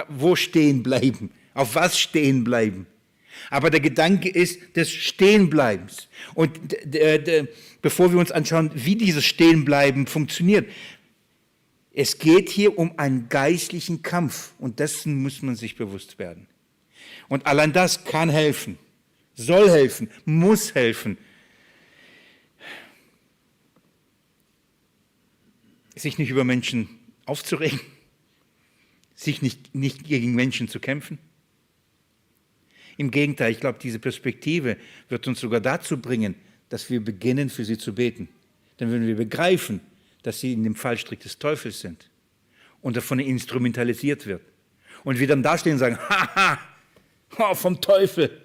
wo 0.08 0.34
stehen 0.34 0.82
bleiben, 0.82 1.30
auf 1.54 1.76
was 1.76 1.96
stehen 2.00 2.42
bleiben. 2.42 2.88
Aber 3.48 3.70
der 3.70 3.78
Gedanke 3.78 4.28
ist 4.28 4.74
des 4.74 4.90
Stehenbleibens. 4.90 6.08
Und 6.34 6.58
bevor 7.80 8.10
wir 8.10 8.18
uns 8.18 8.32
anschauen, 8.32 8.72
wie 8.74 8.96
dieses 8.96 9.24
Stehenbleiben 9.24 10.08
funktioniert, 10.08 10.68
es 11.92 12.18
geht 12.18 12.48
hier 12.50 12.76
um 12.76 12.98
einen 12.98 13.28
geistlichen 13.28 14.02
Kampf 14.02 14.50
und 14.58 14.80
dessen 14.80 15.22
muss 15.22 15.42
man 15.42 15.54
sich 15.54 15.76
bewusst 15.76 16.18
werden. 16.18 16.48
Und 17.32 17.46
allein 17.46 17.72
das 17.72 18.04
kann 18.04 18.28
helfen, 18.28 18.78
soll 19.32 19.70
helfen, 19.70 20.10
muss 20.26 20.74
helfen, 20.74 21.16
sich 25.96 26.18
nicht 26.18 26.28
über 26.28 26.44
Menschen 26.44 26.90
aufzuregen, 27.24 27.80
sich 29.14 29.40
nicht, 29.40 29.74
nicht 29.74 30.04
gegen 30.04 30.34
Menschen 30.34 30.68
zu 30.68 30.78
kämpfen. 30.78 31.16
Im 32.98 33.10
Gegenteil, 33.10 33.50
ich 33.50 33.60
glaube, 33.60 33.78
diese 33.82 33.98
Perspektive 33.98 34.76
wird 35.08 35.26
uns 35.26 35.40
sogar 35.40 35.62
dazu 35.62 35.96
bringen, 35.96 36.34
dass 36.68 36.90
wir 36.90 37.02
beginnen, 37.02 37.48
für 37.48 37.64
sie 37.64 37.78
zu 37.78 37.94
beten. 37.94 38.28
Denn 38.78 38.92
wenn 38.92 39.06
wir 39.06 39.16
begreifen, 39.16 39.80
dass 40.22 40.40
sie 40.40 40.52
in 40.52 40.64
dem 40.64 40.74
Fallstrick 40.74 41.20
des 41.20 41.38
Teufels 41.38 41.80
sind 41.80 42.10
und 42.82 42.94
davon 42.94 43.20
instrumentalisiert 43.20 44.26
wird 44.26 44.42
und 45.02 45.18
wir 45.18 45.26
dann 45.26 45.42
dastehen 45.42 45.72
und 45.72 45.78
sagen, 45.78 45.96
haha, 46.10 46.71
oh, 47.38 47.54
vom 47.54 47.80
Teufel 47.80 48.42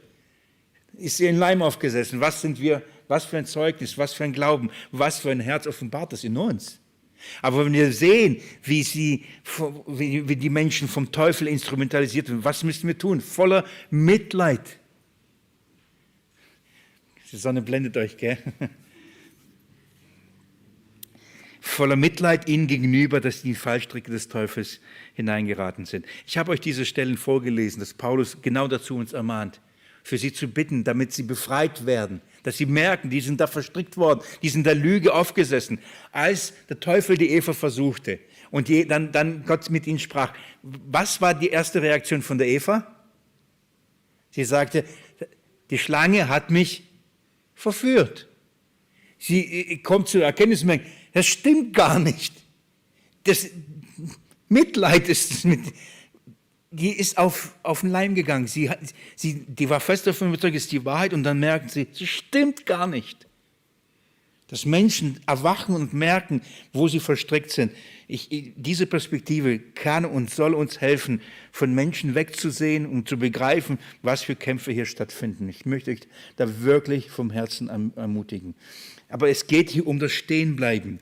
ist 0.93 1.17
sie 1.17 1.27
in 1.27 1.37
Leim 1.37 1.61
aufgesessen. 1.61 2.19
Was 2.21 2.41
sind 2.41 2.59
wir, 2.59 2.81
was 3.07 3.25
für 3.25 3.37
ein 3.37 3.45
Zeugnis, 3.45 3.97
was 3.97 4.13
für 4.13 4.23
ein 4.23 4.33
Glauben, 4.33 4.69
was 4.91 5.19
für 5.19 5.31
ein 5.31 5.39
Herz 5.39 5.67
offenbart 5.67 6.13
das 6.13 6.23
in 6.23 6.37
uns. 6.37 6.79
Aber 7.41 7.65
wenn 7.65 7.73
wir 7.73 7.91
sehen, 7.91 8.41
wie, 8.63 8.83
sie, 8.83 9.25
wie 9.87 10.35
die 10.35 10.49
Menschen 10.49 10.87
vom 10.87 11.11
Teufel 11.11 11.47
instrumentalisiert 11.47 12.29
werden, 12.29 12.43
was 12.43 12.63
müssen 12.63 12.87
wir 12.87 12.97
tun? 12.97 13.21
Voller 13.21 13.65
Mitleid. 13.89 14.79
Die 17.31 17.37
Sonne 17.37 17.61
blendet 17.61 17.97
euch, 17.97 18.17
gell? 18.17 18.37
Voller 21.67 21.95
Mitleid 21.95 22.47
ihnen 22.47 22.67
gegenüber, 22.67 23.19
dass 23.19 23.41
die 23.41 23.55
Fallstricke 23.55 24.11
des 24.11 24.27
Teufels 24.27 24.79
hineingeraten 25.13 25.85
sind. 25.85 26.05
Ich 26.25 26.37
habe 26.37 26.51
euch 26.51 26.61
diese 26.61 26.85
Stellen 26.85 27.17
vorgelesen, 27.17 27.79
dass 27.79 27.93
Paulus 27.93 28.41
genau 28.41 28.67
dazu 28.67 28.95
uns 28.95 29.13
ermahnt, 29.13 29.61
für 30.03 30.17
sie 30.17 30.33
zu 30.33 30.47
bitten, 30.47 30.83
damit 30.83 31.13
sie 31.13 31.23
befreit 31.23 31.85
werden 31.85 32.21
dass 32.47 32.55
sie 32.55 32.65
merken, 32.65 33.09
die 33.09 33.19
sind 33.19 33.41
da 33.41 33.45
verstrickt 33.45 33.97
worden, 33.97 34.21
die 34.41 34.47
sind 34.47 34.65
der 34.65 34.73
Lüge 34.73 35.13
aufgesessen, 35.13 35.79
als 36.13 36.53
der 36.69 36.79
Teufel 36.79 37.17
die 37.17 37.31
Eva 37.31 37.51
versuchte 37.51 38.19
und 38.51 38.69
die, 38.69 38.87
dann, 38.87 39.11
dann 39.11 39.43
Gott 39.43 39.69
mit 39.69 39.85
ihnen 39.85 39.99
sprach. 39.99 40.33
Was 40.61 41.19
war 41.19 41.33
die 41.33 41.49
erste 41.49 41.81
Reaktion 41.81 42.21
von 42.21 42.37
der 42.37 42.47
Eva? 42.47 42.87
Sie 44.31 44.45
sagte, 44.45 44.85
die 45.69 45.77
Schlange 45.77 46.29
hat 46.29 46.49
mich 46.49 46.83
verführt. 47.53 48.29
Sie 49.19 49.41
äh, 49.41 49.77
kommt 49.79 50.07
zur 50.07 50.23
Erkenntnis 50.23 50.63
merkt, 50.63 50.87
das 51.17 51.25
stimmt 51.25 51.73
gar 51.73 51.97
nicht. 51.97 52.31
Das 53.23 53.49
Mitleid 54.49 55.09
ist 55.09 55.45
mit, 55.45 55.61
die 56.69 56.91
ist 56.91 57.17
auf, 57.17 57.55
auf 57.63 57.81
den 57.81 57.89
Leim 57.89 58.13
gegangen. 58.13 58.45
Sie, 58.45 58.69
sie, 59.15 59.43
die 59.47 59.67
war 59.67 59.79
fest 59.79 60.05
davon 60.05 60.27
überzeugt, 60.27 60.55
ist 60.55 60.71
die 60.71 60.85
Wahrheit 60.85 61.13
und 61.15 61.23
dann 61.23 61.39
merkt 61.39 61.71
sie, 61.71 61.87
es 61.91 62.07
stimmt 62.07 62.67
gar 62.67 62.85
nicht. 62.85 63.25
Dass 64.49 64.67
Menschen 64.67 65.19
erwachen 65.25 65.73
und 65.73 65.91
merken, 65.91 66.43
wo 66.71 66.87
sie 66.87 66.99
verstrickt 66.99 67.49
sind. 67.49 67.71
Ich, 68.07 68.53
diese 68.55 68.85
Perspektive 68.85 69.57
kann 69.57 70.05
und 70.05 70.29
soll 70.29 70.53
uns 70.53 70.81
helfen, 70.81 71.23
von 71.51 71.73
Menschen 71.73 72.13
wegzusehen 72.13 72.85
und 72.85 72.91
um 72.91 73.05
zu 73.07 73.17
begreifen, 73.17 73.79
was 74.03 74.21
für 74.21 74.35
Kämpfe 74.35 74.71
hier 74.71 74.85
stattfinden. 74.85 75.49
Ich 75.49 75.65
möchte 75.65 75.89
euch 75.89 76.01
da 76.35 76.61
wirklich 76.61 77.09
vom 77.09 77.31
Herzen 77.31 77.91
ermutigen. 77.95 78.53
Aber 79.09 79.29
es 79.29 79.47
geht 79.47 79.71
hier 79.71 79.87
um 79.87 79.97
das 79.97 80.11
Stehenbleiben. 80.11 80.99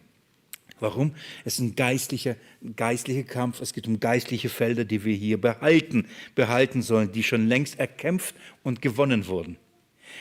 Warum? 0.80 1.16
Es 1.46 1.54
ist 1.54 1.60
ein 1.60 1.76
geistlicher, 1.76 2.36
geistlicher 2.76 3.24
Kampf. 3.24 3.62
Es 3.62 3.74
geht 3.74 3.88
um 3.88 4.00
geistliche 4.00 4.50
Felder, 4.50 4.84
die 4.84 5.06
wir 5.06 5.16
hier 5.16 5.40
behalten, 5.40 6.08
behalten 6.36 6.82
sollen, 6.82 7.12
die 7.12 7.24
schon 7.24 7.48
längst 7.48 7.80
erkämpft 7.80 8.36
und 8.64 8.82
gewonnen 8.82 9.28
wurden. 9.28 9.58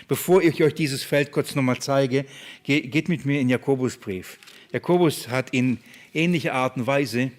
Bevor 0.06 0.42
ich 0.42 0.62
euch 0.62 0.74
dieses 0.74 1.02
Feld 1.02 1.32
kurz 1.32 1.54
nochmal 1.54 1.78
zeige, 1.78 2.24
geht 2.62 3.08
mit 3.08 3.24
mir 3.24 3.40
in 3.40 3.48
Jakobusbrief. 3.48 4.38
Jakobus 4.72 5.28
hat 5.28 5.50
in 5.50 5.78
ähnlicher 6.12 6.54
Art 6.54 6.76
und 6.76 6.86
Weise, 6.86 7.32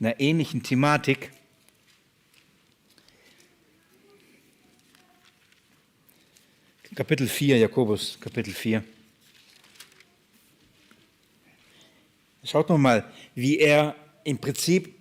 in 0.00 0.06
einer 0.06 0.18
ähnlichen 0.20 0.62
Thematik, 0.62 1.30
Kapitel 6.94 7.26
4, 7.26 7.56
Jakobus, 7.56 8.18
Kapitel 8.20 8.52
4. 8.52 8.84
Schaut 12.44 12.68
nochmal, 12.68 13.04
wie 13.34 13.58
er 13.58 13.94
im 14.24 14.38
Prinzip 14.38 14.94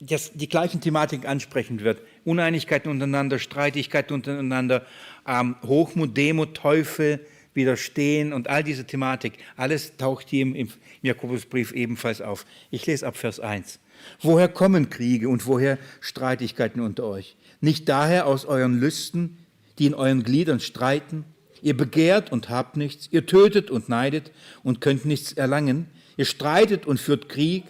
das, 0.00 0.32
die 0.32 0.48
gleichen 0.48 0.80
Thematiken 0.80 1.26
ansprechen 1.26 1.80
wird. 1.80 2.00
Uneinigkeiten 2.24 2.88
untereinander, 2.88 3.38
Streitigkeiten 3.38 4.14
untereinander, 4.14 4.86
ähm, 5.26 5.56
Hochmut, 5.62 6.16
Demut, 6.16 6.54
Teufel, 6.54 7.26
Widerstehen 7.54 8.32
und 8.32 8.48
all 8.48 8.64
diese 8.64 8.84
Thematik. 8.84 9.34
Alles 9.56 9.96
taucht 9.96 10.28
hier 10.28 10.42
im, 10.42 10.54
im 10.54 10.68
Jakobusbrief 11.02 11.72
ebenfalls 11.72 12.20
auf. 12.20 12.44
Ich 12.70 12.86
lese 12.86 13.06
ab 13.06 13.16
Vers 13.16 13.40
1. 13.40 13.78
Woher 14.20 14.48
kommen 14.48 14.90
Kriege 14.90 15.28
und 15.28 15.46
woher 15.46 15.78
Streitigkeiten 16.00 16.80
unter 16.80 17.04
euch? 17.04 17.36
Nicht 17.60 17.88
daher 17.88 18.26
aus 18.26 18.44
euren 18.44 18.78
Lüsten, 18.78 19.38
die 19.78 19.86
in 19.86 19.94
euren 19.94 20.22
Gliedern 20.22 20.60
streiten? 20.60 21.24
Ihr 21.62 21.76
begehrt 21.76 22.30
und 22.30 22.50
habt 22.50 22.76
nichts, 22.76 23.08
ihr 23.10 23.24
tötet 23.24 23.70
und 23.70 23.88
neidet 23.88 24.32
und 24.62 24.80
könnt 24.80 25.06
nichts 25.06 25.32
erlangen. 25.32 25.86
Ihr 26.16 26.24
streitet 26.24 26.86
und 26.86 27.00
führt 27.00 27.28
Krieg. 27.28 27.64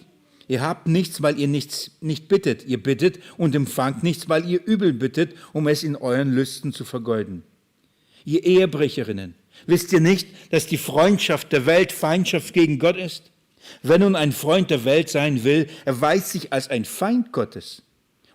Ihr 0.47 0.61
habt 0.61 0.87
nichts, 0.87 1.23
weil 1.23 1.39
ihr 1.39 1.49
nichts 1.49 1.93
nicht 2.01 2.29
bittet. 2.29 2.67
Ihr 2.67 2.83
bittet 2.83 3.19
und 3.37 3.55
empfangt 3.55 4.03
nichts, 4.03 4.29
weil 4.29 4.49
ihr 4.49 4.65
übel 4.65 4.93
bittet, 4.93 5.35
um 5.53 5.69
es 5.69 5.83
in 5.83 5.97
euren 5.97 6.33
Lüsten 6.33 6.73
zu 6.73 6.85
vergeuden. 6.85 7.43
Ihr 8.25 8.45
Ehebrecherinnen, 8.45 9.35
wisst 9.67 9.93
ihr 9.93 10.01
nicht, 10.01 10.29
dass 10.51 10.67
die 10.67 10.79
Freundschaft 10.79 11.53
der 11.53 11.67
Welt 11.67 11.93
Feindschaft 11.93 12.53
gegen 12.55 12.79
Gott 12.79 12.97
ist? 12.97 13.31
Wenn 13.83 14.03
nun 14.03 14.17
ein 14.17 14.33
Freund 14.33 14.71
der 14.71 14.85
Welt 14.85 15.09
sein 15.09 15.45
will, 15.45 15.67
erweist 15.85 16.31
sich 16.31 16.53
als 16.53 16.69
ein 16.69 16.85
Feind 16.85 17.33
Gottes. 17.33 17.83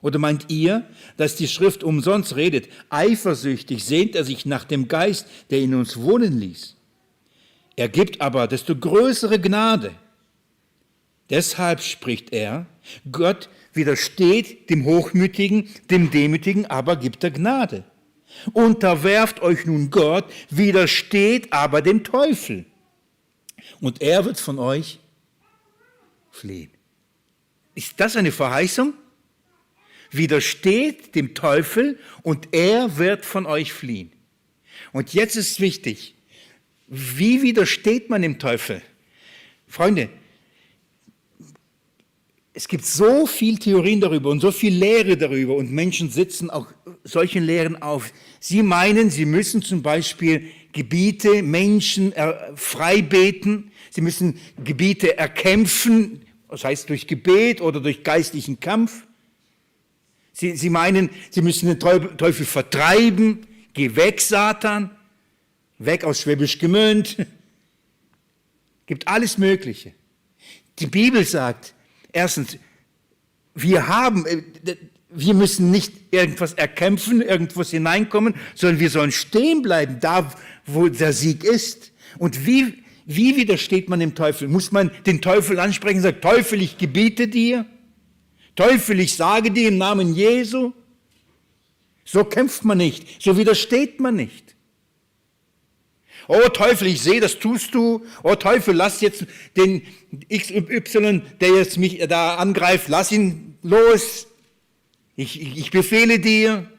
Oder 0.01 0.17
meint 0.17 0.49
ihr, 0.49 0.87
dass 1.17 1.35
die 1.35 1.47
Schrift 1.47 1.83
umsonst 1.83 2.35
redet? 2.35 2.69
Eifersüchtig 2.89 3.83
sehnt 3.83 4.15
er 4.15 4.23
sich 4.23 4.45
nach 4.45 4.63
dem 4.63 4.87
Geist, 4.87 5.27
der 5.49 5.59
in 5.59 5.75
uns 5.75 5.97
wohnen 5.97 6.39
ließ. 6.39 6.75
Er 7.79 7.87
gibt 7.87 8.19
aber 8.19 8.45
desto 8.47 8.75
größere 8.75 9.39
Gnade. 9.39 9.95
Deshalb 11.29 11.79
spricht 11.79 12.33
er, 12.33 12.65
Gott 13.09 13.47
widersteht 13.71 14.69
dem 14.69 14.83
Hochmütigen, 14.83 15.69
dem 15.89 16.11
Demütigen, 16.11 16.65
aber 16.65 16.97
gibt 16.97 17.23
er 17.23 17.31
Gnade. 17.31 17.85
Unterwerft 18.51 19.41
euch 19.41 19.65
nun 19.65 19.91
Gott, 19.91 20.25
widersteht 20.49 21.53
aber 21.53 21.81
dem 21.81 22.03
Teufel. 22.03 22.65
Und 23.79 24.01
er 24.01 24.25
wird 24.25 24.41
von 24.41 24.59
euch 24.59 24.99
fliehen. 26.31 26.71
Ist 27.75 27.93
das 27.95 28.17
eine 28.17 28.33
Verheißung? 28.33 28.93
Widersteht 30.11 31.15
dem 31.15 31.33
Teufel 31.33 31.97
und 32.23 32.49
er 32.51 32.97
wird 32.97 33.25
von 33.25 33.45
euch 33.45 33.71
fliehen. 33.71 34.11
Und 34.91 35.13
jetzt 35.13 35.37
ist 35.37 35.61
wichtig, 35.61 36.15
wie 36.89 37.41
widersteht 37.43 38.09
man 38.09 38.23
dem 38.23 38.39
Teufel? 38.39 38.81
Freunde, 39.67 40.09
es 42.53 42.67
gibt 42.67 42.83
so 42.83 43.27
viel 43.27 43.59
Theorien 43.59 44.01
darüber 44.01 44.31
und 44.31 44.41
so 44.41 44.51
viel 44.51 44.73
Lehre 44.73 45.15
darüber 45.15 45.55
und 45.55 45.71
Menschen 45.71 46.09
sitzen 46.09 46.49
auch 46.49 46.67
solchen 47.03 47.43
Lehren 47.43 47.81
auf. 47.81 48.11
Sie 48.39 48.63
meinen, 48.63 49.11
sie 49.11 49.25
müssen 49.25 49.61
zum 49.61 49.83
Beispiel 49.83 50.49
Gebiete, 50.73 51.43
Menschen 51.43 52.13
frei 52.55 53.01
beten, 53.03 53.71
sie 53.91 54.01
müssen 54.01 54.39
Gebiete 54.63 55.17
erkämpfen, 55.17 56.25
das 56.49 56.63
heißt 56.63 56.89
durch 56.89 57.05
Gebet 57.05 57.61
oder 57.61 57.79
durch 57.79 58.03
geistlichen 58.03 58.59
Kampf. 58.59 59.05
Sie, 60.33 60.55
sie 60.55 60.69
meinen, 60.69 61.11
sie 61.29 61.41
müssen 61.41 61.67
den 61.67 61.79
Teufel 61.79 62.45
vertreiben, 62.45 63.45
geh 63.73 63.95
weg, 63.95 64.21
Satan 64.21 64.89
weg 65.79 66.03
aus 66.03 66.21
Schwäbisch 66.21 66.59
Gmünd, 66.59 67.17
gibt 68.85 69.07
alles 69.07 69.37
Mögliche. 69.37 69.93
Die 70.77 70.87
Bibel 70.87 71.25
sagt, 71.25 71.73
erstens, 72.11 72.57
wir 73.55 73.87
haben, 73.87 74.25
äh, 74.25 74.43
wir 75.09 75.33
müssen 75.33 75.71
nicht 75.71 75.93
irgendwas 76.11 76.53
erkämpfen, 76.53 77.21
irgendwas 77.21 77.71
hineinkommen, 77.71 78.35
sondern 78.55 78.79
wir 78.79 78.89
sollen 78.89 79.11
stehen 79.11 79.61
bleiben, 79.61 79.99
da 79.99 80.31
wo 80.65 80.87
der 80.87 81.13
Sieg 81.13 81.43
ist. 81.43 81.91
Und 82.17 82.45
wie, 82.45 82.83
wie 83.05 83.35
widersteht 83.35 83.89
man 83.89 83.99
dem 83.99 84.13
Teufel? 84.13 84.47
Muss 84.47 84.71
man 84.71 84.91
den 85.05 85.21
Teufel 85.21 85.59
ansprechen 85.59 85.97
und 85.97 86.03
sagen, 86.03 86.21
Teufel, 86.21 86.61
ich 86.61 86.77
gebiete 86.77 87.27
dir? 87.27 87.65
Teufel, 88.55 88.99
ich 88.99 89.15
sage 89.15 89.51
dir 89.51 89.69
im 89.69 89.77
Namen 89.77 90.13
Jesu? 90.13 90.73
So 92.05 92.23
kämpft 92.23 92.65
man 92.65 92.77
nicht, 92.77 93.21
so 93.21 93.37
widersteht 93.37 93.99
man 93.99 94.15
nicht. 94.15 94.55
Oh 96.31 96.47
Teufel, 96.49 96.87
ich 96.87 97.01
sehe, 97.01 97.19
das 97.19 97.39
tust 97.39 97.73
du. 97.73 98.05
Oh 98.21 98.35
Teufel, 98.35 98.75
lass 98.75 99.01
jetzt 99.01 99.25
den 99.57 99.81
XY, 100.31 101.23
der 101.41 101.55
jetzt 101.55 101.79
mich 101.79 101.97
da 102.07 102.35
angreift, 102.35 102.87
lass 102.87 103.11
ihn 103.11 103.57
los. 103.63 104.27
Ich, 105.15 105.41
ich 105.57 105.71
befehle 105.71 106.19
dir. 106.19 106.69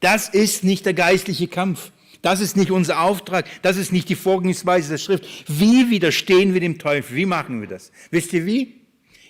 Das 0.00 0.28
ist 0.28 0.64
nicht 0.64 0.86
der 0.86 0.94
geistliche 0.94 1.46
Kampf. 1.46 1.92
Das 2.20 2.40
ist 2.40 2.56
nicht 2.56 2.72
unser 2.72 3.00
Auftrag. 3.00 3.46
Das 3.62 3.76
ist 3.76 3.92
nicht 3.92 4.08
die 4.08 4.16
Vorgehensweise 4.16 4.90
der 4.90 4.98
Schrift. 4.98 5.24
Wie 5.46 5.88
widerstehen 5.90 6.52
wir 6.52 6.60
dem 6.60 6.80
Teufel? 6.80 7.16
Wie 7.16 7.26
machen 7.26 7.60
wir 7.60 7.68
das? 7.68 7.92
Wisst 8.10 8.32
ihr 8.32 8.44
wie? 8.44 8.74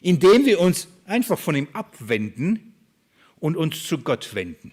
Indem 0.00 0.46
wir 0.46 0.58
uns 0.58 0.88
einfach 1.04 1.38
von 1.38 1.54
ihm 1.54 1.68
abwenden 1.74 2.72
und 3.40 3.58
uns 3.58 3.84
zu 3.84 3.98
Gott 3.98 4.34
wenden. 4.34 4.72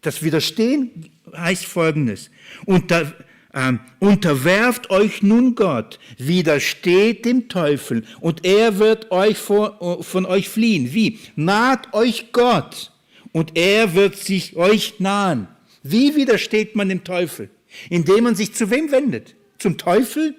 Das 0.00 0.24
Widerstehen 0.24 1.10
heißt 1.32 1.64
Folgendes. 1.64 2.28
Unter, 2.66 3.14
ähm, 3.54 3.80
unterwerft 3.98 4.90
euch 4.90 5.22
nun 5.22 5.54
Gott, 5.54 5.98
widersteht 6.18 7.24
dem 7.24 7.48
Teufel 7.48 8.04
und 8.20 8.44
er 8.44 8.78
wird 8.78 9.10
euch 9.10 9.38
vor, 9.38 10.02
von 10.02 10.26
euch 10.26 10.48
fliehen. 10.48 10.92
Wie? 10.94 11.18
Naht 11.36 11.92
euch 11.92 12.32
Gott 12.32 12.92
und 13.32 13.56
er 13.56 13.94
wird 13.94 14.16
sich 14.16 14.56
euch 14.56 15.00
nahen. 15.00 15.48
Wie 15.82 16.14
widersteht 16.14 16.76
man 16.76 16.88
dem 16.88 17.04
Teufel? 17.04 17.50
Indem 17.90 18.24
man 18.24 18.34
sich 18.34 18.54
zu 18.54 18.70
wem 18.70 18.90
wendet? 18.90 19.34
Zum 19.58 19.78
Teufel? 19.78 20.34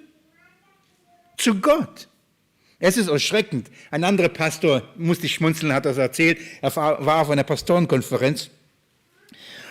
Zu 1.36 1.56
Gott. 1.56 2.08
Es 2.78 2.96
ist 2.96 3.08
erschreckend. 3.08 3.70
Ein 3.90 4.04
anderer 4.04 4.28
Pastor, 4.28 4.82
musste 4.96 5.26
ich 5.26 5.34
schmunzeln, 5.34 5.72
hat 5.72 5.86
das 5.86 5.98
erzählt, 5.98 6.38
er 6.60 6.74
war 6.76 7.20
auf 7.20 7.30
einer 7.30 7.44
Pastorenkonferenz 7.44 8.50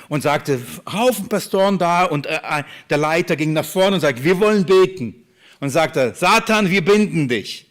und 0.09 0.21
sagte, 0.21 0.59
Haufen 0.91 1.29
Pastoren 1.29 1.77
da 1.77 2.05
und 2.05 2.25
äh, 2.25 2.35
äh, 2.35 2.63
der 2.89 2.97
Leiter 2.97 3.35
ging 3.35 3.53
nach 3.53 3.65
vorne 3.65 3.95
und 3.95 4.01
sagte, 4.01 4.23
wir 4.23 4.39
wollen 4.39 4.65
beten. 4.65 5.15
Und 5.59 5.69
sagte, 5.69 6.13
Satan, 6.15 6.69
wir 6.69 6.83
binden 6.83 7.29
dich. 7.29 7.67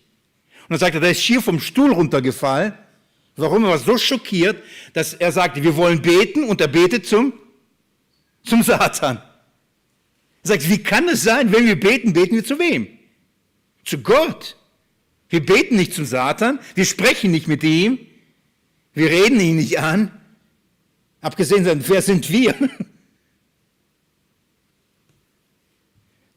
Und 0.62 0.70
dann 0.70 0.78
sagte 0.78 0.98
er, 0.98 1.02
der 1.02 1.10
ist 1.10 1.22
schier 1.22 1.42
vom 1.42 1.60
Stuhl 1.60 1.92
runtergefallen. 1.92 2.72
Warum? 3.36 3.64
Er 3.64 3.70
war 3.70 3.78
so 3.78 3.98
schockiert, 3.98 4.62
dass 4.94 5.14
er 5.14 5.32
sagte, 5.32 5.62
wir 5.62 5.76
wollen 5.76 6.00
beten 6.00 6.44
und 6.44 6.60
er 6.60 6.68
betet 6.68 7.06
zum, 7.06 7.34
zum 8.44 8.62
Satan. 8.62 9.18
Er 10.42 10.48
sagt, 10.48 10.68
wie 10.68 10.78
kann 10.78 11.08
es 11.08 11.22
sein, 11.22 11.52
wenn 11.52 11.66
wir 11.66 11.78
beten, 11.78 12.12
beten 12.12 12.34
wir 12.34 12.44
zu 12.44 12.58
wem? 12.58 12.88
Zu 13.84 13.98
Gott. 13.98 14.56
Wir 15.28 15.44
beten 15.44 15.76
nicht 15.76 15.94
zum 15.94 16.04
Satan, 16.04 16.60
wir 16.74 16.84
sprechen 16.84 17.30
nicht 17.30 17.48
mit 17.48 17.64
ihm, 17.64 17.98
wir 18.92 19.08
reden 19.08 19.40
ihn 19.40 19.56
nicht 19.56 19.78
an, 19.78 20.10
Abgesehen 21.22 21.64
davon, 21.64 21.82
wer 21.86 22.02
sind 22.02 22.28
wir? 22.28 22.54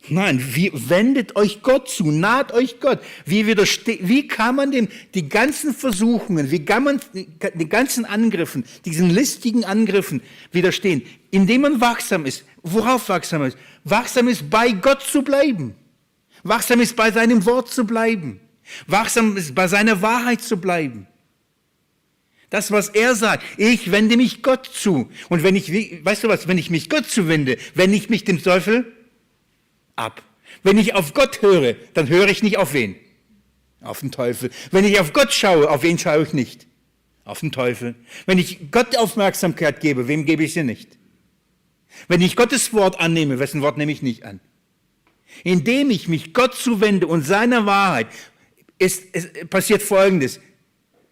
Nein, 0.08 0.40
wie, 0.54 0.72
wendet 0.74 1.36
euch 1.36 1.64
Gott 1.64 1.90
zu, 1.90 2.12
naht 2.12 2.52
euch 2.52 2.80
Gott. 2.80 3.00
Wie, 3.26 3.48
wie 3.48 4.28
kann 4.28 4.56
man 4.56 4.70
dem, 4.72 4.88
die 5.16 5.28
ganzen 5.28 5.74
Versuchungen, 5.74 6.52
wie 6.52 6.64
kann 6.64 6.84
man 6.84 7.02
den 7.14 7.70
ganzen 7.70 8.06
Angriffen, 8.06 8.66
diesen 8.86 9.10
listigen 9.10 9.66
Angriffen 9.66 10.22
widerstehen? 10.52 11.02
Indem 11.32 11.62
man 11.62 11.82
wachsam 11.82 12.28
ist. 12.28 12.44
Worauf 12.62 13.10
wachsam 13.10 13.44
ist? 13.44 13.58
Wachsam 13.84 14.28
ist, 14.28 14.48
bei 14.50 14.72
Gott 14.72 15.02
zu 15.02 15.24
bleiben. 15.24 15.74
Wachsam 16.44 16.80
ist, 16.80 16.96
bei 16.96 17.12
seinem 17.12 17.44
Wort 17.48 17.70
zu 17.70 17.86
bleiben. 17.86 18.40
Wachsam 18.86 19.36
ist, 19.38 19.56
bei 19.56 19.68
seiner 19.68 20.04
Wahrheit 20.04 20.42
zu 20.42 20.58
bleiben. 20.58 21.08
Das, 22.56 22.72
was 22.72 22.88
er 22.88 23.16
sagt, 23.16 23.44
ich 23.58 23.92
wende 23.92 24.16
mich 24.16 24.42
Gott 24.42 24.66
zu. 24.66 25.12
Und 25.28 25.44
wenn 25.44 25.58
ich, 25.58 25.74
weißt 26.06 26.24
du 26.24 26.30
was, 26.30 26.48
wenn 26.48 26.58
ich 26.58 26.70
mich 26.70 26.90
Gott 26.90 27.06
zuwende, 27.06 27.58
wende 27.74 27.98
ich 27.98 28.10
mich 28.10 28.24
dem 28.24 28.42
Teufel 28.42 28.94
ab. 29.98 30.24
Wenn 30.64 30.78
ich 30.78 30.96
auf 30.96 31.14
Gott 31.14 31.42
höre, 31.42 31.74
dann 31.96 32.08
höre 32.08 32.30
ich 32.30 32.44
nicht 32.44 32.58
auf 32.58 32.72
wen? 32.72 32.96
Auf 33.82 34.00
den 34.00 34.10
Teufel. 34.10 34.52
Wenn 34.72 34.86
ich 34.86 35.02
auf 35.02 35.12
Gott 35.12 35.34
schaue, 35.34 35.70
auf 35.70 35.84
wen 35.84 36.00
schaue 36.00 36.24
ich 36.24 36.32
nicht? 36.32 36.66
Auf 37.26 37.42
den 37.42 37.52
Teufel. 37.52 37.94
Wenn 38.26 38.38
ich 38.38 38.72
Gott 38.72 38.96
Aufmerksamkeit 38.96 39.82
gebe, 39.82 40.08
wem 40.08 40.24
gebe 40.24 40.46
ich 40.46 40.54
sie 40.54 40.64
nicht? 40.64 40.98
Wenn 42.08 42.22
ich 42.22 42.38
Gottes 42.38 42.72
Wort 42.72 43.02
annehme, 43.02 43.38
wessen 43.38 43.64
Wort 43.64 43.78
nehme 43.78 43.92
ich 43.92 44.02
nicht 44.02 44.24
an? 44.24 44.40
Indem 45.44 45.92
ich 45.92 46.08
mich 46.08 46.34
Gott 46.34 46.56
zuwende 46.56 47.06
und 47.08 47.24
seiner 47.24 47.66
Wahrheit, 47.66 48.08
ist, 48.80 49.14
ist, 49.14 49.50
passiert 49.50 49.82
Folgendes. 49.82 50.40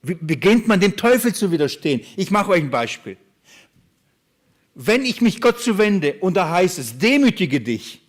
Beginnt 0.03 0.67
man 0.67 0.81
dem 0.81 0.97
Teufel 0.97 1.33
zu 1.33 1.51
widerstehen. 1.51 2.01
Ich 2.17 2.29
mache 2.29 2.51
euch 2.51 2.61
ein 2.61 2.69
Beispiel. 2.69 3.17
Wenn 4.75 5.05
ich 5.05 5.21
mich 5.21 5.39
Gott 5.39 5.61
zuwende 5.61 6.15
und 6.15 6.35
da 6.35 6.49
heißt 6.49 6.77
es, 6.77 6.97
demütige 6.97 7.61
dich, 7.61 8.01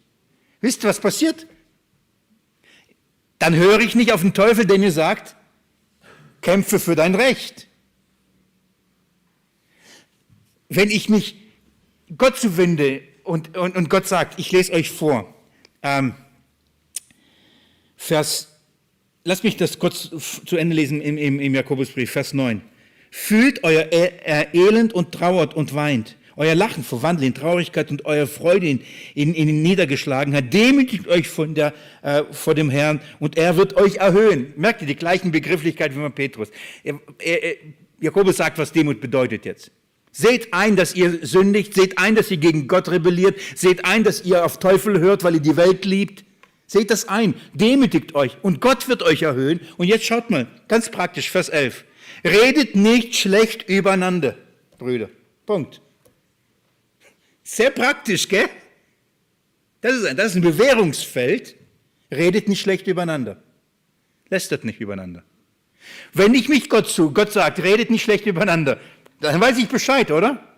wisst 0.61 0.85
ihr, 0.85 0.89
was 0.89 1.01
passiert? 1.01 1.47
Dann 3.39 3.55
höre 3.55 3.81
ich 3.81 3.95
nicht 3.95 4.13
auf 4.13 4.23
den 4.23 4.35
Teufel, 4.35 4.67
der 4.67 4.79
mir 4.79 4.91
sagt, 4.91 5.37
kämpfe 6.41 6.79
für 6.79 6.97
dein 6.97 7.15
Recht. 7.15 7.69
Wenn 10.69 10.91
ich 10.91 11.09
mich 11.09 11.37
Gott 12.17 12.37
zuwende 12.39 13.03
und, 13.23 13.57
und, 13.57 13.77
und 13.77 13.89
Gott 13.89 14.09
sagt, 14.09 14.39
ich 14.39 14.51
lese 14.51 14.73
euch 14.73 14.91
vor, 14.91 15.33
ähm, 15.83 16.15
Vers, 17.97 18.54
lass 19.25 19.43
mich 19.43 19.57
das 19.57 19.79
kurz 19.79 20.11
zu 20.45 20.57
Ende 20.57 20.77
lesen 20.77 21.01
im, 21.01 21.19
im, 21.19 21.41
im 21.41 21.55
Jakobusbrief, 21.55 22.11
Vers 22.11 22.35
9. 22.35 22.61
Fühlt 23.11 23.65
euer 23.65 23.93
e, 23.93 24.11
äh, 24.25 24.47
Elend 24.53 24.93
und 24.93 25.13
trauert 25.13 25.55
und 25.55 25.75
weint. 25.75 26.17
Euer 26.37 26.57
Lachen 26.57 26.83
verwandelt 26.83 27.29
in 27.29 27.35
Traurigkeit 27.35 27.91
und 27.93 28.07
euer 28.07 28.27
Freude 28.27 28.69
in, 28.69 28.81
in, 29.15 29.35
in 29.35 29.63
Niedergeschlagenheit. 29.63 30.53
Demütigt 30.53 31.07
euch 31.07 31.29
von 31.29 31.55
der, 31.55 31.73
äh, 32.03 32.25
vor 32.33 32.55
dem 32.55 32.71
Herrn 32.71 33.01
und 33.21 33.37
er 33.37 33.57
wird 33.57 33.77
euch 33.77 33.97
erhöhen. 33.97 34.53
Merkt 34.57 34.83
ihr 34.83 34.89
die 34.89 34.97
gleichen 34.97 35.31
Begrifflichkeiten 35.31 35.97
wie 35.97 36.03
bei 36.03 36.09
Petrus? 36.09 36.49
Er, 36.83 36.99
er, 37.21 37.55
Jakobus 38.01 38.37
sagt, 38.37 38.59
was 38.59 38.73
Demut 38.73 39.01
bedeutet 39.01 39.45
jetzt. 39.45 39.71
Seht 40.11 40.53
ein, 40.53 40.75
dass 40.77 40.95
ihr 40.95 41.25
sündigt, 41.25 41.75
seht 41.75 41.99
ein, 41.99 42.17
dass 42.17 42.31
ihr 42.31 42.37
gegen 42.37 42.67
Gott 42.67 42.89
rebelliert, 42.91 43.37
seht 43.55 43.85
ein, 43.85 44.03
dass 44.03 44.25
ihr 44.25 44.45
auf 44.45 44.59
Teufel 44.59 45.01
hört, 45.01 45.23
weil 45.25 45.35
ihr 45.35 45.41
die 45.41 45.57
Welt 45.57 45.85
liebt. 45.85 46.25
Seht 46.67 46.91
das 46.91 47.09
ein, 47.09 47.35
demütigt 47.53 48.15
euch 48.15 48.37
und 48.43 48.61
Gott 48.61 48.89
wird 48.89 49.03
euch 49.03 49.23
erhöhen. 49.23 49.61
Und 49.77 49.87
jetzt 49.87 50.05
schaut 50.05 50.31
mal, 50.31 50.47
ganz 50.69 50.91
praktisch, 50.91 51.31
Vers 51.31 51.49
11. 51.49 51.85
Redet 52.25 52.75
nicht 52.75 53.15
schlecht 53.15 53.69
übereinander, 53.69 54.37
Brüder. 54.79 55.11
Punkt. 55.47 55.81
Sehr 57.43 57.71
praktisch, 57.71 58.29
gell? 58.29 58.49
Das 59.83 59.95
ist 59.97 60.07
ein, 60.07 60.17
das 60.17 60.29
ist 60.29 60.37
ein 60.37 60.43
Bewährungsfeld. 60.43 61.57
Redet 62.11 62.49
nicht 62.49 62.61
schlecht 62.61 62.87
übereinander. 62.87 63.43
Lästert 64.31 64.65
nicht 64.65 64.81
übereinander. 64.81 65.23
Wenn 66.15 66.33
ich 66.33 66.49
mich 66.49 66.71
Gott 66.71 66.89
zu, 66.89 67.13
Gott 67.13 67.33
sagt, 67.33 67.63
redet 67.63 67.91
nicht 67.91 68.03
schlecht 68.03 68.25
übereinander, 68.25 68.81
dann 69.21 69.41
weiß 69.41 69.59
ich 69.59 69.69
Bescheid, 69.69 70.11
oder? 70.11 70.54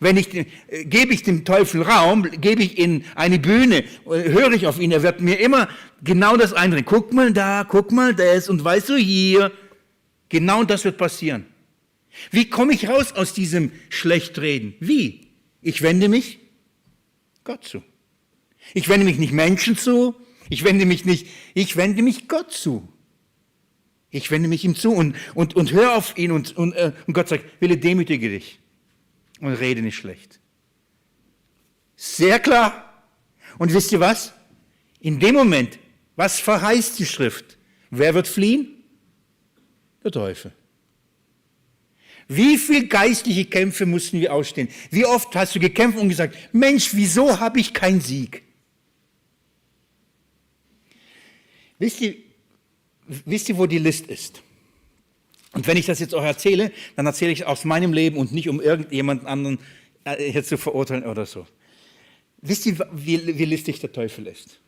Wenn 0.00 0.16
ich, 0.16 0.34
äh, 0.34 0.44
gebe 0.84 1.14
ich 1.14 1.22
dem 1.22 1.44
Teufel 1.44 1.82
Raum, 1.82 2.22
gebe 2.22 2.62
ich 2.62 2.78
ihm 2.78 3.04
eine 3.14 3.38
Bühne, 3.38 3.78
äh, 3.78 4.30
höre 4.30 4.52
ich 4.52 4.66
auf 4.66 4.78
ihn, 4.78 4.92
er 4.92 5.02
wird 5.02 5.20
mir 5.20 5.40
immer 5.40 5.68
genau 6.02 6.36
das 6.36 6.52
eindringen. 6.52 6.84
Guck 6.84 7.12
mal 7.12 7.32
da, 7.32 7.64
guck 7.66 7.92
mal 7.92 8.14
das 8.14 8.48
und 8.48 8.62
weißt 8.62 8.90
du 8.90 8.96
hier. 8.96 9.52
Genau 10.28 10.64
das 10.64 10.84
wird 10.84 10.98
passieren. 10.98 11.46
Wie 12.30 12.50
komme 12.50 12.74
ich 12.74 12.88
raus 12.88 13.12
aus 13.12 13.32
diesem 13.32 13.72
Schlechtreden? 13.90 14.74
Wie? 14.80 15.28
Ich 15.62 15.82
wende 15.82 16.08
mich 16.08 16.38
Gott 17.44 17.64
zu. 17.64 17.82
Ich 18.74 18.88
wende 18.88 19.06
mich 19.06 19.18
nicht 19.18 19.32
Menschen 19.32 19.76
zu. 19.76 20.14
Ich 20.48 20.64
wende 20.64 20.86
mich 20.86 21.04
nicht, 21.04 21.26
ich 21.54 21.76
wende 21.76 22.02
mich 22.02 22.28
Gott 22.28 22.52
zu. 22.52 22.86
Ich 24.10 24.30
wende 24.30 24.48
mich 24.48 24.64
ihm 24.64 24.76
zu 24.76 24.92
und, 24.92 25.14
und, 25.34 25.54
und 25.56 25.72
hör 25.72 25.96
auf 25.96 26.16
ihn 26.16 26.30
und, 26.30 26.56
und, 26.56 26.72
äh, 26.74 26.92
und 27.06 27.14
Gott 27.14 27.28
sagt, 27.28 27.44
Wille, 27.60 27.76
demütige 27.76 28.28
dich 28.28 28.58
und 29.40 29.52
rede 29.54 29.82
nicht 29.82 29.96
schlecht. 29.96 30.40
Sehr 31.96 32.38
klar. 32.38 33.04
Und 33.58 33.72
wisst 33.72 33.92
ihr 33.92 34.00
was? 34.00 34.32
In 35.00 35.18
dem 35.18 35.34
Moment, 35.34 35.78
was 36.14 36.40
verheißt 36.40 36.98
die 36.98 37.06
Schrift? 37.06 37.58
Wer 37.90 38.14
wird 38.14 38.28
fliehen? 38.28 38.84
Der 40.02 40.10
Teufel. 40.10 40.52
Wie 42.28 42.58
viele 42.58 42.86
geistliche 42.86 43.44
Kämpfe 43.44 43.86
mussten 43.86 44.20
wir 44.20 44.32
ausstehen? 44.32 44.68
Wie 44.90 45.04
oft 45.04 45.34
hast 45.36 45.54
du 45.54 45.60
gekämpft 45.60 45.98
und 45.98 46.08
gesagt, 46.08 46.36
Mensch, 46.52 46.94
wieso 46.94 47.38
habe 47.38 47.60
ich 47.60 47.72
keinen 47.72 48.00
Sieg? 48.00 48.42
Wisst 51.78 52.00
ihr, 52.00 52.16
wisst 53.06 53.48
ihr, 53.48 53.58
wo 53.58 53.66
die 53.66 53.78
List 53.78 54.06
ist? 54.06 54.42
Und 55.56 55.66
wenn 55.66 55.78
ich 55.78 55.86
das 55.86 56.00
jetzt 56.00 56.14
auch 56.14 56.22
erzähle, 56.22 56.70
dann 56.96 57.06
erzähle 57.06 57.32
ich 57.32 57.46
aus 57.46 57.64
meinem 57.64 57.94
Leben 57.94 58.18
und 58.18 58.30
nicht 58.30 58.50
um 58.50 58.60
irgendjemand 58.60 59.24
anderen 59.24 59.58
äh, 60.04 60.30
hier 60.30 60.44
zu 60.44 60.58
verurteilen 60.58 61.04
oder 61.04 61.24
so. 61.24 61.46
Wisst 62.42 62.66
ihr, 62.66 62.86
wie, 62.92 63.38
wie 63.38 63.46
listig 63.46 63.80
der 63.80 63.90
Teufel 63.90 64.26
ist? 64.26 64.60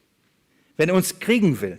Wenn 0.79 0.89
er 0.89 0.95
uns 0.95 1.19
kriegen 1.21 1.61
will, 1.61 1.79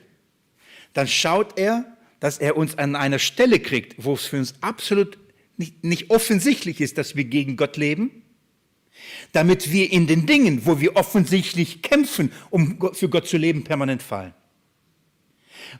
dann 0.93 1.07
schaut 1.07 1.57
er, 1.57 1.97
dass 2.19 2.37
er 2.37 2.55
uns 2.55 2.77
an 2.77 2.95
einer 2.95 3.17
Stelle 3.17 3.59
kriegt, 3.59 3.95
wo 3.97 4.13
es 4.13 4.27
für 4.27 4.37
uns 4.37 4.53
absolut 4.61 5.17
nicht, 5.57 5.83
nicht 5.83 6.11
offensichtlich 6.11 6.79
ist, 6.79 6.99
dass 6.99 7.15
wir 7.15 7.23
gegen 7.23 7.57
Gott 7.57 7.77
leben, 7.77 8.11
damit 9.31 9.71
wir 9.71 9.91
in 9.91 10.05
den 10.05 10.27
Dingen, 10.27 10.67
wo 10.67 10.79
wir 10.79 10.95
offensichtlich 10.95 11.81
kämpfen, 11.81 12.31
um 12.51 12.77
für 12.93 13.09
Gott 13.09 13.27
zu 13.27 13.37
leben, 13.37 13.63
permanent 13.63 14.03
fallen. 14.03 14.35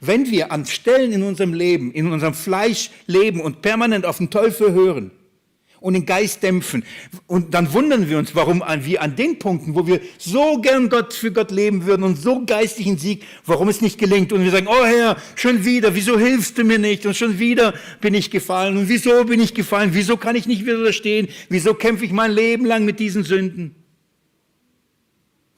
Wenn 0.02 0.30
wir 0.30 0.52
an 0.52 0.66
Stellen 0.66 1.12
in 1.12 1.24
unserem 1.24 1.54
Leben, 1.54 1.92
in 1.92 2.12
unserem 2.12 2.34
Fleisch 2.34 2.92
leben 3.08 3.42
und 3.42 3.62
permanent 3.62 4.06
auf 4.06 4.18
den 4.18 4.30
Teufel 4.30 4.74
hören 4.74 5.12
und 5.80 5.94
den 5.94 6.06
Geist 6.06 6.44
dämpfen, 6.44 6.84
und 7.28 7.54
dann 7.54 7.74
wundern 7.74 8.10
wir 8.10 8.18
uns, 8.18 8.36
warum 8.36 8.64
wir 8.82 9.02
an 9.02 9.16
den 9.16 9.40
Punkten, 9.40 9.76
wo 9.76 9.88
wir 9.88 10.02
so 10.18 10.60
gern 10.62 10.90
Gott 10.90 11.14
für 11.14 11.32
Gott 11.32 11.52
leben 11.52 11.86
würden 11.86 12.04
und 12.04 12.18
so 12.18 12.46
geistlichen 12.46 12.98
Sieg, 12.98 13.24
warum 13.46 13.70
es 13.70 13.82
nicht 13.82 13.98
gelingt. 13.98 14.34
Und 14.34 14.44
wir 14.44 14.52
sagen, 14.52 14.68
oh 14.68 14.86
Herr, 14.86 15.18
schon 15.36 15.66
wieder, 15.66 15.96
wieso 15.96 16.20
hilfst 16.20 16.58
du 16.58 16.64
mir 16.64 16.80
nicht? 16.80 17.06
Und 17.06 17.16
schon 17.16 17.40
wieder 17.40 17.74
bin 18.02 18.14
ich 18.14 18.30
gefallen. 18.32 18.78
Und 18.78 18.90
wieso 18.90 19.24
bin 19.26 19.40
ich 19.40 19.54
gefallen? 19.54 19.92
Wieso 19.94 20.18
kann 20.18 20.36
ich 20.36 20.48
nicht 20.48 20.66
widerstehen? 20.66 21.30
Wieso 21.50 21.74
kämpfe 21.74 22.06
ich 22.06 22.12
mein 22.12 22.32
Leben 22.32 22.66
lang 22.66 22.86
mit 22.86 23.00
diesen 23.00 23.24
Sünden? 23.24 23.76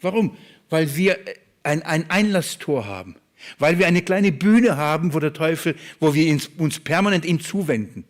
Warum? 0.01 0.36
Weil 0.69 0.95
wir 0.95 1.17
ein, 1.63 1.84
ein 1.84 2.09
Einlasstor 2.09 2.86
haben. 2.86 3.15
Weil 3.59 3.79
wir 3.79 3.87
eine 3.87 4.01
kleine 4.01 4.31
Bühne 4.31 4.77
haben, 4.77 5.13
wo 5.13 5.19
der 5.19 5.33
Teufel, 5.33 5.75
wo 5.99 6.13
wir 6.13 6.37
uns 6.57 6.79
permanent 6.79 7.25
ihm 7.25 7.39
zuwenden. 7.39 8.05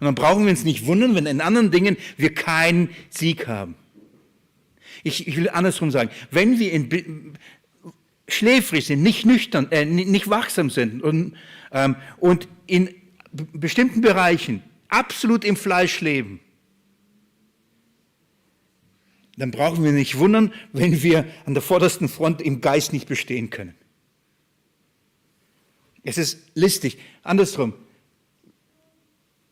Und 0.00 0.06
dann 0.06 0.14
brauchen 0.14 0.44
wir 0.44 0.50
uns 0.50 0.64
nicht 0.64 0.86
wundern, 0.86 1.14
wenn 1.14 1.26
in 1.26 1.40
anderen 1.40 1.70
Dingen 1.70 1.96
wir 2.16 2.34
keinen 2.34 2.88
Sieg 3.10 3.46
haben. 3.46 3.74
Ich, 5.02 5.28
ich 5.28 5.36
will 5.36 5.50
andersrum 5.50 5.90
sagen, 5.90 6.10
wenn 6.30 6.58
wir 6.58 6.72
in, 6.72 7.34
schläfrig 8.28 8.86
sind, 8.86 9.02
nicht 9.02 9.26
nüchtern, 9.26 9.70
äh, 9.70 9.84
nicht 9.84 10.28
wachsam 10.30 10.70
sind 10.70 11.02
und, 11.02 11.34
ähm, 11.72 11.96
und 12.18 12.48
in 12.66 12.94
bestimmten 13.32 14.00
Bereichen 14.00 14.62
absolut 14.88 15.44
im 15.44 15.56
Fleisch 15.56 16.00
leben, 16.00 16.40
dann 19.36 19.50
brauchen 19.50 19.84
wir 19.84 19.92
nicht 19.92 20.18
wundern, 20.18 20.52
wenn 20.72 21.02
wir 21.02 21.24
an 21.46 21.54
der 21.54 21.62
vordersten 21.62 22.08
Front 22.08 22.42
im 22.42 22.60
Geist 22.60 22.92
nicht 22.92 23.08
bestehen 23.08 23.50
können. 23.50 23.74
Es 26.02 26.18
ist 26.18 26.38
listig. 26.54 26.98
Andersrum. 27.22 27.74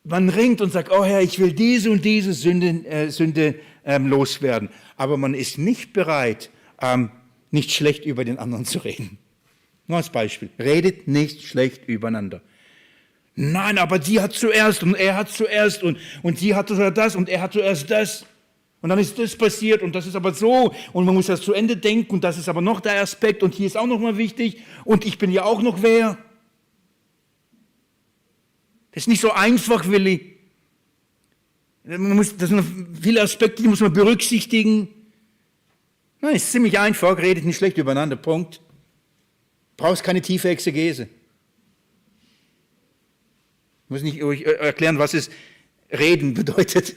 Man 0.05 0.31
ringt 0.31 0.61
und 0.61 0.73
sagt, 0.73 0.91
oh 0.91 1.05
Herr, 1.05 1.21
ich 1.21 1.39
will 1.39 1.53
diese 1.53 1.91
und 1.91 2.05
diese 2.05 2.33
Sünde, 2.33 2.87
äh, 2.87 3.11
Sünde 3.11 3.57
ähm, 3.85 4.07
loswerden. 4.07 4.71
Aber 4.97 5.17
man 5.17 5.35
ist 5.35 5.59
nicht 5.59 5.93
bereit, 5.93 6.51
ähm, 6.81 7.11
nicht 7.51 7.73
schlecht 7.73 8.05
über 8.07 8.25
den 8.25 8.39
anderen 8.39 8.65
zu 8.65 8.79
reden. 8.79 9.19
Nur 9.87 9.99
als 9.99 10.11
Beispiel. 10.11 10.51
Redet 10.59 11.09
nicht 11.09 11.43
schlecht 11.43 11.89
übereinander. 11.89 12.43
Nein, 13.35 13.79
aber 13.79 13.99
die 13.99 14.21
hat 14.21 14.33
zuerst 14.33 14.83
und 14.83 14.95
er 14.95 15.17
hat 15.17 15.31
zuerst 15.31 15.83
und, 15.83 15.99
und 16.23 16.39
sie 16.39 16.55
hat 16.55 16.71
das 16.71 17.15
und 17.15 17.29
er 17.29 17.41
hat 17.41 17.53
zuerst 17.53 17.91
das. 17.91 18.27
Und 18.81 18.91
dann 18.91 18.99
ist 18.99 19.19
das 19.19 19.37
passiert 19.37 19.83
und 19.83 19.95
das 19.95 20.07
ist 20.07 20.15
aber 20.15 20.35
so 20.35 20.75
und 20.93 21.05
man 21.05 21.15
muss 21.15 21.27
das 21.27 21.41
zu 21.41 21.53
Ende 21.53 21.77
denken 21.77 22.15
und 22.15 22.25
das 22.25 22.39
ist 22.39 22.49
aber 22.49 22.61
noch 22.61 22.81
der 22.81 23.01
Aspekt 23.01 23.43
und 23.43 23.55
hier 23.55 23.67
ist 23.67 23.77
auch 23.77 23.87
noch 23.87 23.99
mal 23.99 24.19
wichtig 24.19 24.63
und 24.85 25.05
ich 25.05 25.19
bin 25.19 25.31
ja 25.31 25.45
auch 25.45 25.63
noch 25.63 25.83
wer. 25.83 26.19
Das 28.93 29.05
ist 29.05 29.09
nicht 29.09 29.21
so 29.21 29.33
einfach, 29.33 29.89
Willi. 29.89 30.37
Man 31.85 32.17
muss, 32.17 32.37
das 32.37 32.51
sind 32.51 32.99
viele 33.01 33.23
Aspekte, 33.23 33.63
die 33.63 33.69
muss 33.69 33.81
man 33.81 33.93
berücksichtigen. 33.93 34.89
Nein, 36.21 36.37
ist 36.37 36.53
ziemlich 36.53 36.79
einfach, 36.79 37.17
redet 37.19 37.45
nicht 37.45 37.57
schlecht 37.57 37.79
übereinander, 37.79 38.17
Punkt. 38.17 38.61
Brauchst 39.77 40.03
keine 40.03 40.21
tiefe 40.21 40.49
Exegese. 40.49 41.09
Ich 43.85 43.91
muss 43.91 44.03
nicht 44.03 44.23
euch 44.23 44.43
erklären, 44.43 44.99
was 44.99 45.15
es 45.15 45.31
reden 45.91 46.35
bedeutet 46.35 46.95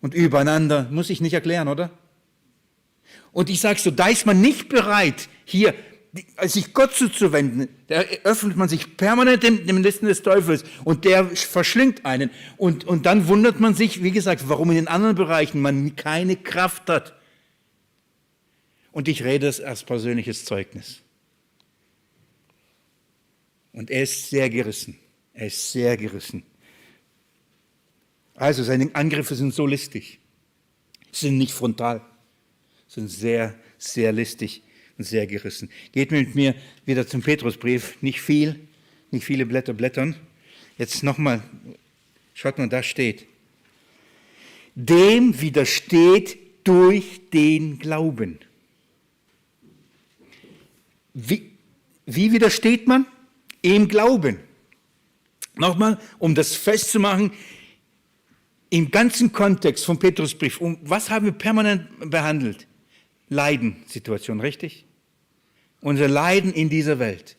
und 0.00 0.14
übereinander. 0.14 0.88
Muss 0.90 1.10
ich 1.10 1.20
nicht 1.20 1.34
erklären, 1.34 1.68
oder? 1.68 1.90
Und 3.32 3.50
ich 3.50 3.60
sage 3.60 3.78
so, 3.78 3.90
da 3.90 4.08
ist 4.08 4.24
man 4.24 4.40
nicht 4.40 4.68
bereit, 4.68 5.28
hier 5.44 5.74
sich 6.46 6.72
Gott 6.72 6.94
zuzuwenden, 6.94 7.68
da 7.88 8.00
öffnet 8.24 8.56
man 8.56 8.68
sich 8.68 8.96
permanent 8.96 9.42
dem, 9.42 9.66
dem 9.66 9.82
Listen 9.82 10.06
des 10.06 10.22
Teufels 10.22 10.64
und 10.84 11.04
der 11.04 11.26
verschlingt 11.26 12.06
einen. 12.06 12.30
Und, 12.56 12.84
und 12.84 13.06
dann 13.06 13.28
wundert 13.28 13.60
man 13.60 13.74
sich, 13.74 14.02
wie 14.02 14.10
gesagt, 14.10 14.48
warum 14.48 14.70
in 14.70 14.76
den 14.76 14.88
anderen 14.88 15.16
Bereichen 15.16 15.60
man 15.60 15.96
keine 15.96 16.36
Kraft 16.36 16.88
hat. 16.88 17.14
Und 18.92 19.06
ich 19.08 19.22
rede 19.22 19.46
es 19.46 19.60
als 19.60 19.84
persönliches 19.84 20.44
Zeugnis. 20.44 21.02
Und 23.72 23.90
er 23.90 24.02
ist 24.02 24.30
sehr 24.30 24.48
gerissen. 24.50 24.98
Er 25.34 25.48
ist 25.48 25.72
sehr 25.72 25.96
gerissen. 25.96 26.42
Also 28.34 28.62
seine 28.62 28.94
Angriffe 28.94 29.34
sind 29.34 29.52
so 29.52 29.66
listig, 29.66 30.20
sind 31.12 31.38
nicht 31.38 31.52
frontal, 31.52 32.00
sind 32.86 33.08
sehr, 33.08 33.54
sehr 33.78 34.12
listig 34.12 34.62
sehr 34.98 35.26
gerissen. 35.26 35.70
Geht 35.92 36.10
mit 36.10 36.34
mir 36.34 36.54
wieder 36.84 37.06
zum 37.06 37.22
Petrusbrief. 37.22 37.96
Nicht 38.02 38.20
viel, 38.20 38.58
nicht 39.10 39.24
viele 39.24 39.46
Blätter 39.46 39.72
blättern. 39.72 40.16
Jetzt 40.76 41.02
nochmal, 41.02 41.42
schaut 42.34 42.58
mal, 42.58 42.68
da 42.68 42.82
steht. 42.82 43.26
Dem 44.74 45.40
widersteht 45.40 46.38
durch 46.64 47.20
den 47.32 47.78
Glauben. 47.78 48.38
Wie, 51.14 51.50
wie 52.06 52.32
widersteht 52.32 52.86
man? 52.86 53.06
Im 53.62 53.88
Glauben. 53.88 54.38
Nochmal, 55.56 55.98
um 56.18 56.34
das 56.34 56.54
festzumachen, 56.54 57.32
im 58.70 58.90
ganzen 58.90 59.32
Kontext 59.32 59.84
vom 59.84 59.98
Petrusbrief, 59.98 60.60
um 60.60 60.78
was 60.82 61.10
haben 61.10 61.24
wir 61.24 61.32
permanent 61.32 62.10
behandelt? 62.10 62.66
Leidensituation, 63.28 64.40
richtig? 64.40 64.84
Unser 65.80 66.08
Leiden 66.08 66.52
in 66.52 66.68
dieser 66.68 66.98
Welt. 66.98 67.36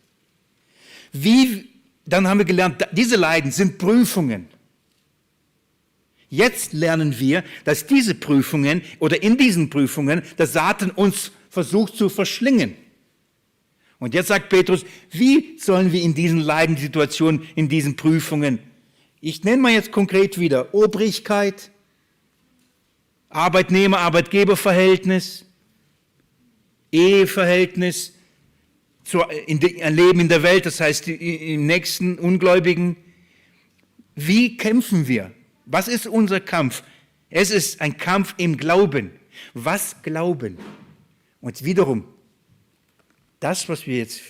Wie, 1.11 1.69
dann 2.05 2.27
haben 2.27 2.37
wir 2.37 2.45
gelernt, 2.45 2.87
diese 2.91 3.15
Leiden 3.15 3.51
sind 3.51 3.77
Prüfungen. 3.77 4.47
Jetzt 6.29 6.73
lernen 6.73 7.19
wir, 7.19 7.43
dass 7.65 7.87
diese 7.87 8.15
Prüfungen 8.15 8.83
oder 8.99 9.21
in 9.21 9.37
diesen 9.37 9.69
Prüfungen 9.69 10.21
der 10.37 10.47
Satan 10.47 10.91
uns 10.91 11.31
versucht 11.49 11.95
zu 11.95 12.07
verschlingen. 12.07 12.75
Und 13.97 14.13
jetzt 14.13 14.27
sagt 14.27 14.49
Petrus, 14.49 14.85
wie 15.11 15.57
sollen 15.57 15.91
wir 15.91 16.01
in 16.01 16.13
diesen 16.13 16.39
Leidenssituationen, 16.39 17.47
in 17.55 17.67
diesen 17.67 17.95
Prüfungen 17.95 18.59
ich 19.21 19.43
nenne 19.43 19.61
mal 19.61 19.73
jetzt 19.73 19.91
konkret 19.91 20.39
wieder 20.39 20.73
Obrigkeit, 20.73 21.71
Arbeitnehmer-Arbeitgeber-Verhältnis, 23.29 25.45
Eheverhältnis, 26.91 28.13
ein 29.16 29.95
Leben 29.95 30.20
in 30.20 30.30
der 30.30 30.43
Welt, 30.43 30.66
das 30.66 30.80
heißt 30.80 31.07
im 31.07 31.66
nächsten 31.66 32.20
Ungläubigen. 32.20 32.97
Wie 34.16 34.57
kämpfen 34.57 35.07
wir? 35.07 35.32
Was 35.66 35.88
ist 35.88 36.07
unser 36.07 36.39
Kampf? 36.39 36.84
Es 37.30 37.51
ist 37.51 37.82
ein 37.82 37.97
Kampf 37.97 38.36
im 38.38 38.57
Glauben. 38.57 39.12
Was 39.53 40.01
glauben? 40.01 40.57
Und 41.41 41.64
wiederum, 41.64 42.05
das, 43.39 43.70
was 43.70 43.88
wir 43.88 43.97
jetzt 43.97 44.22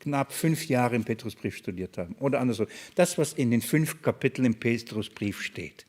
knapp 0.00 0.32
fünf 0.32 0.66
Jahre 0.66 0.94
im 0.94 1.04
Petrusbrief 1.04 1.56
studiert 1.56 1.98
haben. 1.98 2.14
Oder 2.20 2.40
andersrum, 2.40 2.68
das, 2.94 3.18
was 3.18 3.32
in 3.32 3.50
den 3.50 3.62
fünf 3.62 4.02
Kapiteln 4.02 4.46
im 4.46 4.54
Petrusbrief 4.54 5.42
steht. 5.42 5.86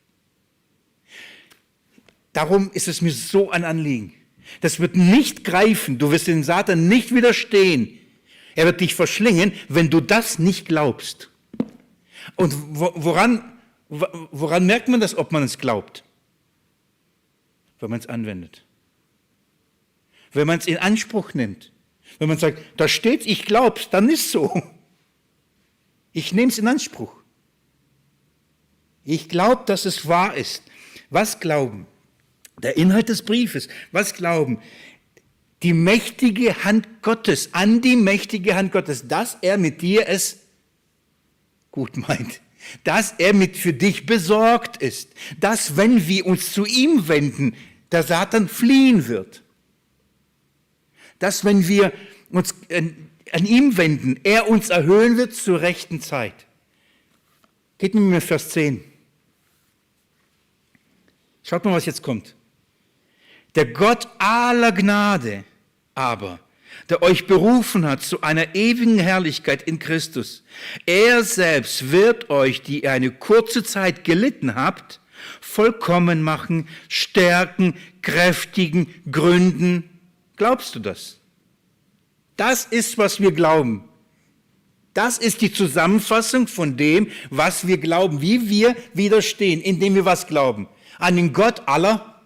Darum 2.33 2.71
ist 2.73 2.87
es 2.87 3.01
mir 3.01 3.11
so 3.11 3.51
ein 3.51 3.63
Anliegen. 3.63 4.13
Das 4.61 4.79
wird 4.79 4.95
nicht 4.95 5.43
greifen. 5.43 5.99
Du 5.99 6.11
wirst 6.11 6.27
den 6.27 6.43
Satan 6.43 6.87
nicht 6.87 7.13
widerstehen. 7.13 7.99
Er 8.55 8.65
wird 8.65 8.81
dich 8.81 8.95
verschlingen, 8.95 9.53
wenn 9.67 9.89
du 9.89 9.99
das 9.99 10.39
nicht 10.39 10.67
glaubst. 10.67 11.29
Und 12.35 12.53
woran, 12.69 13.59
woran 13.89 14.65
merkt 14.65 14.87
man 14.87 14.99
das, 14.99 15.17
ob 15.17 15.31
man 15.31 15.43
es 15.43 15.57
glaubt? 15.57 16.03
Wenn 17.79 17.89
man 17.89 17.99
es 17.99 18.07
anwendet. 18.07 18.65
Wenn 20.31 20.47
man 20.47 20.59
es 20.59 20.67
in 20.67 20.77
Anspruch 20.77 21.33
nimmt. 21.33 21.71
Wenn 22.19 22.29
man 22.29 22.37
sagt, 22.37 22.59
da 22.77 22.87
steht, 22.87 23.25
ich 23.25 23.45
glaub's, 23.45 23.89
dann 23.89 24.09
ist 24.09 24.31
so. 24.31 24.61
Ich 26.11 26.31
nehme 26.31 26.51
es 26.51 26.59
in 26.59 26.67
Anspruch. 26.67 27.13
Ich 29.03 29.29
glaube, 29.29 29.63
dass 29.65 29.85
es 29.85 30.07
wahr 30.07 30.35
ist. 30.35 30.63
Was 31.09 31.39
glauben? 31.39 31.87
Der 32.61 32.77
Inhalt 32.77 33.09
des 33.09 33.23
Briefes. 33.23 33.67
Was 33.91 34.13
glauben? 34.13 34.59
Die 35.63 35.73
mächtige 35.73 36.63
Hand 36.63 37.01
Gottes, 37.01 37.53
an 37.53 37.81
die 37.81 37.95
mächtige 37.95 38.55
Hand 38.55 38.71
Gottes, 38.71 39.07
dass 39.07 39.37
er 39.41 39.57
mit 39.57 39.81
dir 39.81 40.07
es 40.07 40.39
gut 41.71 41.97
meint. 41.97 42.41
Dass 42.83 43.13
er 43.17 43.33
mit 43.33 43.57
für 43.57 43.73
dich 43.73 44.05
besorgt 44.05 44.77
ist. 44.77 45.09
Dass, 45.39 45.75
wenn 45.75 46.07
wir 46.07 46.25
uns 46.25 46.53
zu 46.53 46.65
ihm 46.65 47.07
wenden, 47.07 47.55
der 47.91 48.03
Satan 48.03 48.47
fliehen 48.47 49.07
wird 49.07 49.43
dass 51.23 51.45
wenn 51.45 51.69
wir 51.69 51.93
uns 52.31 52.53
an 52.69 53.45
ihm 53.45 53.77
wenden, 53.77 54.19
er 54.25 54.49
uns 54.49 54.69
erhöhen 54.69 55.15
wird 55.15 55.33
zur 55.33 55.61
rechten 55.61 56.01
Zeit. 56.01 56.33
Geht 57.77 57.95
mit 57.95 58.03
mir 58.03 58.19
Vers 58.19 58.49
10. 58.49 58.83
Schaut 61.43 61.63
mal, 61.63 61.73
was 61.73 61.85
jetzt 61.85 62.03
kommt. 62.03 62.35
Der 63.55 63.67
Gott 63.67 64.09
aller 64.17 64.73
Gnade 64.73 65.45
aber, 65.95 66.39
der 66.89 67.01
euch 67.01 67.27
berufen 67.27 67.85
hat 67.85 68.01
zu 68.01 68.21
einer 68.21 68.55
ewigen 68.55 68.97
Herrlichkeit 68.97 69.63
in 69.63 69.79
Christus, 69.79 70.43
er 70.85 71.23
selbst 71.23 71.91
wird 71.91 72.29
euch, 72.29 72.61
die 72.61 72.83
ihr 72.83 72.91
eine 72.91 73.11
kurze 73.11 73.63
Zeit 73.63 74.03
gelitten 74.03 74.55
habt, 74.55 74.99
vollkommen 75.39 76.21
machen, 76.21 76.67
stärken, 76.89 77.75
kräftigen, 78.01 78.87
gründen, 79.09 79.89
Glaubst 80.35 80.75
du 80.75 80.79
das? 80.79 81.19
Das 82.35 82.65
ist, 82.65 82.97
was 82.97 83.19
wir 83.19 83.31
glauben. 83.31 83.87
Das 84.93 85.17
ist 85.17 85.41
die 85.41 85.51
Zusammenfassung 85.51 86.47
von 86.47 86.77
dem, 86.77 87.09
was 87.29 87.65
wir 87.67 87.77
glauben, 87.77 88.21
wie 88.21 88.49
wir 88.49 88.75
widerstehen, 88.93 89.61
indem 89.61 89.95
wir 89.95 90.05
was 90.05 90.27
glauben. 90.27 90.67
An 90.99 91.15
den 91.15 91.33
Gott 91.33 91.67
aller 91.67 92.21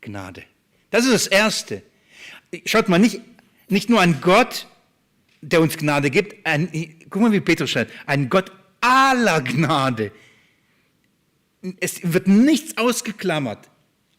Gnade. 0.00 0.44
Das 0.90 1.04
ist 1.04 1.14
das 1.14 1.26
Erste. 1.26 1.82
Schaut 2.64 2.88
mal, 2.88 2.98
nicht, 2.98 3.20
nicht 3.68 3.90
nur 3.90 4.00
an 4.00 4.20
Gott, 4.20 4.66
der 5.40 5.60
uns 5.60 5.76
Gnade 5.76 6.10
gibt, 6.10 6.46
ein, 6.46 6.68
guck 7.10 7.22
mal, 7.22 7.32
wie 7.32 7.40
Petrus 7.40 7.70
schreibt, 7.70 7.92
ein 8.06 8.28
Gott 8.28 8.52
aller 8.80 9.40
Gnade. 9.40 10.12
Es 11.80 12.00
wird 12.02 12.28
nichts 12.28 12.76
ausgeklammert 12.78 13.68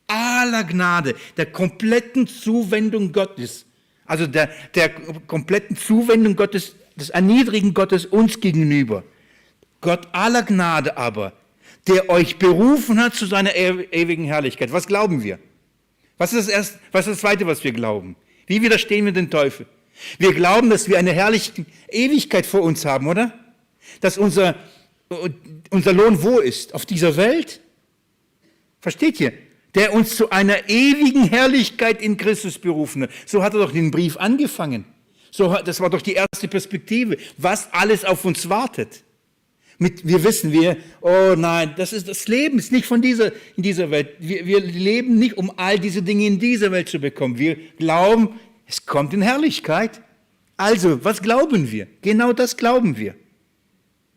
aller 0.07 0.63
Gnade, 0.63 1.15
der 1.35 1.47
kompletten 1.47 2.27
Zuwendung 2.27 3.11
Gottes, 3.11 3.65
also 4.05 4.25
der, 4.25 4.49
der 4.73 4.89
kompletten 4.89 5.75
Zuwendung 5.75 6.35
Gottes, 6.35 6.75
des 6.95 7.09
erniedrigen 7.09 7.73
Gottes 7.73 8.05
uns 8.05 8.39
gegenüber. 8.39 9.03
Gott 9.81 10.07
aller 10.13 10.43
Gnade 10.43 10.97
aber, 10.97 11.33
der 11.87 12.09
euch 12.09 12.37
berufen 12.37 12.99
hat 12.99 13.13
zu 13.13 13.25
seiner 13.27 13.55
ewigen 13.55 14.25
Herrlichkeit. 14.25 14.71
Was 14.71 14.87
glauben 14.87 15.23
wir? 15.23 15.39
Was 16.17 16.33
ist 16.33 16.47
das, 16.47 16.55
erste, 16.55 16.79
was 16.91 17.05
ist 17.05 17.13
das 17.13 17.19
Zweite, 17.19 17.45
was 17.45 17.63
wir 17.63 17.71
glauben? 17.71 18.15
Wie 18.47 18.61
widerstehen 18.61 19.05
wir 19.05 19.11
den 19.11 19.29
Teufel? 19.29 19.67
Wir 20.17 20.33
glauben, 20.33 20.69
dass 20.69 20.87
wir 20.87 20.97
eine 20.97 21.11
herrliche 21.11 21.65
Ewigkeit 21.89 22.45
vor 22.45 22.61
uns 22.61 22.85
haben, 22.85 23.07
oder? 23.07 23.37
Dass 24.01 24.17
unser, 24.17 24.55
unser 25.69 25.93
Lohn 25.93 26.23
wo 26.23 26.39
ist? 26.39 26.73
Auf 26.73 26.85
dieser 26.85 27.15
Welt? 27.17 27.61
Versteht 28.79 29.19
ihr? 29.19 29.33
der 29.77 29.93
uns 29.93 30.15
zu 30.15 30.31
einer 30.31 30.69
ewigen 30.69 31.25
Herrlichkeit 31.25 32.01
in 32.01 32.17
Christus 32.17 32.57
berufen 32.57 33.03
hat. 33.03 33.11
So 33.27 33.43
hat 33.43 33.53
er 33.53 33.59
doch 33.59 33.71
den 33.71 33.91
Brief 33.91 34.17
angefangen. 34.17 34.85
So, 35.29 35.55
das 35.63 35.79
war 35.79 35.91
doch 35.91 36.01
die 36.01 36.13
erste 36.13 36.47
Perspektive, 36.47 37.17
was 37.37 37.71
alles 37.71 38.03
auf 38.03 38.25
uns 38.25 38.49
wartet. 38.49 39.03
Mit, 39.79 40.07
wir 40.07 40.23
wissen, 40.23 40.51
wir, 40.51 40.77
oh 41.01 41.35
nein, 41.37 41.75
das 41.77 41.93
ist 41.93 42.07
das 42.07 42.27
Leben, 42.27 42.57
ist 42.57 42.71
nicht 42.71 42.87
von 42.87 43.01
dieser, 43.01 43.31
in 43.55 43.63
dieser 43.63 43.91
Welt. 43.91 44.15
Wir, 44.19 44.45
wir 44.45 44.59
leben 44.59 45.19
nicht, 45.19 45.37
um 45.37 45.51
all 45.55 45.77
diese 45.77 46.01
Dinge 46.01 46.25
in 46.25 46.39
dieser 46.39 46.71
Welt 46.71 46.89
zu 46.89 46.99
bekommen. 46.99 47.37
Wir 47.37 47.57
glauben, 47.77 48.39
es 48.65 48.85
kommt 48.85 49.13
in 49.13 49.21
Herrlichkeit. 49.21 50.01
Also, 50.57 51.03
was 51.05 51.21
glauben 51.21 51.71
wir? 51.71 51.87
Genau 52.01 52.33
das 52.33 52.57
glauben 52.57 52.97
wir. 52.97 53.13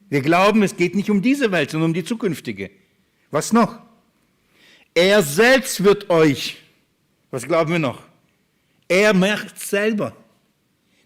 Wir 0.09 0.23
glauben, 0.23 0.63
es 0.63 0.77
geht 0.77 0.95
nicht 0.95 1.11
um 1.11 1.21
diese 1.21 1.53
Welt, 1.53 1.71
sondern 1.71 1.91
um 1.91 1.95
die 1.95 2.05
zukünftige. 2.05 2.71
Was 3.31 3.53
noch? 3.53 3.79
Er 4.95 5.23
selbst 5.23 5.85
wird 5.85 6.11
euch, 6.11 6.57
was 7.31 7.47
glauben 7.47 7.73
wir 7.73 7.79
noch? 7.79 8.03
Er 8.89 9.15
macht 9.15 9.61
selber. 9.61 10.17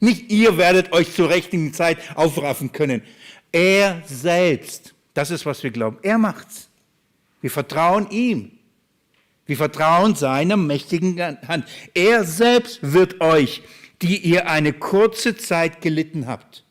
Nicht 0.00 0.30
ihr 0.30 0.56
werdet 0.56 0.92
euch 0.92 1.12
zur 1.12 1.28
richtigen 1.28 1.74
Zeit 1.74 1.98
aufraffen 2.14 2.72
können. 2.72 3.02
Er 3.54 4.02
selbst, 4.04 4.96
das 5.14 5.30
ist, 5.30 5.46
was 5.46 5.62
wir 5.62 5.70
glauben. 5.70 5.98
Er 6.02 6.18
macht's. 6.18 6.68
Wir 7.40 7.52
vertrauen 7.52 8.10
ihm. 8.10 8.50
Wir 9.46 9.56
vertrauen 9.56 10.16
seiner 10.16 10.56
mächtigen 10.56 11.20
Hand. 11.46 11.64
Er 11.94 12.24
selbst 12.24 12.80
wird 12.82 13.20
euch, 13.20 13.62
die 14.02 14.18
ihr 14.18 14.50
eine 14.50 14.72
kurze 14.72 15.36
Zeit 15.36 15.82
gelitten 15.82 16.26
habt. 16.26 16.64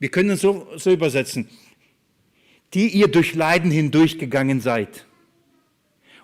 Wir 0.00 0.10
können 0.10 0.28
es 0.28 0.42
so, 0.42 0.68
so 0.76 0.90
übersetzen. 0.90 1.48
Die 2.74 2.88
ihr 2.88 3.08
durch 3.08 3.34
Leiden 3.34 3.70
hindurchgegangen 3.70 4.60
seid. 4.60 5.06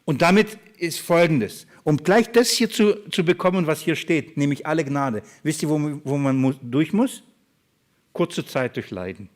Und 0.05 0.20
damit 0.20 0.59
ist 0.76 1.01
Folgendes. 1.01 1.66
Um 1.82 1.97
gleich 1.97 2.30
das 2.30 2.51
hier 2.51 2.68
zu, 2.68 3.09
zu 3.09 3.24
bekommen, 3.24 3.66
was 3.66 3.80
hier 3.80 3.97
steht, 3.97 4.36
nämlich 4.36 4.66
alle 4.66 4.84
Gnade. 4.84 5.22
Wisst 5.43 5.62
ihr, 5.62 5.70
wo, 5.70 5.99
wo 6.05 6.18
man 6.18 6.36
muss, 6.36 6.57
durch 6.61 6.93
muss? 6.93 7.22
Kurze 8.12 8.45
Zeit 8.45 8.76
durch 8.76 8.91
Leiden. 8.91 9.30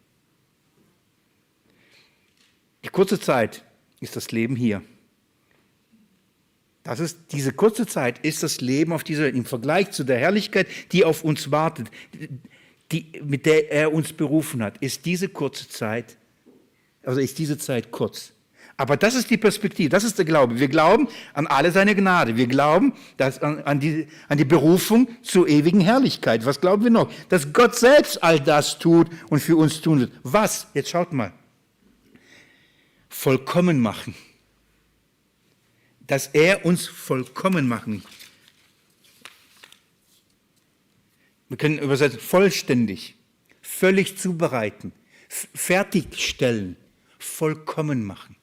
Die 2.85 2.89
kurze 2.89 3.20
Zeit 3.20 3.64
ist 4.01 4.16
das 4.16 4.33
Leben 4.33 4.57
hier. 4.57 4.83
Das 6.83 6.99
ist, 6.99 7.18
diese 7.30 7.53
kurze 7.53 7.87
Zeit 7.87 8.18
ist 8.24 8.43
das 8.43 8.61
Leben 8.61 8.93
auf 8.93 9.05
dieser 9.05 9.28
im 9.28 9.45
Vergleich 9.45 9.93
zu 9.93 10.03
der 10.03 10.18
Herrlichkeit, 10.18 10.66
die 10.91 11.05
auf 11.05 11.22
uns 11.22 11.51
wartet, 11.53 11.89
die, 12.91 13.07
mit 13.24 13.47
der 13.47 13.70
er 13.70 13.95
uns 13.95 14.12
berufen 14.12 14.62
hat, 14.62 14.78
ist 14.78 15.07
diese 15.07 15.28
kurze 15.28 15.68
Zeit, 15.68 16.16
also 17.05 17.20
ist 17.20 17.39
diese 17.39 17.57
Zeit 17.57 17.93
kurz. 17.93 18.33
Aber 18.76 18.97
das 18.97 19.14
ist 19.14 19.30
die 19.30 19.37
Perspektive, 19.37 19.91
das 19.91 20.03
ist 20.03 20.18
der 20.18 20.24
Glaube. 20.24 20.59
Wir 20.59 20.66
glauben 20.66 21.07
an 21.35 21.47
alle 21.47 21.70
seine 21.70 21.95
Gnade. 21.95 22.37
Wir 22.37 22.49
glauben 22.49 22.95
dass 23.16 23.41
an, 23.41 23.62
an, 23.62 23.78
die, 23.78 24.09
an 24.28 24.39
die 24.39 24.45
Berufung 24.45 25.09
zur 25.22 25.47
ewigen 25.47 25.80
Herrlichkeit. 25.80 26.45
Was 26.47 26.61
glauben 26.61 26.83
wir 26.83 26.91
noch? 26.91 27.12
Dass 27.28 27.53
Gott 27.53 27.76
selbst 27.76 28.22
all 28.24 28.41
das 28.41 28.78
tut 28.78 29.09
und 29.30 29.41
für 29.41 29.57
uns 29.57 29.80
tun 29.80 30.01
wird. 30.01 30.12
Was? 30.24 30.66
Jetzt 30.74 30.91
schaut 30.91 31.12
mal 31.12 31.33
vollkommen 33.23 33.81
machen. 33.81 34.16
Dass 36.09 36.27
er 36.27 36.64
uns 36.64 36.89
vollkommen 36.89 37.68
machen. 37.68 38.03
Wir 41.49 41.57
können 41.57 41.79
übersetzen, 41.79 42.18
vollständig, 42.18 43.14
völlig 43.61 44.18
zubereiten, 44.18 44.91
fertigstellen, 45.29 46.77
vollkommen 47.20 48.05
machen. 48.05 48.35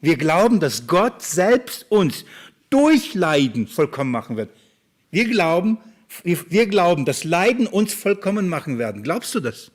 Wir 0.00 0.16
glauben, 0.16 0.58
dass 0.58 0.88
Gott 0.88 1.22
selbst 1.22 1.86
uns 1.90 2.24
durch 2.68 3.14
Leiden 3.14 3.68
vollkommen 3.68 4.10
machen 4.10 4.36
wird. 4.36 4.50
Wir 5.12 5.24
glauben, 5.24 5.78
wir 6.24 6.66
glauben, 6.66 7.04
dass 7.04 7.22
Leiden 7.22 7.68
uns 7.68 7.94
vollkommen 7.94 8.48
machen 8.48 8.78
werden. 8.78 9.04
Glaubst 9.04 9.32
du 9.36 9.40
das? 9.40 9.70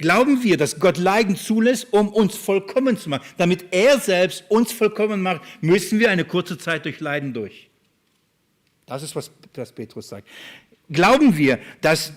Glauben 0.00 0.42
wir, 0.42 0.56
dass 0.56 0.80
Gott 0.80 0.96
Leiden 0.96 1.36
zulässt, 1.36 1.92
um 1.92 2.08
uns 2.08 2.34
vollkommen 2.34 2.96
zu 2.96 3.10
machen? 3.10 3.22
Damit 3.36 3.66
er 3.70 4.00
selbst 4.00 4.44
uns 4.48 4.72
vollkommen 4.72 5.20
macht, 5.20 5.42
müssen 5.60 5.98
wir 5.98 6.10
eine 6.10 6.24
kurze 6.24 6.56
Zeit 6.56 6.86
durch 6.86 7.00
Leiden 7.00 7.34
durch. 7.34 7.68
Das 8.86 9.02
ist, 9.02 9.14
was, 9.14 9.30
was 9.54 9.72
Petrus 9.72 10.08
sagt. 10.08 10.26
Glauben 10.88 11.36
wir, 11.36 11.58
dass 11.82 12.14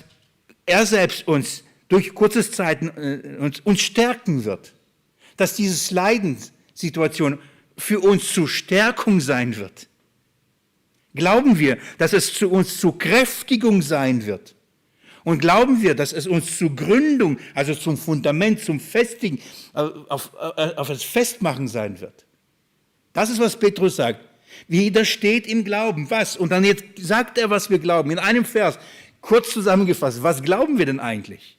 er 0.66 0.86
selbst 0.86 1.28
uns 1.28 1.66
durch 1.90 2.16
kurze 2.16 2.50
Zeiten 2.50 2.88
äh, 2.98 3.38
uns, 3.38 3.60
uns 3.60 3.82
stärken 3.82 4.46
wird? 4.46 4.74
Dass 5.36 5.58
diese 5.58 5.94
Leidenssituation 5.94 7.38
für 7.78 8.00
uns 8.00 8.32
zur 8.32 8.48
Stärkung 8.48 9.20
sein 9.20 9.58
wird? 9.58 9.90
Glauben 11.16 11.60
wir, 11.60 11.78
dass 11.98 12.14
es 12.14 12.34
zu 12.34 12.50
uns 12.50 12.80
zur 12.80 12.98
Kräftigung 12.98 13.82
sein 13.82 14.26
wird? 14.26 14.56
Und 15.24 15.40
glauben 15.40 15.82
wir, 15.82 15.96
dass 15.96 16.12
es 16.12 16.28
uns 16.28 16.58
zur 16.58 16.76
Gründung, 16.76 17.40
also 17.56 17.74
zum 17.76 17.98
Fundament, 17.98 18.60
zum 18.60 18.80
Festigen, 18.80 19.40
äh, 19.74 19.80
auf, 20.10 20.32
äh, 20.58 20.76
auf 20.76 20.90
das 20.90 21.04
Festmachen 21.04 21.68
sein 21.68 22.00
wird. 22.02 22.26
Das 23.14 23.30
ist, 23.30 23.40
was 23.40 23.58
Petrus 23.58 23.96
sagt. 23.96 24.22
Widersteht 24.68 25.48
im 25.48 25.64
Glauben. 25.64 26.10
Was? 26.10 26.36
Und 26.36 26.52
dann 26.52 26.64
jetzt 26.64 26.84
sagt 26.98 27.38
er, 27.38 27.50
was 27.50 27.70
wir 27.70 27.80
glauben. 27.80 28.12
In 28.12 28.20
einem 28.20 28.46
Vers, 28.46 28.78
kurz 29.22 29.52
zusammengefasst, 29.52 30.22
was 30.22 30.42
glauben 30.42 30.78
wir 30.78 30.86
denn 30.86 31.00
eigentlich? 31.00 31.58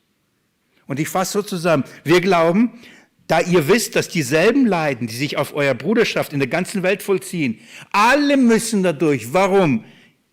Und 0.86 1.00
ich 1.00 1.08
fasse 1.08 1.32
so 1.32 1.42
zusammen. 1.42 1.84
Wir 2.04 2.20
glauben, 2.20 2.78
da 3.26 3.40
ihr 3.40 3.66
wisst, 3.68 3.96
dass 3.96 4.08
dieselben 4.08 4.66
Leiden, 4.66 5.06
die 5.06 5.16
sich 5.16 5.38
auf 5.38 5.54
eurer 5.54 5.74
Bruderschaft 5.74 6.32
in 6.32 6.40
der 6.40 6.48
ganzen 6.48 6.82
Welt 6.82 7.02
vollziehen, 7.02 7.58
alle 7.90 8.36
müssen 8.36 8.82
dadurch. 8.82 9.32
Warum? 9.32 9.84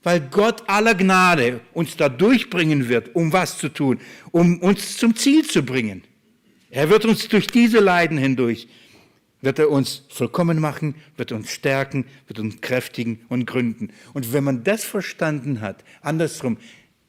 Weil 0.03 0.19
Gott 0.19 0.67
aller 0.67 0.95
Gnade 0.95 1.61
uns 1.73 1.95
da 1.95 2.09
durchbringen 2.09 2.89
wird, 2.89 3.15
um 3.15 3.31
was 3.31 3.57
zu 3.57 3.69
tun, 3.69 3.99
um 4.31 4.59
uns 4.59 4.97
zum 4.97 5.15
Ziel 5.15 5.45
zu 5.45 5.63
bringen. 5.63 6.03
Er 6.69 6.89
wird 6.89 7.05
uns 7.05 7.27
durch 7.27 7.47
diese 7.47 7.79
Leiden 7.79 8.17
hindurch, 8.17 8.67
wird 9.41 9.59
er 9.59 9.69
uns 9.69 10.03
vollkommen 10.09 10.59
machen, 10.59 10.95
wird 11.17 11.31
uns 11.31 11.51
stärken, 11.51 12.05
wird 12.27 12.39
uns 12.39 12.61
kräftigen 12.61 13.25
und 13.29 13.45
gründen. 13.45 13.91
Und 14.13 14.33
wenn 14.33 14.43
man 14.43 14.63
das 14.63 14.83
verstanden 14.83 15.61
hat, 15.61 15.83
andersrum, 16.01 16.57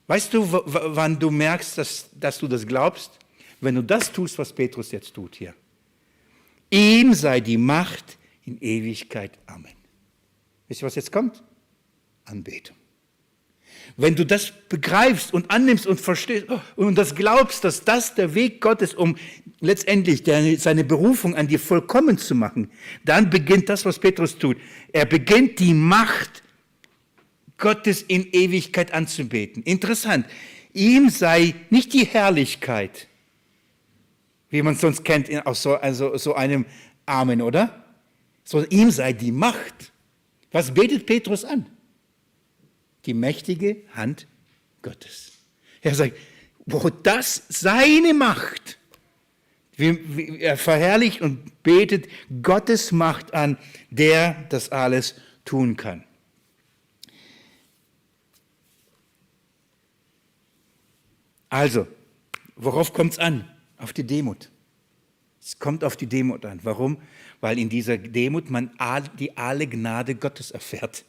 weißt 0.07 0.35
du, 0.35 0.47
wann 0.51 1.19
du 1.19 1.31
merkst, 1.31 1.79
dass, 1.79 2.11
dass 2.19 2.39
du 2.39 2.49
das 2.49 2.67
glaubst? 2.67 3.19
Wenn 3.61 3.77
du 3.77 3.83
das 3.83 4.11
tust, 4.11 4.39
was 4.39 4.53
Petrus 4.53 4.91
jetzt 4.91 5.15
tut 5.15 5.37
hier. 5.37 5.55
Ihm 6.71 7.15
sei 7.15 7.39
die 7.41 7.59
Macht 7.59 8.19
in 8.45 8.59
Ewigkeit. 8.59 9.39
Amen. 9.47 9.77
Wisst 10.67 10.83
ihr, 10.83 10.87
was 10.87 10.95
jetzt 10.97 11.13
kommt? 11.13 11.43
Anbetung. 12.25 12.77
Wenn 13.97 14.15
du 14.15 14.25
das 14.25 14.53
begreifst 14.69 15.35
und 15.35 15.51
annimmst 15.51 15.87
und 15.87 16.01
verstehst 16.01 16.47
und 16.77 16.97
das 16.97 17.15
glaubst, 17.15 17.65
dass 17.65 17.85
das 17.85 18.15
der 18.15 18.35
Weg 18.35 18.61
Gottes, 18.61 18.95
um 18.95 19.17
letztendlich 19.61 20.23
seine 20.61 20.85
Berufung 20.85 21.37
an 21.37 21.47
dir 21.49 21.59
vollkommen 21.59 22.19
zu 22.19 22.35
machen, 22.35 22.71
dann 23.05 23.31
beginnt 23.31 23.69
das, 23.69 23.85
was 23.85 23.99
Petrus 23.99 24.39
tut. 24.39 24.57
Er 24.93 25.05
beginnt 25.05 25.59
die 25.59 25.75
Macht 25.75 26.43
Gottes 27.59 28.03
in 28.03 28.27
Ewigkeit 28.33 28.93
anzubeten. 28.93 29.63
Interessant. 29.63 30.27
Ihm 30.73 31.11
sei 31.11 31.55
nicht 31.71 31.93
die 31.93 32.07
Herrlichkeit, 32.07 33.09
wie 34.49 34.63
man 34.63 34.75
es 34.75 34.81
sonst 34.81 35.05
kennt 35.05 35.31
aus 35.47 35.63
so, 35.63 35.75
also 35.75 36.17
so 36.17 36.35
einem 36.35 36.65
Amen, 37.07 37.43
oder? 37.43 37.85
Sondern 38.45 38.71
ihm 38.71 38.91
sei 38.91 39.13
die 39.13 39.33
Macht. 39.33 39.93
Was 40.51 40.73
betet 40.73 41.07
Petrus 41.07 41.45
an? 41.45 41.67
Die 43.07 43.15
mächtige 43.15 43.83
Hand 43.95 44.27
Gottes. 44.83 45.33
Er 45.81 45.95
sagt, 45.95 46.17
wo 46.67 46.89
das 46.91 47.43
seine 47.49 48.15
Macht, 48.15 48.79
er 49.77 50.57
verherrlicht 50.57 51.21
und 51.21 51.63
betet 51.63 52.09
Gottes 52.43 52.93
Macht 52.93 53.35
an, 53.35 53.59
der 53.91 54.45
das 54.49 54.71
alles 54.71 55.15
tun 55.45 55.77
kann. 55.77 56.05
Also, 61.49 61.87
worauf 62.57 62.93
kommt 62.93 63.13
es 63.13 63.19
an? 63.19 63.49
Auf 63.77 63.93
die 63.93 64.05
Demut. 64.05 64.51
Es 65.41 65.59
kommt 65.59 65.83
auf 65.85 65.97
die 65.97 66.07
Demut 66.07 66.47
an. 66.47 66.61
Warum? 66.63 66.99
Weil 67.41 67.59
in 67.59 67.69
dieser 67.69 67.99
Demut 67.99 68.49
man 68.49 68.71
die 69.19 69.37
alle 69.37 69.67
Gnade 69.67 70.15
Gottes 70.15 70.53
erfährt. 70.53 71.05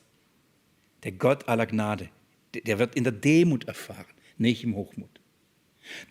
Der 1.03 1.11
Gott 1.11 1.47
aller 1.47 1.65
Gnade, 1.65 2.09
der 2.53 2.79
wird 2.79 2.95
in 2.95 3.03
der 3.03 3.13
Demut 3.13 3.67
erfahren, 3.67 4.05
nicht 4.37 4.63
im 4.63 4.75
Hochmut. 4.75 5.09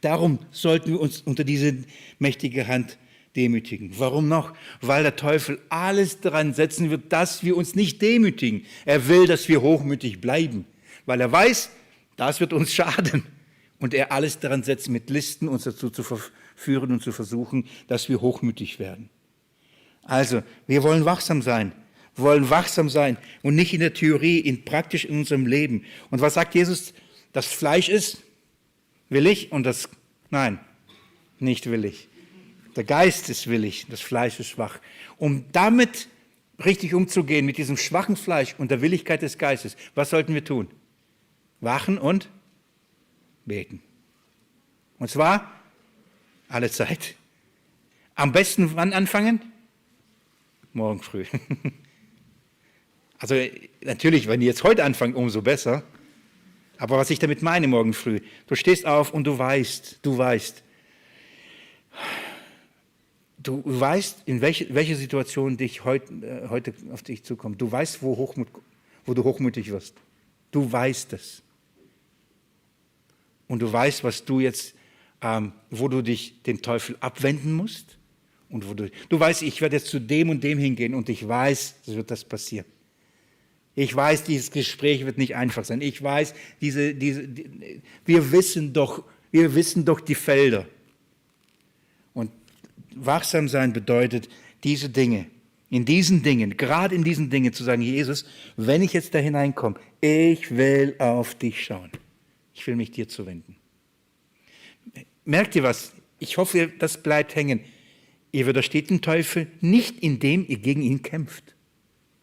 Darum 0.02 0.38
sollten 0.50 0.90
wir 0.90 1.00
uns 1.00 1.22
unter 1.22 1.44
diese 1.44 1.84
mächtige 2.18 2.66
Hand 2.66 2.98
demütigen. 3.36 3.98
Warum 3.98 4.28
noch? 4.28 4.52
Weil 4.82 5.02
der 5.02 5.16
Teufel 5.16 5.60
alles 5.70 6.20
daran 6.20 6.52
setzen 6.52 6.90
wird, 6.90 7.12
dass 7.12 7.42
wir 7.42 7.56
uns 7.56 7.74
nicht 7.74 8.02
demütigen. 8.02 8.66
Er 8.84 9.08
will, 9.08 9.26
dass 9.26 9.48
wir 9.48 9.62
hochmütig 9.62 10.20
bleiben, 10.20 10.66
weil 11.06 11.20
er 11.20 11.32
weiß, 11.32 11.70
das 12.16 12.40
wird 12.40 12.52
uns 12.52 12.72
schaden. 12.74 13.24
Und 13.78 13.94
er 13.94 14.12
alles 14.12 14.38
daran 14.38 14.62
setzt, 14.62 14.88
mit 14.90 15.10
Listen 15.10 15.48
uns 15.48 15.64
dazu 15.64 15.90
zu 15.90 16.04
verführen 16.04 16.92
und 16.92 17.02
zu 17.02 17.10
versuchen, 17.10 17.66
dass 17.88 18.08
wir 18.08 18.20
hochmütig 18.20 18.78
werden. 18.78 19.08
Also, 20.04 20.42
wir 20.66 20.82
wollen 20.82 21.04
wachsam 21.04 21.42
sein 21.42 21.72
wollen 22.16 22.50
wachsam 22.50 22.88
sein 22.88 23.16
und 23.42 23.54
nicht 23.54 23.72
in 23.72 23.80
der 23.80 23.94
Theorie, 23.94 24.38
in 24.38 24.64
praktisch 24.64 25.04
in 25.04 25.18
unserem 25.18 25.46
Leben. 25.46 25.84
Und 26.10 26.20
was 26.20 26.34
sagt 26.34 26.54
Jesus? 26.54 26.92
Das 27.32 27.46
Fleisch 27.46 27.88
ist 27.88 28.22
willig 29.08 29.52
und 29.52 29.64
das, 29.64 29.88
nein, 30.30 30.60
nicht 31.38 31.70
willig. 31.70 32.08
Der 32.76 32.84
Geist 32.84 33.28
ist 33.28 33.48
willig, 33.48 33.86
das 33.88 34.00
Fleisch 34.00 34.40
ist 34.40 34.48
schwach. 34.48 34.80
Um 35.18 35.44
damit 35.52 36.08
richtig 36.64 36.94
umzugehen, 36.94 37.46
mit 37.46 37.58
diesem 37.58 37.76
schwachen 37.76 38.16
Fleisch 38.16 38.54
und 38.58 38.70
der 38.70 38.80
Willigkeit 38.82 39.22
des 39.22 39.38
Geistes, 39.38 39.76
was 39.94 40.10
sollten 40.10 40.34
wir 40.34 40.44
tun? 40.44 40.68
Wachen 41.60 41.98
und 41.98 42.28
beten. 43.44 43.82
Und 44.98 45.08
zwar 45.10 45.50
alle 46.48 46.70
Zeit. 46.70 47.16
Am 48.14 48.32
besten 48.32 48.76
wann 48.76 48.92
anfangen? 48.92 49.40
Morgen 50.72 51.02
früh. 51.02 51.24
Also 53.22 53.36
natürlich, 53.82 54.26
wenn 54.26 54.40
ihr 54.40 54.48
jetzt 54.48 54.64
heute 54.64 54.82
anfangt, 54.82 55.14
umso 55.14 55.42
besser. 55.42 55.84
Aber 56.76 56.98
was 56.98 57.08
ich 57.08 57.20
damit 57.20 57.40
meine, 57.40 57.68
morgen 57.68 57.92
früh, 57.92 58.18
du 58.48 58.56
stehst 58.56 58.84
auf 58.84 59.14
und 59.14 59.22
du 59.22 59.38
weißt, 59.38 60.00
du 60.02 60.18
weißt, 60.18 60.64
du 63.38 63.62
weißt, 63.64 64.22
in 64.26 64.40
welche, 64.40 64.74
welche 64.74 64.96
Situation 64.96 65.56
dich 65.56 65.84
heute, 65.84 66.12
äh, 66.14 66.48
heute 66.48 66.74
auf 66.90 67.04
dich 67.04 67.22
zukommt. 67.22 67.60
Du 67.60 67.70
weißt, 67.70 68.02
wo, 68.02 68.16
Hochmut, 68.16 68.48
wo 69.04 69.14
du 69.14 69.22
hochmütig 69.22 69.70
wirst. 69.70 69.94
Du 70.50 70.72
weißt 70.72 71.12
es. 71.12 71.42
Und 73.46 73.62
du 73.62 73.72
weißt, 73.72 74.02
was 74.02 74.24
du 74.24 74.40
jetzt, 74.40 74.74
ähm, 75.20 75.52
wo 75.70 75.86
du 75.86 76.02
dich 76.02 76.42
dem 76.42 76.60
Teufel 76.60 76.96
abwenden 76.98 77.52
musst. 77.52 77.98
Und 78.48 78.68
wo 78.68 78.74
du, 78.74 78.90
du 79.08 79.20
weißt, 79.20 79.42
ich 79.42 79.60
werde 79.60 79.76
jetzt 79.76 79.86
zu 79.86 80.00
dem 80.00 80.28
und 80.28 80.42
dem 80.42 80.58
hingehen 80.58 80.96
und 80.96 81.08
ich 81.08 81.26
weiß, 81.26 81.76
es 81.86 81.94
wird 81.94 82.10
das 82.10 82.24
passieren. 82.24 82.66
Ich 83.74 83.94
weiß, 83.94 84.24
dieses 84.24 84.50
Gespräch 84.50 85.06
wird 85.06 85.18
nicht 85.18 85.34
einfach 85.34 85.64
sein. 85.64 85.80
Ich 85.80 86.02
weiß, 86.02 86.34
diese, 86.60 86.94
diese, 86.94 87.26
die, 87.26 87.82
wir 88.04 88.32
wissen 88.32 88.72
doch, 88.72 89.04
wir 89.30 89.54
wissen 89.54 89.84
doch 89.84 90.00
die 90.00 90.14
Felder. 90.14 90.66
Und 92.12 92.30
wachsam 92.94 93.48
sein 93.48 93.72
bedeutet, 93.72 94.28
diese 94.62 94.90
Dinge, 94.90 95.26
in 95.70 95.86
diesen 95.86 96.22
Dingen, 96.22 96.58
gerade 96.58 96.94
in 96.94 97.02
diesen 97.02 97.30
Dingen 97.30 97.54
zu 97.54 97.64
sagen, 97.64 97.80
Jesus, 97.80 98.26
wenn 98.58 98.82
ich 98.82 98.92
jetzt 98.92 99.14
da 99.14 99.18
hineinkomme, 99.18 99.76
ich 100.02 100.54
will 100.54 100.94
auf 100.98 101.34
dich 101.34 101.64
schauen. 101.64 101.90
Ich 102.52 102.66
will 102.66 102.76
mich 102.76 102.90
dir 102.90 103.08
zuwenden. 103.08 103.56
Merkt 105.24 105.56
ihr 105.56 105.62
was? 105.62 105.92
Ich 106.18 106.36
hoffe, 106.36 106.70
das 106.78 107.02
bleibt 107.02 107.34
hängen. 107.34 107.60
Ihr 108.32 108.46
widersteht 108.46 108.90
dem 108.90 109.00
Teufel 109.00 109.46
nicht, 109.60 110.02
indem 110.02 110.44
ihr 110.46 110.58
gegen 110.58 110.82
ihn 110.82 111.02
kämpft. 111.02 111.54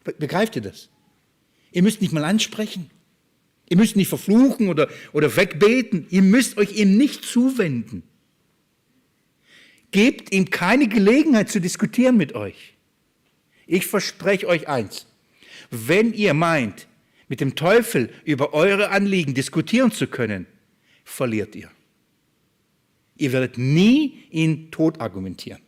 Begreift 0.04 0.54
ihr 0.54 0.62
das? 0.62 0.88
Ihr 1.72 1.82
müsst 1.82 2.00
nicht 2.00 2.12
mal 2.12 2.24
ansprechen. 2.24 2.90
Ihr 3.68 3.76
müsst 3.76 3.96
nicht 3.96 4.08
verfluchen 4.08 4.68
oder, 4.68 4.88
oder 5.12 5.36
wegbeten. 5.36 6.06
Ihr 6.10 6.22
müsst 6.22 6.58
euch 6.58 6.72
ihm 6.76 6.96
nicht 6.96 7.24
zuwenden. 7.24 8.02
Gebt 9.92 10.34
ihm 10.34 10.50
keine 10.50 10.88
Gelegenheit 10.88 11.50
zu 11.50 11.60
diskutieren 11.60 12.16
mit 12.16 12.34
euch. 12.34 12.74
Ich 13.66 13.86
verspreche 13.86 14.48
euch 14.48 14.68
eins. 14.68 15.06
Wenn 15.70 16.12
ihr 16.12 16.34
meint, 16.34 16.88
mit 17.28 17.40
dem 17.40 17.54
Teufel 17.54 18.10
über 18.24 18.54
eure 18.54 18.90
Anliegen 18.90 19.34
diskutieren 19.34 19.92
zu 19.92 20.08
können, 20.08 20.46
verliert 21.04 21.54
ihr. 21.54 21.70
Ihr 23.16 23.32
werdet 23.32 23.58
nie 23.58 24.24
ihn 24.30 24.72
tot 24.72 25.00
argumentieren. 25.00 25.60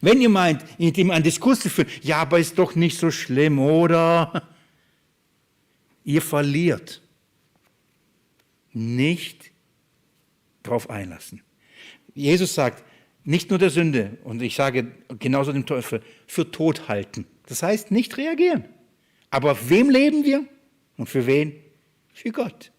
Wenn 0.00 0.20
ihr 0.20 0.28
meint, 0.28 0.64
mit 0.78 0.98
ihm 0.98 1.10
einen 1.10 1.24
Diskurs 1.24 1.60
zu 1.60 1.70
führen, 1.70 1.88
ja, 2.02 2.18
aber 2.18 2.38
ist 2.38 2.58
doch 2.58 2.74
nicht 2.74 2.98
so 2.98 3.10
schlimm, 3.10 3.58
oder? 3.58 4.48
Ihr 6.06 6.22
verliert. 6.22 7.02
Nicht 8.72 9.50
darauf 10.62 10.88
einlassen. 10.88 11.42
Jesus 12.14 12.54
sagt, 12.54 12.84
nicht 13.24 13.50
nur 13.50 13.58
der 13.58 13.70
Sünde, 13.70 14.16
und 14.22 14.40
ich 14.40 14.54
sage 14.54 14.92
genauso 15.18 15.52
dem 15.52 15.66
Teufel, 15.66 16.02
für 16.26 16.50
tot 16.50 16.88
halten. 16.88 17.26
Das 17.46 17.62
heißt, 17.62 17.90
nicht 17.90 18.16
reagieren. 18.16 18.64
Aber 19.30 19.52
auf 19.52 19.68
wem 19.68 19.90
leben 19.90 20.24
wir? 20.24 20.46
Und 20.96 21.08
für 21.08 21.26
wen? 21.26 21.52
Für 22.14 22.30
Gott. 22.30 22.70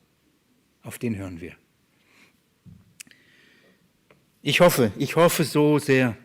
Auf 0.82 0.98
den 0.98 1.18
hören 1.18 1.42
wir. 1.42 1.54
Ich 4.42 4.62
hoffe, 4.62 4.94
ich 4.98 5.18
hoffe 5.18 5.44
so 5.44 5.80
sehr, 5.80 6.18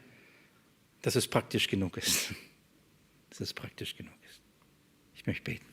dass 1.03 1.17
es 1.17 1.27
praktisch 1.27 1.67
genug 1.67 1.97
ist. 1.97 2.33
Dass 3.31 3.41
es 3.41 3.55
praktisch 3.55 3.97
genug 3.97 4.13
ist. 4.29 4.43
Ich 5.15 5.27
möchte 5.27 5.43
beten. 5.43 5.65